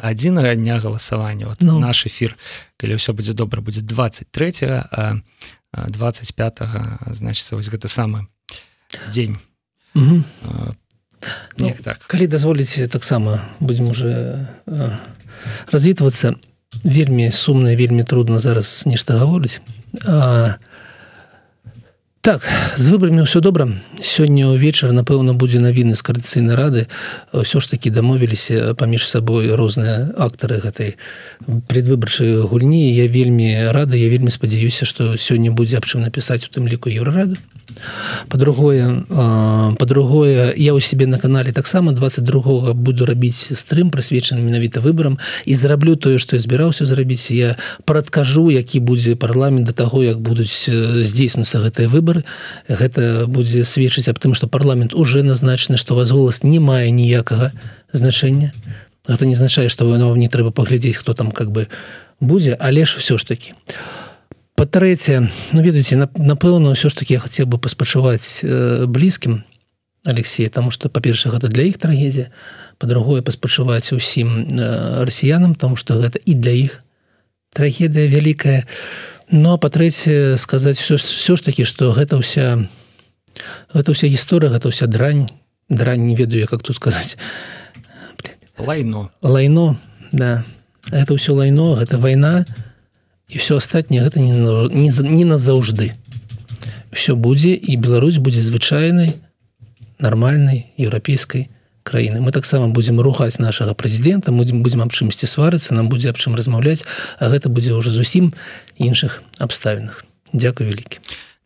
адзінага 0.00 0.54
дня 0.56 0.78
галасавання 0.80 1.52
вот, 1.52 1.60
ну. 1.60 1.80
наш 1.80 2.06
эфир 2.06 2.36
калі 2.76 2.96
ўсё 2.96 3.12
будзе 3.12 3.32
добра 3.36 3.60
будзе 3.60 3.84
23 3.84 5.20
25 5.72 6.60
значит 7.10 7.50
вось 7.52 7.68
гэта 7.68 7.88
самы 7.88 8.26
дзень 9.08 9.38
угу. 9.94 10.22
ну, 11.56 11.74
так. 11.82 11.98
калі 12.06 12.26
дазволіце 12.26 12.86
таксама 12.86 13.40
будзем 13.60 13.88
уже 13.88 14.46
развітвацца 15.72 16.34
вельмі 16.84 17.30
сумна 17.30 17.76
вельмі 17.76 18.04
трудно 18.04 18.38
зараз 18.38 18.84
нешта 18.86 19.18
гаворыць 19.18 19.60
а 20.06 20.56
Так 22.22 22.44
з 22.78 22.86
выбарамі 22.86 23.26
ўсё 23.26 23.42
добра 23.42 23.66
сёння 23.98 24.54
ўвечар 24.54 24.94
напэўна 24.94 25.34
будзе 25.34 25.58
навіны 25.58 25.98
з 25.98 26.06
кардыцыйнай 26.06 26.54
рады. 26.54 26.86
Ўсё 27.34 27.58
ж 27.58 27.66
такі 27.66 27.90
дамовіліся 27.90 28.78
паміж 28.78 29.10
сабой 29.10 29.50
розныя 29.58 30.14
актары 30.14 30.62
гэтай 30.62 30.94
предвыбарчай 31.66 32.46
гульні. 32.46 32.94
Я 32.94 33.10
вельмі 33.10 33.74
рада 33.74 33.98
я 33.98 34.06
вельмі 34.06 34.30
спадзяюся 34.30 34.86
што 34.86 35.18
сёння 35.18 35.50
будзе 35.50 35.82
аб 35.82 35.84
чым 35.90 36.06
напісаць 36.06 36.46
у 36.46 36.54
тым 36.54 36.70
ліку 36.70 36.94
еўрарады 36.94 37.42
по-другое 38.28 39.04
по-другое 39.78 40.54
я 40.56 40.74
у 40.74 40.80
себе 40.80 41.06
на 41.06 41.18
канале 41.18 41.52
таксама 41.52 41.92
22 41.92 42.72
буду 42.74 43.04
рабіць 43.04 43.50
стрым 43.58 43.90
прысвечаны 43.90 44.40
менавіта 44.40 44.80
выборам 44.80 45.18
і 45.44 45.54
зараблю 45.54 45.96
тое 45.96 46.18
что 46.18 46.36
я 46.36 46.40
збіраўся 46.40 46.86
зрабіць. 46.86 47.30
Я 47.30 47.56
прадкажу 47.84 48.50
які 48.50 48.80
будзе 48.80 49.16
парламент 49.16 49.66
до 49.66 49.72
таго 49.72 50.02
як 50.02 50.20
будуць 50.20 50.70
здзейснуцца 50.70 51.58
гэтыя 51.58 51.88
выборы 51.88 52.11
гэта 52.68 53.26
будзе 53.26 53.64
сведчыць 53.64 54.08
аб 54.08 54.18
тым 54.18 54.34
что 54.34 54.46
парламент 54.46 54.94
уже 54.94 55.22
назначаны 55.22 55.76
что 55.76 55.94
вас 55.94 56.10
голас 56.10 56.42
не 56.42 56.58
мае 56.58 56.90
ніякага 56.90 57.52
значэння. 57.92 58.52
Это 59.08 59.26
не 59.26 59.34
азначае 59.34 59.68
что 59.68 59.84
вы 59.84 59.98
вам 59.98 60.18
не 60.18 60.28
трэба 60.28 60.50
паглядзець 60.50 60.96
хто 60.96 61.14
там 61.14 61.32
как 61.32 61.50
бы 61.50 61.68
будзе 62.20 62.56
але 62.58 62.84
ж 62.84 62.98
все 62.98 63.18
ж 63.18 63.24
таки 63.24 63.54
па-трэцяе 64.54 65.28
ну 65.52 65.62
ведаеце 65.62 65.96
напэўна 66.14 66.76
ўсё 66.76 66.88
ж 66.88 66.94
таки 66.94 67.14
я 67.14 67.20
хацеў 67.20 67.46
бы 67.46 67.58
паспачуваць 67.58 68.44
э, 68.44 68.86
блізкім 68.86 69.42
Алексей 70.04 70.48
тому 70.48 70.70
что 70.70 70.88
па-перша 70.88 71.30
гэта 71.30 71.48
для 71.48 71.62
іх 71.62 71.78
трагедія 71.78 72.30
по-другое 72.78 73.22
паспачуваць 73.22 73.92
усім 73.92 74.54
э, 74.54 75.04
расіянам 75.04 75.54
тому 75.54 75.76
что 75.76 75.98
гэта 75.98 76.18
і 76.22 76.34
для 76.34 76.52
іх 76.52 76.82
трагедыя 77.52 78.08
вялікая. 78.08 78.64
но 78.64 79.11
ну, 79.32 79.58
па-трэцяе 79.58 80.36
сказаць 80.36 80.78
все 80.78 80.96
все 80.96 81.36
ж 81.36 81.40
таки 81.40 81.64
что 81.64 81.92
гэта 81.92 82.20
ўся 82.20 82.68
гэта 83.72 83.88
ўся 83.96 84.06
гісторыя 84.06 84.52
гэта 84.52 84.68
ўся 84.68 84.86
дрань. 84.86 85.28
Дрань 85.68 86.04
не 86.06 86.14
ведаю 86.14 86.46
как 86.46 86.62
тут 86.62 86.76
сказаць. 86.76 87.16
Лайно. 88.58 89.10
Лайно 89.22 89.80
да. 90.12 90.44
Это 90.92 91.16
ўсё 91.16 91.32
лайно 91.34 91.74
гэта 91.74 91.96
вайна. 91.98 92.44
І 93.28 93.40
все 93.40 93.56
астатняе 93.56 94.04
гэта 94.04 94.20
не, 94.20 94.36
не, 94.36 94.90
не 94.92 95.24
назаўжды. 95.24 95.96
Все 96.92 97.16
будзе 97.16 97.56
і 97.56 97.76
Беларусь 97.80 98.20
будзе 98.20 98.44
звычайнай 98.44 99.16
нармальнай 99.96 100.74
еўрапейскай 100.76 101.48
краіны. 101.82 102.20
Мы 102.20 102.32
таксама 102.32 102.68
будзем 102.68 103.00
рухаць 103.00 103.38
нашага 103.38 103.74
прэзідэнта 103.74 104.32
будзем 104.32 104.62
будзем 104.62 104.82
аб 104.82 104.92
чымсьці 104.92 105.26
сварыцца 105.26 105.74
нам 105.74 105.88
будзе 105.88 106.10
аб 106.10 106.18
чым 106.18 106.34
размаўляць 106.34 106.86
а 107.18 107.28
гэта 107.28 107.48
будзе 107.48 107.74
ўжо 107.74 107.90
зусім 107.90 108.32
іншых 108.78 109.22
абставінах. 109.38 110.04
Дякую 110.32 110.70
вялікі. 110.70 110.98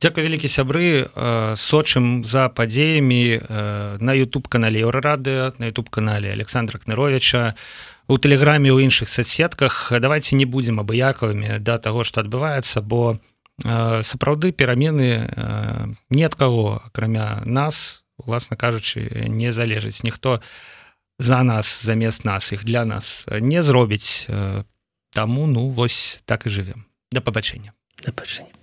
Дякую 0.02 0.28
вялікі 0.28 0.48
сябры. 0.48 1.08
Сочым 1.56 2.20
за 2.20 2.48
падзеямі 2.52 3.40
на 3.98 4.12
YouTube 4.12 4.48
канале 4.48 4.84
еўрарады 4.84 5.56
на 5.58 5.72
YouTube 5.72 5.88
канале 5.90 6.30
Александра 6.30 6.78
кныровича 6.78 7.56
у 8.08 8.18
тэлеграме 8.18 8.70
у 8.72 8.78
іншых 8.78 9.08
соцсетках. 9.08 9.90
Давайте 9.90 10.36
не 10.36 10.44
будем 10.44 10.80
абыякавымі 10.80 11.58
да 11.58 11.78
того 11.78 12.04
что 12.04 12.20
адбываецца 12.20 12.80
бо 12.82 13.18
э, 13.64 14.02
сапраўды 14.02 14.52
перамены 14.52 15.26
э, 15.26 15.86
не 16.10 16.22
ад 16.22 16.34
каго 16.34 16.82
акрамя 16.86 17.42
нас 17.44 18.04
уласна 18.18 18.56
кажучы 18.56 19.28
не 19.28 19.52
залежыць. 19.52 20.02
Ніхто 20.02 20.40
за 21.18 21.42
нас 21.42 21.82
замест 21.82 22.24
нас 22.24 22.52
их 22.52 22.64
для 22.64 22.84
нас 22.84 23.26
не 23.28 23.62
зробіць. 23.62 24.26
Таму 25.10 25.46
ну 25.46 25.68
вось 25.68 26.20
так 26.24 26.46
і 26.46 26.50
жывем 26.50 26.84
да 27.12 27.20
пабачэння. 27.20 27.72
Да 28.04 28.12
пабачэння 28.12 28.55